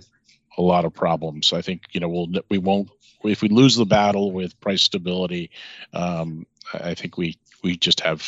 a 0.57 0.63
lot 0.63 0.87
of 0.87 0.95
problems. 0.95 1.53
I 1.53 1.61
think 1.61 1.83
you 1.93 2.01
know 2.01 2.09
we'll 2.09 2.29
we 2.49 2.57
won't 2.57 2.89
if 3.23 3.43
we 3.43 3.51
lose 3.51 3.77
the 3.77 3.85
battle 3.85 4.33
with 4.33 4.59
price 4.61 4.81
stability. 4.81 5.51
Um, 5.93 6.47
I 6.73 6.95
think 6.95 7.19
we 7.19 7.37
we 7.63 7.77
just 7.77 8.01
have 8.01 8.23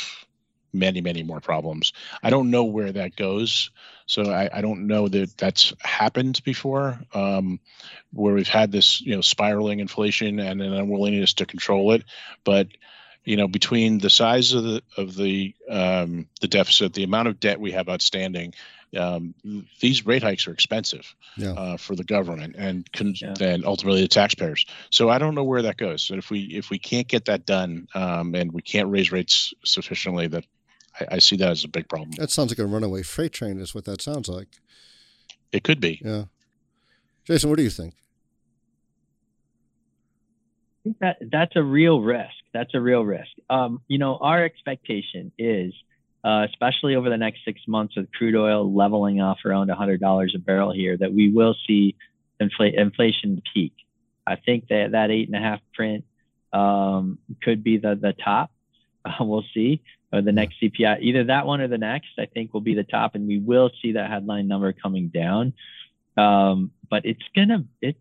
many, 0.74 1.00
many 1.00 1.22
more 1.22 1.40
problems. 1.40 1.94
I 2.22 2.28
don't 2.28 2.50
know 2.50 2.64
where 2.64 2.92
that 2.92 3.16
goes. 3.16 3.70
So 4.04 4.30
I, 4.30 4.50
I 4.52 4.60
don't 4.60 4.86
know 4.86 5.08
that 5.08 5.36
that's 5.38 5.72
happened 5.80 6.42
before, 6.44 6.98
um, 7.14 7.58
where 8.12 8.34
we've 8.34 8.48
had 8.48 8.72
this, 8.72 9.00
you 9.00 9.14
know, 9.14 9.20
spiraling 9.22 9.80
inflation 9.80 10.38
and 10.38 10.60
an 10.60 10.72
unwillingness 10.74 11.34
to 11.34 11.46
control 11.46 11.92
it. 11.92 12.04
But 12.44 12.68
you 13.24 13.36
know, 13.36 13.46
between 13.46 13.98
the 13.98 14.10
size 14.10 14.52
of 14.52 14.64
the 14.64 14.82
of 14.96 15.16
the 15.16 15.54
um, 15.68 16.26
the 16.40 16.48
deficit, 16.48 16.94
the 16.94 17.04
amount 17.04 17.28
of 17.28 17.38
debt 17.40 17.60
we 17.60 17.70
have 17.72 17.88
outstanding, 17.88 18.54
um, 18.96 19.34
these 19.80 20.04
rate 20.04 20.22
hikes 20.22 20.46
are 20.46 20.52
expensive 20.52 21.14
yeah. 21.36 21.52
uh, 21.52 21.76
for 21.76 21.94
the 21.94 22.04
government 22.04 22.56
and 22.58 22.90
con- 22.92 23.14
yeah. 23.16 23.34
and 23.40 23.64
ultimately 23.64 24.02
the 24.02 24.08
taxpayers. 24.08 24.66
So 24.90 25.08
I 25.08 25.18
don't 25.18 25.34
know 25.34 25.44
where 25.44 25.62
that 25.62 25.76
goes. 25.76 26.10
And 26.10 26.18
if 26.18 26.30
we 26.30 26.40
if 26.40 26.70
we 26.70 26.78
can't 26.78 27.08
get 27.08 27.26
that 27.26 27.46
done 27.46 27.88
um, 27.94 28.34
and 28.34 28.52
we 28.52 28.62
can't 28.62 28.90
raise 28.90 29.12
rates 29.12 29.54
sufficiently, 29.64 30.26
that 30.28 30.44
I, 31.00 31.06
I, 31.12 31.18
see 31.18 31.36
that 31.36 31.50
as 31.50 31.64
a 31.64 31.68
big 31.68 31.88
problem. 31.88 32.10
That 32.12 32.30
sounds 32.30 32.50
like 32.50 32.58
a 32.58 32.66
runaway 32.66 33.02
freight 33.02 33.32
train, 33.32 33.60
is 33.60 33.74
what 33.74 33.84
that 33.86 34.02
sounds 34.02 34.28
like. 34.28 34.48
It 35.52 35.64
could 35.64 35.80
be. 35.80 36.00
Yeah. 36.04 36.24
Jason, 37.24 37.50
what 37.50 37.56
do 37.56 37.62
you 37.62 37.70
think? 37.70 37.94
I 40.74 40.82
think 40.82 40.98
that 40.98 41.16
that's 41.30 41.56
a 41.56 41.62
real 41.62 42.00
risk. 42.00 42.41
That's 42.52 42.74
a 42.74 42.80
real 42.80 43.02
risk. 43.02 43.30
Um, 43.48 43.80
you 43.88 43.98
know, 43.98 44.16
our 44.16 44.44
expectation 44.44 45.32
is, 45.38 45.72
uh, 46.24 46.46
especially 46.48 46.96
over 46.96 47.08
the 47.10 47.16
next 47.16 47.44
six 47.44 47.60
months 47.66 47.96
with 47.96 48.12
crude 48.12 48.36
oil 48.36 48.72
leveling 48.72 49.20
off 49.20 49.38
around 49.44 49.70
$100 49.70 50.34
a 50.34 50.38
barrel 50.38 50.72
here, 50.72 50.96
that 50.96 51.12
we 51.12 51.30
will 51.30 51.56
see 51.66 51.96
infl- 52.40 52.74
inflation 52.74 53.42
peak. 53.52 53.72
I 54.26 54.36
think 54.36 54.68
that 54.68 54.92
that 54.92 55.10
eight 55.10 55.28
and 55.28 55.36
a 55.36 55.40
half 55.40 55.60
print 55.74 56.04
um, 56.52 57.18
could 57.42 57.64
be 57.64 57.78
the 57.78 57.94
the 57.94 58.12
top. 58.12 58.50
Uh, 59.04 59.24
we'll 59.24 59.42
see 59.52 59.82
or 60.12 60.20
the 60.20 60.32
next 60.32 60.60
CPI, 60.60 61.00
either 61.00 61.24
that 61.24 61.46
one 61.46 61.60
or 61.60 61.68
the 61.68 61.78
next, 61.78 62.10
I 62.18 62.26
think 62.26 62.52
will 62.52 62.60
be 62.60 62.74
the 62.74 62.84
top, 62.84 63.14
and 63.14 63.26
we 63.26 63.38
will 63.38 63.70
see 63.80 63.92
that 63.92 64.10
headline 64.10 64.46
number 64.46 64.72
coming 64.72 65.08
down. 65.08 65.54
Um, 66.16 66.72
but 66.90 67.06
it's 67.06 67.22
gonna, 67.34 67.64
it's 67.80 67.98
it. 67.98 68.00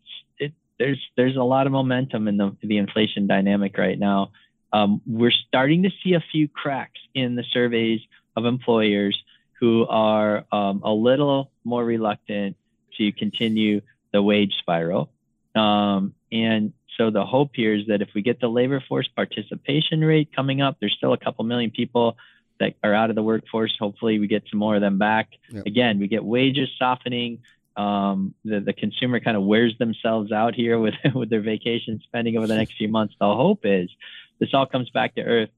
There's 0.82 1.12
there's 1.16 1.36
a 1.36 1.44
lot 1.44 1.68
of 1.68 1.72
momentum 1.72 2.28
in 2.28 2.38
the 2.38 2.56
the 2.64 2.78
inflation 2.78 3.28
dynamic 3.28 3.78
right 3.78 4.00
now. 4.00 4.32
Um, 4.74 5.02
we're 5.06 5.30
starting 5.48 5.84
to 5.84 5.92
see 6.04 6.14
a 6.14 6.24
few 6.32 6.48
cracks 6.48 7.00
in 7.14 7.36
the 7.36 7.44
surveys 7.44 8.02
of 8.36 8.46
employers 8.46 9.22
who 9.60 9.86
are 9.88 10.46
um, 10.52 10.82
a 10.84 10.92
little 10.92 11.52
more 11.64 11.86
reluctant 11.86 12.56
to 12.98 13.12
continue 13.12 13.82
the 14.12 14.24
wage 14.24 14.56
spiral. 14.58 15.12
Um, 15.54 16.16
and 16.32 16.74
so 16.98 17.12
the 17.12 17.26
hope 17.26 17.52
here 17.54 17.76
is 17.76 17.86
that 17.88 18.02
if 18.02 18.10
we 18.16 18.24
get 18.24 18.40
the 18.40 18.48
labor 18.48 18.84
force 18.90 19.08
participation 19.08 20.02
rate 20.02 20.30
coming 20.36 20.62
up, 20.62 20.78
there's 20.80 20.94
still 20.94 21.14
a 21.14 21.18
couple 21.18 21.46
million 21.46 21.70
people 21.70 22.18
that 22.60 22.74
are 22.84 22.94
out 22.94 23.12
of 23.12 23.16
the 23.16 23.24
workforce. 23.24 23.76
Hopefully, 23.80 24.18
we 24.18 24.28
get 24.28 24.44
some 24.50 24.60
more 24.60 24.76
of 24.76 24.82
them 24.82 24.98
back. 24.98 25.30
Yep. 25.52 25.66
Again, 25.68 26.00
we 26.00 26.08
get 26.08 26.24
wages 26.24 26.70
softening. 26.80 27.40
Um, 27.78 28.34
the 28.44 28.60
the 28.60 28.74
consumer 28.74 29.20
kind 29.20 29.38
of 29.38 29.44
wears 29.44 29.78
themselves 29.78 30.32
out 30.32 30.56
here 30.56 30.78
with 30.80 30.96
with 31.16 31.30
their 31.30 31.42
vacation 31.42 32.02
spending 32.04 32.38
over 32.38 32.48
the 32.48 32.56
next 32.56 32.74
few 32.78 32.90
months. 32.90 33.16
The 33.20 33.26
hope 33.26 33.62
is 33.64 33.90
this 34.40 34.50
all 34.54 34.66
comes 34.66 34.90
back 34.90 35.16
to 35.16 35.22
earth 35.22 35.50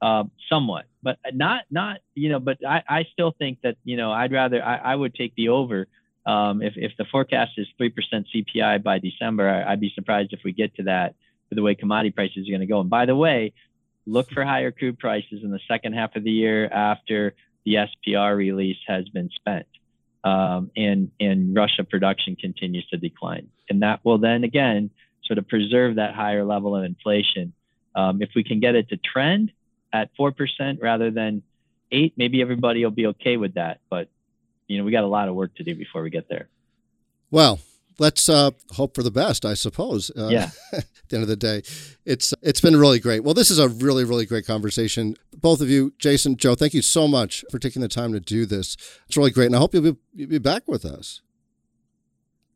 uh, 0.00 0.24
somewhat, 0.48 0.86
but 1.02 1.18
not 1.32 1.64
not 1.70 2.00
you 2.14 2.28
know. 2.28 2.40
But 2.40 2.58
I 2.66 2.82
I 2.88 3.06
still 3.12 3.34
think 3.38 3.62
that 3.62 3.76
you 3.84 3.96
know 3.96 4.12
I'd 4.12 4.32
rather 4.32 4.62
I, 4.62 4.76
I 4.76 4.94
would 4.94 5.14
take 5.14 5.34
the 5.34 5.48
over 5.48 5.86
um, 6.26 6.62
if, 6.62 6.74
if 6.76 6.92
the 6.96 7.04
forecast 7.04 7.52
is 7.56 7.66
3% 7.80 7.92
CPI 8.34 8.82
by 8.82 8.98
December, 8.98 9.48
I, 9.48 9.70
would 9.70 9.80
be 9.80 9.92
surprised 9.94 10.32
if 10.32 10.40
we 10.44 10.52
get 10.52 10.74
to 10.76 10.84
that 10.84 11.14
with 11.50 11.56
the 11.56 11.62
way 11.62 11.74
commodity 11.74 12.12
prices 12.12 12.46
are 12.46 12.50
going 12.50 12.60
to 12.60 12.66
go. 12.66 12.80
And 12.80 12.88
by 12.88 13.06
the 13.06 13.16
way, 13.16 13.52
look 14.06 14.30
for 14.30 14.44
higher 14.44 14.70
crude 14.70 14.98
prices 14.98 15.40
in 15.42 15.50
the 15.50 15.60
second 15.66 15.94
half 15.94 16.14
of 16.16 16.24
the 16.24 16.30
year 16.30 16.68
after 16.68 17.34
the 17.64 17.74
SPR 17.74 18.36
release 18.36 18.78
has 18.86 19.08
been 19.08 19.30
spent 19.34 19.66
um, 20.24 20.70
and, 20.76 21.10
and 21.18 21.54
Russia 21.54 21.84
production 21.84 22.36
continues 22.36 22.86
to 22.88 22.96
decline. 22.96 23.48
And 23.68 23.82
that 23.82 24.04
will 24.04 24.18
then 24.18 24.44
again 24.44 24.90
sort 25.24 25.38
of 25.38 25.48
preserve 25.48 25.96
that 25.96 26.14
higher 26.14 26.44
level 26.44 26.76
of 26.76 26.84
inflation. 26.84 27.52
Um, 27.94 28.22
if 28.22 28.30
we 28.34 28.44
can 28.44 28.60
get 28.60 28.74
it 28.74 28.88
to 28.90 28.96
trend 28.96 29.52
at 29.92 30.10
4% 30.18 30.78
rather 30.80 31.10
than 31.10 31.42
8 31.90 32.14
maybe 32.16 32.40
everybody 32.40 32.82
will 32.84 32.90
be 32.90 33.06
okay 33.08 33.36
with 33.36 33.54
that. 33.54 33.80
But 33.90 34.08
you 34.66 34.78
know, 34.78 34.84
we 34.84 34.92
got 34.92 35.04
a 35.04 35.08
lot 35.08 35.28
of 35.28 35.34
work 35.34 35.54
to 35.56 35.64
do 35.64 35.74
before 35.74 36.02
we 36.02 36.10
get 36.10 36.28
there. 36.28 36.48
Well, 37.30 37.60
let's 37.98 38.28
uh, 38.28 38.50
hope 38.72 38.94
for 38.94 39.02
the 39.02 39.10
best, 39.10 39.44
I 39.44 39.54
suppose. 39.54 40.10
Uh, 40.16 40.28
yeah. 40.28 40.50
at 40.72 40.84
the 41.08 41.16
end 41.16 41.22
of 41.22 41.28
the 41.28 41.36
day, 41.36 41.62
it's 42.04 42.34
it's 42.42 42.60
been 42.60 42.76
really 42.76 43.00
great. 43.00 43.24
Well, 43.24 43.34
this 43.34 43.50
is 43.50 43.58
a 43.58 43.68
really 43.68 44.04
really 44.04 44.26
great 44.26 44.46
conversation. 44.46 45.16
Both 45.36 45.60
of 45.60 45.68
you, 45.70 45.92
Jason, 45.98 46.36
Joe, 46.36 46.54
thank 46.54 46.74
you 46.74 46.82
so 46.82 47.06
much 47.08 47.44
for 47.50 47.58
taking 47.58 47.82
the 47.82 47.88
time 47.88 48.12
to 48.12 48.20
do 48.20 48.46
this. 48.46 48.76
It's 49.06 49.16
really 49.16 49.30
great, 49.30 49.46
and 49.46 49.56
I 49.56 49.58
hope 49.58 49.74
you'll 49.74 49.92
be, 49.92 49.96
you'll 50.14 50.30
be 50.30 50.38
back 50.38 50.62
with 50.66 50.84
us. 50.84 51.22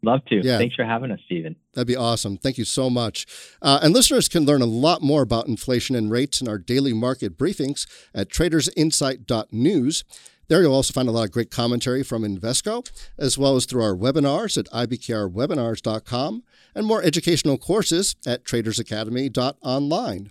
Love 0.03 0.25
to. 0.27 0.37
Yeah. 0.37 0.59
Thanks 0.59 0.77
for 0.77 0.85
having 0.85 1.11
us, 1.11 1.19
Stephen. 1.25 1.57
That'd 1.75 1.89
be 1.89 1.97
awesome. 1.97 2.37
Thank 2.37 2.59
you 2.59 2.65
so 2.65 2.89
much. 2.89 3.27
Uh, 3.61 3.81
and 3.83 3.93
listeners 3.93 4.29
can 4.29 4.45
learn 4.45 4.63
a 4.63 4.67
lot 4.67 5.03
more 5.03 5.23
about 5.23 5.49
inflation 5.49 5.97
and 5.97 6.11
rates 6.11 6.41
in 6.41 6.49
our 6.49 6.59
daily 6.59 6.93
market 6.93 7.37
briefings 7.37 7.87
at 8.15 8.29
tradersinsight.news. 8.29 10.05
There 10.49 10.63
you'll 10.63 10.75
also 10.75 10.93
find 10.93 11.09
a 11.09 11.13
lot 11.13 11.25
of 11.25 11.33
great 11.33 11.51
commentary 11.51 12.05
from 12.05 12.23
Invesco, 12.23 12.89
as 13.19 13.37
well 13.37 13.57
as 13.57 13.67
through 13.67 13.83
our 13.83 13.97
webinars 13.97 14.57
at 14.57 14.67
ibkrwebinars.com 14.67 16.43
and 16.75 16.87
more 16.87 17.03
educational 17.03 17.59
courses 17.59 18.15
at 18.27 18.45
tradersacademy.online. 18.45 20.31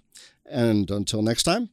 And 0.50 0.90
until 0.92 1.22
next 1.22 1.44
time, 1.44 1.70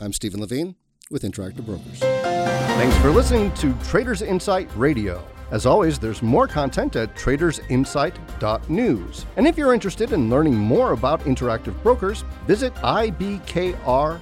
I'm 0.00 0.12
Stephen 0.12 0.40
Levine. 0.40 0.74
with 1.10 1.22
Interactive 1.22 1.66
Brokers. 1.66 2.00
Thanks 2.00 2.96
for 2.98 3.10
listening 3.10 3.52
to 3.54 3.74
Traders 3.84 4.22
Insight 4.22 4.70
Radio. 4.76 5.22
As 5.50 5.66
always, 5.66 5.98
there's 5.98 6.22
more 6.22 6.48
content 6.48 6.96
at 6.96 7.14
tradersinsight.news. 7.14 9.26
And 9.36 9.46
if 9.46 9.58
you're 9.58 9.74
interested 9.74 10.12
in 10.12 10.30
learning 10.30 10.56
more 10.56 10.92
about 10.92 11.20
Interactive 11.24 11.80
Brokers, 11.82 12.24
visit 12.46 12.74
ibkr.com. 12.76 14.16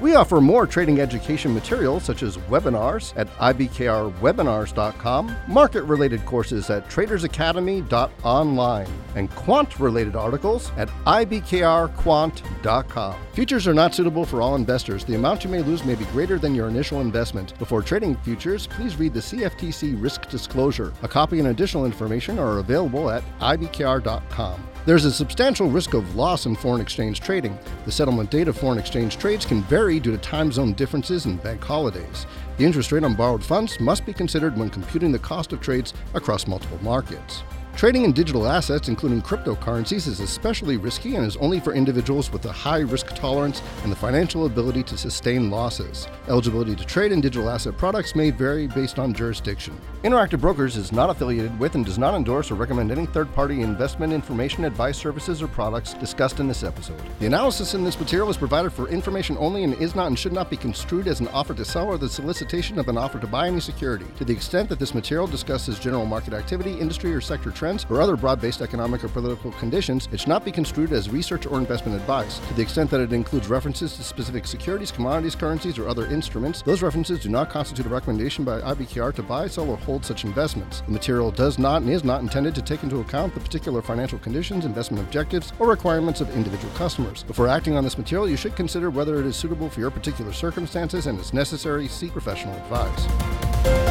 We 0.00 0.14
offer 0.14 0.40
more 0.40 0.66
trading 0.66 1.00
education 1.00 1.52
materials 1.52 2.04
such 2.04 2.22
as 2.22 2.36
webinars 2.36 3.12
at 3.16 3.26
ibkrwebinars.com, 3.38 5.36
market 5.48 5.82
related 5.82 6.24
courses 6.24 6.70
at 6.70 6.88
tradersacademy.online, 6.88 8.86
and 9.16 9.28
quant 9.30 9.80
related 9.80 10.14
articles 10.14 10.70
at 10.76 10.88
ibkrquant.com. 11.06 13.16
Futures 13.32 13.66
are 13.66 13.74
not 13.74 13.92
suitable 13.94 14.24
for 14.24 14.40
all 14.40 14.54
investors. 14.54 15.04
The 15.04 15.16
amount 15.16 15.42
you 15.42 15.50
may 15.50 15.62
lose 15.62 15.84
may 15.84 15.96
be 15.96 16.04
greater 16.06 16.38
than 16.38 16.54
your 16.54 16.68
initial 16.68 17.00
investment. 17.00 17.58
Before 17.58 17.82
trading 17.82 18.14
futures, 18.18 18.68
please 18.68 18.96
read 18.96 19.14
the 19.14 19.20
CFTC 19.20 20.00
risk 20.00 20.28
disclosure. 20.28 20.92
A 21.02 21.08
copy 21.08 21.40
and 21.40 21.48
additional 21.48 21.84
information 21.84 22.38
are 22.38 22.58
available 22.58 23.10
at 23.10 23.24
ibkr.com. 23.40 24.67
There's 24.88 25.04
a 25.04 25.12
substantial 25.12 25.68
risk 25.68 25.92
of 25.92 26.16
loss 26.16 26.46
in 26.46 26.56
foreign 26.56 26.80
exchange 26.80 27.20
trading. 27.20 27.58
The 27.84 27.92
settlement 27.92 28.30
date 28.30 28.48
of 28.48 28.56
foreign 28.56 28.78
exchange 28.78 29.18
trades 29.18 29.44
can 29.44 29.60
vary 29.64 30.00
due 30.00 30.12
to 30.12 30.16
time 30.16 30.50
zone 30.50 30.72
differences 30.72 31.26
and 31.26 31.42
bank 31.42 31.62
holidays. 31.62 32.24
The 32.56 32.64
interest 32.64 32.90
rate 32.90 33.04
on 33.04 33.14
borrowed 33.14 33.44
funds 33.44 33.78
must 33.80 34.06
be 34.06 34.14
considered 34.14 34.56
when 34.56 34.70
computing 34.70 35.12
the 35.12 35.18
cost 35.18 35.52
of 35.52 35.60
trades 35.60 35.92
across 36.14 36.46
multiple 36.46 36.78
markets. 36.80 37.42
Trading 37.78 38.02
in 38.02 38.10
digital 38.10 38.48
assets, 38.48 38.88
including 38.88 39.22
cryptocurrencies, 39.22 40.08
is 40.08 40.18
especially 40.18 40.76
risky 40.76 41.14
and 41.14 41.24
is 41.24 41.36
only 41.36 41.60
for 41.60 41.74
individuals 41.74 42.32
with 42.32 42.44
a 42.46 42.50
high 42.50 42.80
risk 42.80 43.14
tolerance 43.14 43.62
and 43.84 43.92
the 43.92 43.96
financial 43.96 44.46
ability 44.46 44.82
to 44.82 44.98
sustain 44.98 45.48
losses. 45.48 46.08
Eligibility 46.26 46.74
to 46.74 46.84
trade 46.84 47.12
in 47.12 47.20
digital 47.20 47.48
asset 47.48 47.78
products 47.78 48.16
may 48.16 48.32
vary 48.32 48.66
based 48.66 48.98
on 48.98 49.14
jurisdiction. 49.14 49.80
Interactive 50.02 50.40
Brokers 50.40 50.76
is 50.76 50.90
not 50.90 51.08
affiliated 51.08 51.56
with 51.60 51.76
and 51.76 51.86
does 51.86 51.98
not 51.98 52.16
endorse 52.16 52.50
or 52.50 52.56
recommend 52.56 52.90
any 52.90 53.06
third 53.06 53.32
party 53.32 53.60
investment 53.60 54.12
information, 54.12 54.64
advice, 54.64 54.98
services, 54.98 55.40
or 55.40 55.46
products 55.46 55.94
discussed 55.94 56.40
in 56.40 56.48
this 56.48 56.64
episode. 56.64 57.00
The 57.20 57.26
analysis 57.26 57.74
in 57.74 57.84
this 57.84 58.00
material 58.00 58.28
is 58.28 58.36
provided 58.36 58.72
for 58.72 58.88
information 58.88 59.36
only 59.38 59.62
and 59.62 59.74
is 59.74 59.94
not 59.94 60.08
and 60.08 60.18
should 60.18 60.32
not 60.32 60.50
be 60.50 60.56
construed 60.56 61.06
as 61.06 61.20
an 61.20 61.28
offer 61.28 61.54
to 61.54 61.64
sell 61.64 61.86
or 61.86 61.96
the 61.96 62.08
solicitation 62.08 62.80
of 62.80 62.88
an 62.88 62.98
offer 62.98 63.20
to 63.20 63.28
buy 63.28 63.46
any 63.46 63.60
security. 63.60 64.06
To 64.16 64.24
the 64.24 64.32
extent 64.32 64.68
that 64.68 64.80
this 64.80 64.94
material 64.94 65.28
discusses 65.28 65.78
general 65.78 66.06
market 66.06 66.34
activity, 66.34 66.72
industry, 66.72 67.14
or 67.14 67.20
sector 67.20 67.52
trends, 67.52 67.67
trends 67.68 67.86
or 67.90 68.00
other 68.00 68.16
broad 68.16 68.40
based 68.40 68.62
economic 68.62 69.04
or 69.04 69.08
political 69.08 69.52
conditions, 69.52 70.08
it 70.10 70.20
should 70.20 70.28
not 70.28 70.44
be 70.44 70.50
construed 70.50 70.92
as 70.92 71.10
research 71.10 71.46
or 71.46 71.58
investment 71.58 72.00
advice. 72.00 72.38
To 72.38 72.54
the 72.54 72.62
extent 72.62 72.90
that 72.90 73.00
it 73.00 73.12
includes 73.12 73.48
references 73.48 73.94
to 73.96 74.02
specific 74.02 74.46
securities, 74.46 74.90
commodities, 74.90 75.34
currencies, 75.34 75.78
or 75.78 75.86
other 75.86 76.06
instruments, 76.06 76.62
those 76.62 76.82
references 76.82 77.20
do 77.20 77.28
not 77.28 77.50
constitute 77.50 77.84
a 77.84 77.88
recommendation 77.90 78.44
by 78.44 78.60
IBKR 78.60 79.14
to 79.14 79.22
buy, 79.22 79.46
sell, 79.48 79.68
or 79.68 79.76
hold 79.76 80.04
such 80.04 80.24
investments. 80.24 80.80
The 80.82 80.92
material 80.92 81.30
does 81.30 81.58
not 81.58 81.82
and 81.82 81.90
is 81.90 82.04
not 82.04 82.22
intended 82.22 82.54
to 82.54 82.62
take 82.62 82.82
into 82.82 83.00
account 83.00 83.34
the 83.34 83.40
particular 83.40 83.82
financial 83.82 84.18
conditions, 84.18 84.64
investment 84.64 85.04
objectives, 85.04 85.52
or 85.58 85.68
requirements 85.68 86.22
of 86.22 86.34
individual 86.34 86.72
customers. 86.74 87.22
Before 87.24 87.48
acting 87.48 87.76
on 87.76 87.84
this 87.84 87.98
material, 87.98 88.28
you 88.28 88.36
should 88.36 88.56
consider 88.56 88.88
whether 88.88 89.20
it 89.20 89.26
is 89.26 89.36
suitable 89.36 89.68
for 89.68 89.80
your 89.80 89.90
particular 89.90 90.32
circumstances 90.32 91.06
and, 91.06 91.20
if 91.20 91.34
necessary, 91.34 91.86
seek 91.88 92.12
professional 92.12 92.54
advice. 92.54 93.87